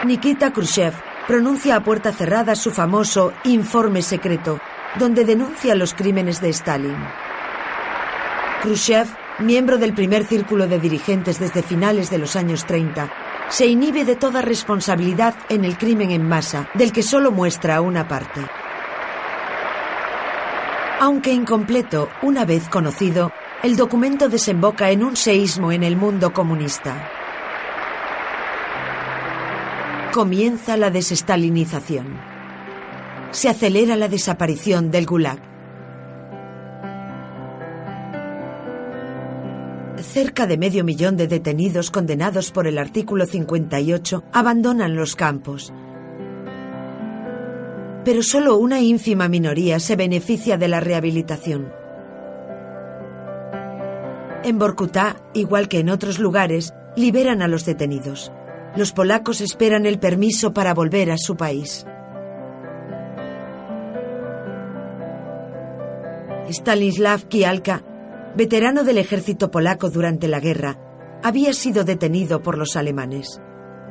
Nikita 0.05 0.53
Khrushchev 0.53 0.93
pronuncia 1.27 1.77
a 1.77 1.83
puerta 1.83 2.13
cerrada 2.13 2.55
su 2.55 2.71
famoso 2.71 3.33
Informe 3.45 4.03
Secreto, 4.03 4.61
donde 4.99 5.25
denuncia 5.25 5.75
los 5.75 5.95
crímenes 5.95 6.43
de 6.43 6.51
Stalin. 6.51 6.99
Khrushchev, 8.63 9.07
miembro 9.39 9.79
del 9.79 9.95
primer 9.95 10.27
círculo 10.27 10.67
de 10.67 10.79
dirigentes 10.79 11.41
desde 11.41 11.63
finales 11.63 12.11
de 12.11 12.19
los 12.19 12.37
años 12.37 12.67
30, 12.67 13.11
se 13.49 13.67
inhibe 13.67 14.05
de 14.05 14.15
toda 14.15 14.43
responsabilidad 14.43 15.35
en 15.49 15.65
el 15.65 15.79
crimen 15.79 16.11
en 16.11 16.29
masa, 16.29 16.69
del 16.75 16.93
que 16.93 17.03
solo 17.03 17.33
muestra 17.33 17.81
una 17.81 18.07
parte. 18.07 18.43
Aunque 21.03 21.33
incompleto, 21.33 22.11
una 22.21 22.45
vez 22.45 22.69
conocido, 22.69 23.33
el 23.63 23.75
documento 23.75 24.29
desemboca 24.29 24.91
en 24.91 25.03
un 25.03 25.17
seísmo 25.17 25.73
en 25.73 25.83
el 25.83 25.97
mundo 25.97 26.35
comunista. 26.35 27.11
Comienza 30.13 30.77
la 30.77 30.91
desestalinización. 30.91 32.19
Se 33.31 33.49
acelera 33.49 33.97
la 33.97 34.09
desaparición 34.09 34.91
del 34.91 35.07
Gulag. 35.07 35.41
Cerca 40.03 40.47
de 40.47 40.59
medio 40.59 40.85
millón 40.85 41.17
de 41.17 41.29
detenidos 41.29 41.91
condenados 41.91 42.51
por 42.51 42.67
el 42.67 42.77
artículo 42.77 43.25
58 43.25 44.25
abandonan 44.35 44.97
los 44.97 45.17
campos. 45.17 45.73
Pero 48.05 48.23
solo 48.23 48.57
una 48.57 48.81
ínfima 48.81 49.29
minoría 49.29 49.79
se 49.79 49.97
beneficia 49.97 50.57
de 50.57 50.69
la 50.69 50.81
rehabilitación. 50.81 51.73
En 54.43 54.59
Borkutá, 54.59 55.17
igual 55.35 55.69
que 55.69 55.81
en 55.81 55.91
otros 55.91 56.19
lugares, 56.19 56.73
liberan 56.97 57.43
a 57.43 57.49
los 57.49 57.67
detenidos. 57.67 58.33
Los 58.75 58.93
polacos 58.93 59.41
esperan 59.41 59.85
el 59.85 59.99
permiso 59.99 60.55
para 60.55 60.73
volver 60.73 61.11
a 61.11 61.19
su 61.19 61.37
país. 61.37 61.87
Stanislav 66.49 67.29
Kialka, 67.29 67.85
veterano 68.35 68.83
del 68.83 68.99
ejército 68.99 69.51
polaco 69.51 69.91
durante 69.91 70.27
la 70.27 70.41
guerra, 70.41 70.79
había 71.23 71.53
sido 71.53 71.85
detenido 71.85 72.43
por 72.43 72.57
los 72.57 72.77
alemanes. 72.77 73.41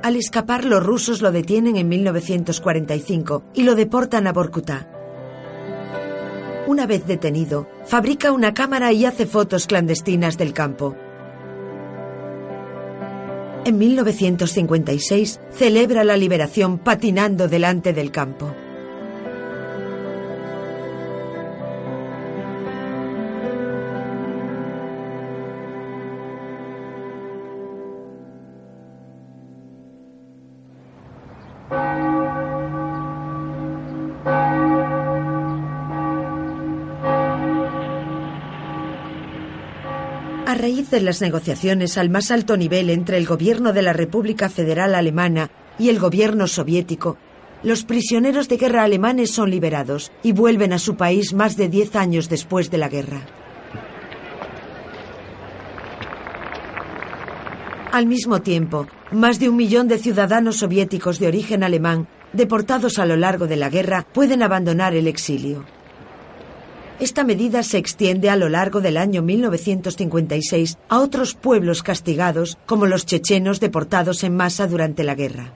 Al 0.01 0.15
escapar, 0.15 0.63
los 0.63 0.81
rusos 0.81 1.21
lo 1.21 1.31
detienen 1.31 1.75
en 1.75 1.89
1945 1.89 3.43
y 3.53 3.63
lo 3.63 3.75
deportan 3.75 4.27
a 4.27 4.33
Borkutá. 4.33 4.87
Una 6.67 6.85
vez 6.85 7.05
detenido, 7.05 7.67
fabrica 7.85 8.31
una 8.31 8.53
cámara 8.53 8.93
y 8.93 9.03
hace 9.05 9.25
fotos 9.25 9.67
clandestinas 9.67 10.37
del 10.37 10.53
campo. 10.53 10.95
En 13.65 13.77
1956 13.77 15.41
celebra 15.51 16.05
la 16.05 16.15
liberación 16.15 16.77
patinando 16.77 17.49
delante 17.49 17.91
del 17.91 18.11
campo. 18.11 18.55
Raíz 40.69 40.91
de 40.91 41.01
las 41.01 41.19
negociaciones 41.19 41.97
al 41.97 42.11
más 42.11 42.29
alto 42.29 42.55
nivel 42.55 42.91
entre 42.91 43.17
el 43.17 43.25
gobierno 43.25 43.73
de 43.73 43.81
la 43.81 43.91
República 43.91 44.49
Federal 44.49 44.93
Alemana 44.93 45.49
y 45.79 45.89
el 45.89 45.97
gobierno 45.97 46.45
soviético, 46.45 47.17
los 47.63 47.83
prisioneros 47.83 48.47
de 48.49 48.57
guerra 48.57 48.83
alemanes 48.83 49.31
son 49.31 49.49
liberados 49.49 50.11
y 50.21 50.31
vuelven 50.31 50.71
a 50.71 50.77
su 50.77 50.95
país 50.95 51.33
más 51.33 51.57
de 51.57 51.69
diez 51.69 51.95
años 51.95 52.29
después 52.29 52.69
de 52.69 52.77
la 52.77 52.87
guerra. 52.87 53.25
Al 57.91 58.05
mismo 58.05 58.43
tiempo, 58.43 58.85
más 59.11 59.39
de 59.39 59.49
un 59.49 59.55
millón 59.55 59.87
de 59.87 59.97
ciudadanos 59.97 60.57
soviéticos 60.57 61.17
de 61.17 61.29
origen 61.29 61.63
alemán, 61.63 62.07
deportados 62.33 62.99
a 62.99 63.07
lo 63.07 63.15
largo 63.15 63.47
de 63.47 63.55
la 63.55 63.71
guerra, 63.71 64.05
pueden 64.13 64.43
abandonar 64.43 64.93
el 64.93 65.07
exilio. 65.07 65.65
Esta 66.99 67.23
medida 67.23 67.63
se 67.63 67.77
extiende 67.77 68.29
a 68.29 68.35
lo 68.35 68.49
largo 68.49 68.81
del 68.81 68.97
año 68.97 69.21
1956 69.21 70.77
a 70.89 70.99
otros 70.99 71.33
pueblos 71.33 71.81
castigados, 71.81 72.57
como 72.65 72.87
los 72.87 73.05
chechenos 73.05 73.61
deportados 73.61 74.23
en 74.25 74.35
masa 74.35 74.67
durante 74.67 75.05
la 75.05 75.15
guerra. 75.15 75.53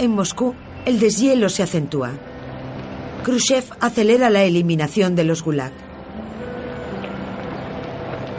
En 0.00 0.10
Moscú, 0.10 0.56
el 0.84 0.98
deshielo 0.98 1.48
se 1.48 1.62
acentúa. 1.62 2.10
Khrushchev 3.22 3.62
acelera 3.78 4.30
la 4.30 4.42
eliminación 4.42 5.14
de 5.14 5.22
los 5.22 5.44
gulag. 5.44 5.70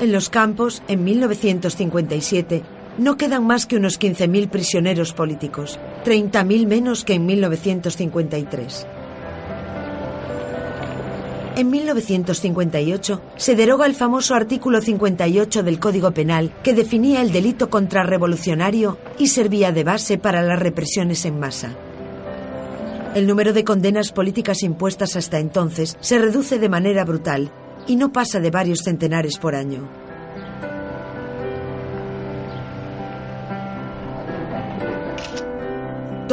En 0.02 0.12
los 0.12 0.30
campos, 0.30 0.84
en 0.90 1.06
1957, 1.06 2.64
no 2.98 3.18
quedan 3.18 3.46
más 3.46 3.66
que 3.66 3.78
unos 3.78 4.00
15.000 4.00 4.50
prisioneros 4.50 5.14
políticos, 5.14 5.80
30.000 6.06 6.68
menos 6.68 7.04
que 7.04 7.14
en 7.14 7.26
1953. 7.26 8.88
En 11.56 11.70
1958 11.70 13.22
se 13.36 13.56
deroga 13.56 13.86
el 13.86 13.94
famoso 13.94 14.34
artículo 14.34 14.82
58 14.82 15.62
del 15.62 15.80
Código 15.80 16.12
Penal 16.12 16.52
que 16.64 16.74
definía 16.74 17.22
el 17.22 17.32
delito 17.32 17.70
contrarrevolucionario 17.70 18.98
y 19.20 19.28
servía 19.28 19.72
de 19.72 19.84
base 19.84 20.18
para 20.18 20.42
las 20.42 20.58
represiones 20.58 21.26
en 21.26 21.40
masa. 21.40 21.76
El 23.14 23.28
número 23.28 23.54
de 23.54 23.64
condenas 23.64 24.12
políticas 24.12 24.64
impuestas 24.64 25.16
hasta 25.16 25.38
entonces 25.38 25.96
se 26.00 26.18
reduce 26.18 26.58
de 26.58 26.70
manera 26.70 27.06
brutal 27.06 27.52
y 27.86 27.98
no 27.98 28.12
pasa 28.12 28.40
de 28.40 28.50
varios 28.50 28.80
centenares 28.80 29.38
por 29.38 29.54
año. 29.54 30.03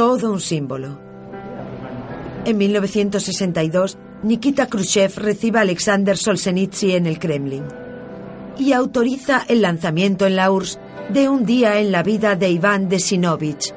Todo 0.00 0.32
un 0.32 0.40
símbolo. 0.40 0.98
En 2.46 2.56
1962, 2.56 3.98
Nikita 4.22 4.66
Khrushchev 4.66 5.12
recibe 5.18 5.58
a 5.58 5.60
Alexander 5.60 6.16
Solzhenitsyn 6.16 6.92
en 6.92 7.06
el 7.06 7.18
Kremlin 7.18 7.64
y 8.58 8.72
autoriza 8.72 9.44
el 9.46 9.60
lanzamiento 9.60 10.26
en 10.26 10.36
la 10.36 10.50
URSS 10.50 10.78
de 11.10 11.28
Un 11.28 11.44
día 11.44 11.80
en 11.80 11.92
la 11.92 12.02
vida 12.02 12.34
de 12.34 12.48
Iván 12.48 12.88
Desinovich, 12.88 13.74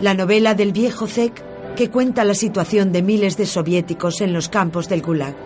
la 0.00 0.14
novela 0.14 0.54
del 0.54 0.72
viejo 0.72 1.06
Zek 1.06 1.40
que 1.76 1.88
cuenta 1.88 2.24
la 2.24 2.34
situación 2.34 2.90
de 2.90 3.02
miles 3.02 3.36
de 3.36 3.46
soviéticos 3.46 4.22
en 4.22 4.32
los 4.32 4.48
campos 4.48 4.88
del 4.88 5.02
Gulag. 5.02 5.36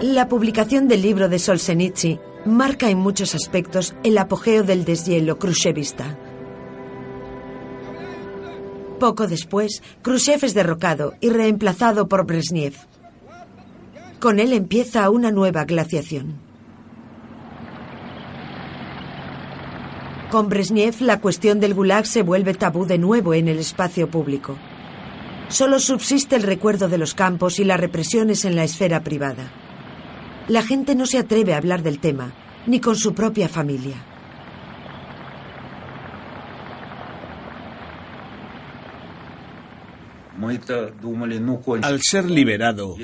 La 0.00 0.28
publicación 0.28 0.88
del 0.88 1.02
libro 1.02 1.28
de 1.28 1.38
Solzhenitsyn 1.38 2.29
marca 2.46 2.88
en 2.88 2.98
muchos 2.98 3.34
aspectos 3.34 3.94
el 4.02 4.18
apogeo 4.18 4.62
del 4.62 4.84
deshielo 4.84 5.38
khrushchevista. 5.38 6.18
Poco 8.98 9.26
después, 9.26 9.82
Khrushchev 10.02 10.44
es 10.44 10.54
derrocado 10.54 11.14
y 11.20 11.30
reemplazado 11.30 12.06
por 12.08 12.26
Brezhnev. 12.26 12.74
Con 14.20 14.38
él 14.38 14.52
empieza 14.52 15.08
una 15.08 15.30
nueva 15.30 15.64
glaciación. 15.64 16.34
Con 20.30 20.48
Brezhnev, 20.48 21.00
la 21.00 21.20
cuestión 21.20 21.58
del 21.60 21.74
Gulag 21.74 22.06
se 22.06 22.22
vuelve 22.22 22.54
tabú 22.54 22.84
de 22.84 22.98
nuevo 22.98 23.34
en 23.34 23.48
el 23.48 23.58
espacio 23.58 24.10
público. 24.10 24.56
Solo 25.48 25.80
subsiste 25.80 26.36
el 26.36 26.42
recuerdo 26.42 26.88
de 26.88 26.98
los 26.98 27.14
campos 27.14 27.58
y 27.58 27.64
las 27.64 27.80
represiones 27.80 28.44
en 28.44 28.54
la 28.54 28.64
esfera 28.64 29.02
privada. 29.02 29.50
La 30.50 30.64
gente 30.64 30.96
no 30.96 31.06
se 31.06 31.16
atreve 31.16 31.54
a 31.54 31.58
hablar 31.58 31.84
del 31.84 32.00
tema, 32.00 32.32
ni 32.66 32.80
con 32.80 32.96
su 32.96 33.14
propia 33.14 33.48
familia. 33.48 34.04
Al 41.82 42.00
ser 42.02 42.28
liberado, 42.28 42.96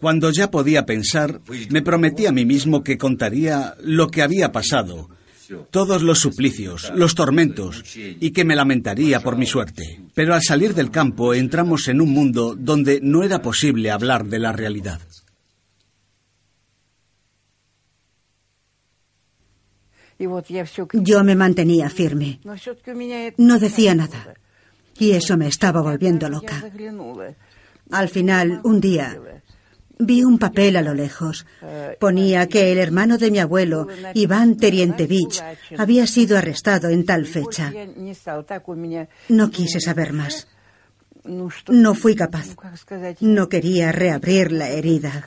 cuando 0.00 0.32
ya 0.32 0.50
podía 0.50 0.84
pensar, 0.84 1.40
me 1.70 1.82
prometí 1.82 2.26
a 2.26 2.32
mí 2.32 2.44
mismo 2.44 2.82
que 2.82 2.98
contaría 2.98 3.76
lo 3.80 4.08
que 4.08 4.22
había 4.22 4.50
pasado, 4.50 5.10
todos 5.70 6.02
los 6.02 6.18
suplicios, 6.18 6.90
los 6.96 7.14
tormentos, 7.14 7.84
y 7.94 8.32
que 8.32 8.44
me 8.44 8.56
lamentaría 8.56 9.20
por 9.20 9.36
mi 9.36 9.46
suerte. 9.46 10.00
Pero 10.12 10.34
al 10.34 10.42
salir 10.42 10.74
del 10.74 10.90
campo 10.90 11.34
entramos 11.34 11.86
en 11.86 12.00
un 12.00 12.10
mundo 12.10 12.56
donde 12.58 12.98
no 13.00 13.22
era 13.22 13.42
posible 13.42 13.92
hablar 13.92 14.26
de 14.26 14.40
la 14.40 14.50
realidad. 14.50 15.00
Yo 20.92 21.24
me 21.24 21.34
mantenía 21.34 21.88
firme. 21.90 22.40
No 23.36 23.58
decía 23.58 23.94
nada. 23.94 24.34
Y 24.98 25.12
eso 25.12 25.36
me 25.36 25.48
estaba 25.48 25.80
volviendo 25.82 26.28
loca. 26.28 26.62
Al 27.90 28.08
final, 28.08 28.60
un 28.64 28.80
día, 28.80 29.18
vi 29.98 30.22
un 30.22 30.38
papel 30.38 30.76
a 30.76 30.82
lo 30.82 30.94
lejos. 30.94 31.46
Ponía 31.98 32.46
que 32.48 32.72
el 32.72 32.78
hermano 32.78 33.18
de 33.18 33.30
mi 33.30 33.38
abuelo, 33.38 33.88
Iván 34.14 34.56
Terientevich, 34.56 35.42
había 35.76 36.06
sido 36.06 36.38
arrestado 36.38 36.88
en 36.88 37.04
tal 37.04 37.26
fecha. 37.26 37.72
No 39.28 39.50
quise 39.50 39.80
saber 39.80 40.12
más. 40.12 40.48
No 41.24 41.94
fui 41.94 42.14
capaz. 42.14 42.54
No 43.20 43.48
quería 43.48 43.92
reabrir 43.92 44.52
la 44.52 44.68
herida. 44.68 45.24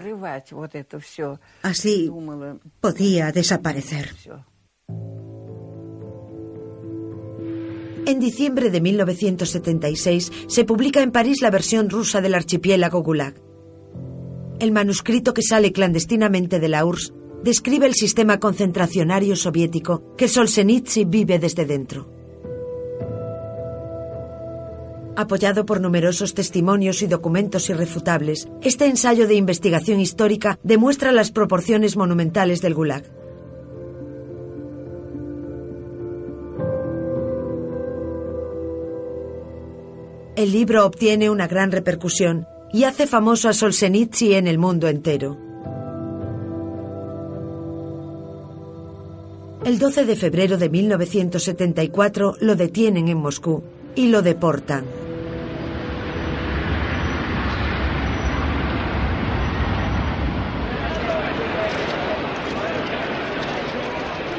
Así 1.64 2.12
podía 2.80 3.32
desaparecer. 3.32 4.14
En 8.08 8.22
diciembre 8.22 8.70
de 8.70 8.80
1976 8.80 10.32
se 10.48 10.64
publica 10.64 11.02
en 11.02 11.12
París 11.12 11.42
la 11.42 11.52
versión 11.52 11.90
rusa 11.90 12.22
del 12.22 12.36
archipiélago 12.36 13.04
Gulag. 13.04 13.34
El 14.62 14.72
manuscrito 14.72 15.34
que 15.34 15.42
sale 15.42 15.74
clandestinamente 15.74 16.62
de 16.62 16.70
la 16.70 16.86
URSS 16.86 17.14
describe 17.44 17.86
el 17.86 17.96
sistema 17.96 18.40
concentracionario 18.40 19.36
soviético 19.36 20.16
que 20.16 20.30
Solzhenitsyn 20.30 21.10
vive 21.10 21.38
desde 21.38 21.66
dentro. 21.66 22.10
Apoyado 25.18 25.66
por 25.66 25.82
numerosos 25.82 26.34
testimonios 26.34 27.02
y 27.02 27.08
documentos 27.08 27.70
irrefutables, 27.70 28.48
este 28.62 28.86
ensayo 28.86 29.28
de 29.28 29.36
investigación 29.36 30.00
histórica 30.00 30.60
demuestra 30.64 31.12
las 31.12 31.32
proporciones 31.32 31.98
monumentales 31.98 32.62
del 32.62 32.74
Gulag. 32.74 33.27
El 40.38 40.52
libro 40.52 40.86
obtiene 40.86 41.32
una 41.32 41.48
gran 41.48 41.72
repercusión 41.72 42.46
y 42.72 42.84
hace 42.84 43.08
famoso 43.08 43.50
a 43.50 43.54
Solzhenitsyn 43.54 44.34
en 44.34 44.48
el 44.48 44.60
mundo 44.60 44.88
entero. 44.88 45.36
El 49.66 49.80
12 49.80 50.06
de 50.06 50.16
febrero 50.16 50.60
de 50.60 50.70
1974 50.70 52.36
lo 52.40 52.56
detienen 52.56 53.08
en 53.08 53.18
Moscú 53.18 53.64
y 53.96 54.10
lo 54.10 54.22
deportan. 54.22 54.86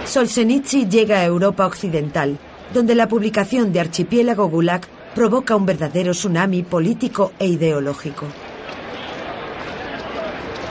Solzhenitsyn 0.07 0.89
llega 0.89 1.19
a 1.19 1.25
Europa 1.25 1.67
Occidental, 1.67 2.39
donde 2.73 2.95
la 2.95 3.09
publicación 3.09 3.73
de 3.73 3.81
Archipiélago 3.81 4.49
Gulag 4.49 4.83
provoca 5.15 5.57
un 5.57 5.67
verdadero 5.67 6.13
tsunami 6.13 6.63
político 6.63 7.33
e 7.39 7.47
ideológico. 7.47 8.27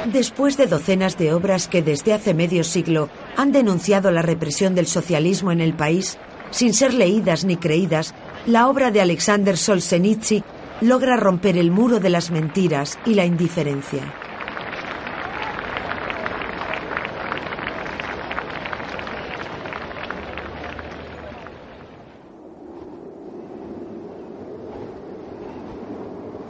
Después 0.06 0.56
de 0.56 0.68
docenas 0.68 1.18
de 1.18 1.34
obras 1.34 1.68
que 1.68 1.82
desde 1.82 2.14
hace 2.14 2.34
medio 2.34 2.64
siglo 2.64 3.10
han 3.36 3.52
denunciado 3.52 4.10
la 4.10 4.22
represión 4.22 4.74
del 4.74 4.88
socialismo 4.88 5.52
en 5.52 5.60
el 5.60 5.74
país, 5.74 6.18
sin 6.50 6.74
ser 6.74 6.94
leídas 6.94 7.44
ni 7.44 7.58
creídas, 7.58 8.14
la 8.46 8.70
obra 8.70 8.90
de 8.92 9.02
Alexander 9.02 9.58
Solzhenitsyn 9.58 10.44
logra 10.80 11.18
romper 11.18 11.58
el 11.58 11.72
muro 11.72 12.00
de 12.00 12.10
las 12.10 12.32
mentiras 12.32 12.98
y 13.06 13.16
la 13.16 13.26
indiferencia. 13.26 14.27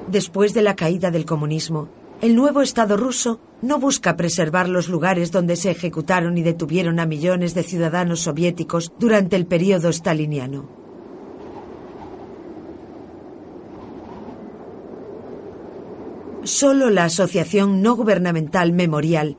Después 0.07 0.53
de 0.53 0.61
la 0.61 0.75
caída 0.75 1.11
del 1.11 1.25
comunismo, 1.25 1.89
el 2.21 2.35
nuevo 2.35 2.61
Estado 2.61 2.95
ruso 2.95 3.39
no 3.61 3.77
busca 3.77 4.15
preservar 4.15 4.69
los 4.69 4.87
lugares 4.87 5.31
donde 5.31 5.55
se 5.55 5.69
ejecutaron 5.69 6.37
y 6.37 6.43
detuvieron 6.43 6.99
a 6.99 7.05
millones 7.05 7.53
de 7.53 7.63
ciudadanos 7.63 8.21
soviéticos 8.21 8.91
durante 8.97 9.35
el 9.35 9.45
periodo 9.45 9.91
staliniano. 9.91 10.69
Solo 16.43 16.89
la 16.89 17.03
Asociación 17.03 17.81
No 17.81 17.97
Gubernamental 17.97 18.71
Memorial, 18.71 19.37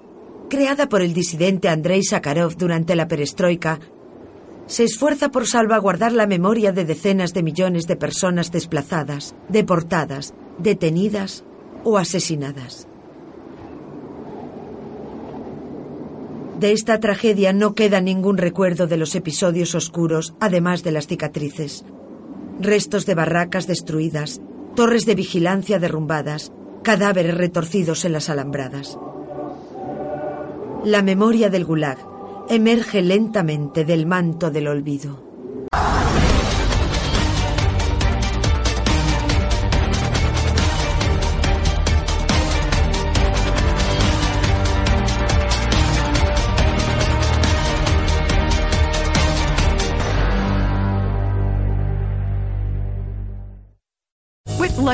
creada 0.50 0.90
por 0.90 1.00
el 1.00 1.14
disidente 1.14 1.70
Andrei 1.70 2.04
Sakharov 2.04 2.56
durante 2.56 2.94
la 2.94 3.08
perestroika, 3.08 3.80
se 4.66 4.84
esfuerza 4.84 5.30
por 5.30 5.46
salvaguardar 5.46 6.12
la 6.12 6.26
memoria 6.26 6.72
de 6.72 6.84
decenas 6.84 7.32
de 7.32 7.42
millones 7.42 7.86
de 7.86 7.96
personas 7.96 8.52
desplazadas, 8.52 9.34
deportadas, 9.48 10.34
detenidas 10.59 11.44
o 11.84 11.98
asesinadas. 11.98 12.88
De 16.59 16.72
esta 16.72 16.98
tragedia 16.98 17.52
no 17.52 17.74
queda 17.74 18.00
ningún 18.00 18.36
recuerdo 18.36 18.88
de 18.88 18.96
los 18.96 19.14
episodios 19.14 19.76
oscuros, 19.76 20.34
además 20.40 20.82
de 20.82 20.90
las 20.90 21.06
cicatrices. 21.06 21.84
Restos 22.61 23.06
de 23.06 23.14
barracas 23.14 23.68
destruidas, 23.68 24.40
torres 24.74 25.06
de 25.06 25.14
vigilancia 25.14 25.78
derrumbadas, 25.78 26.52
cadáveres 26.82 27.36
retorcidos 27.36 28.04
en 28.04 28.12
las 28.12 28.28
alambradas. 28.28 28.98
La 30.84 31.02
memoria 31.02 31.48
del 31.48 31.64
Gulag 31.64 31.98
emerge 32.48 33.02
lentamente 33.02 33.84
del 33.84 34.06
manto 34.06 34.50
del 34.50 34.66
olvido. 34.66 35.28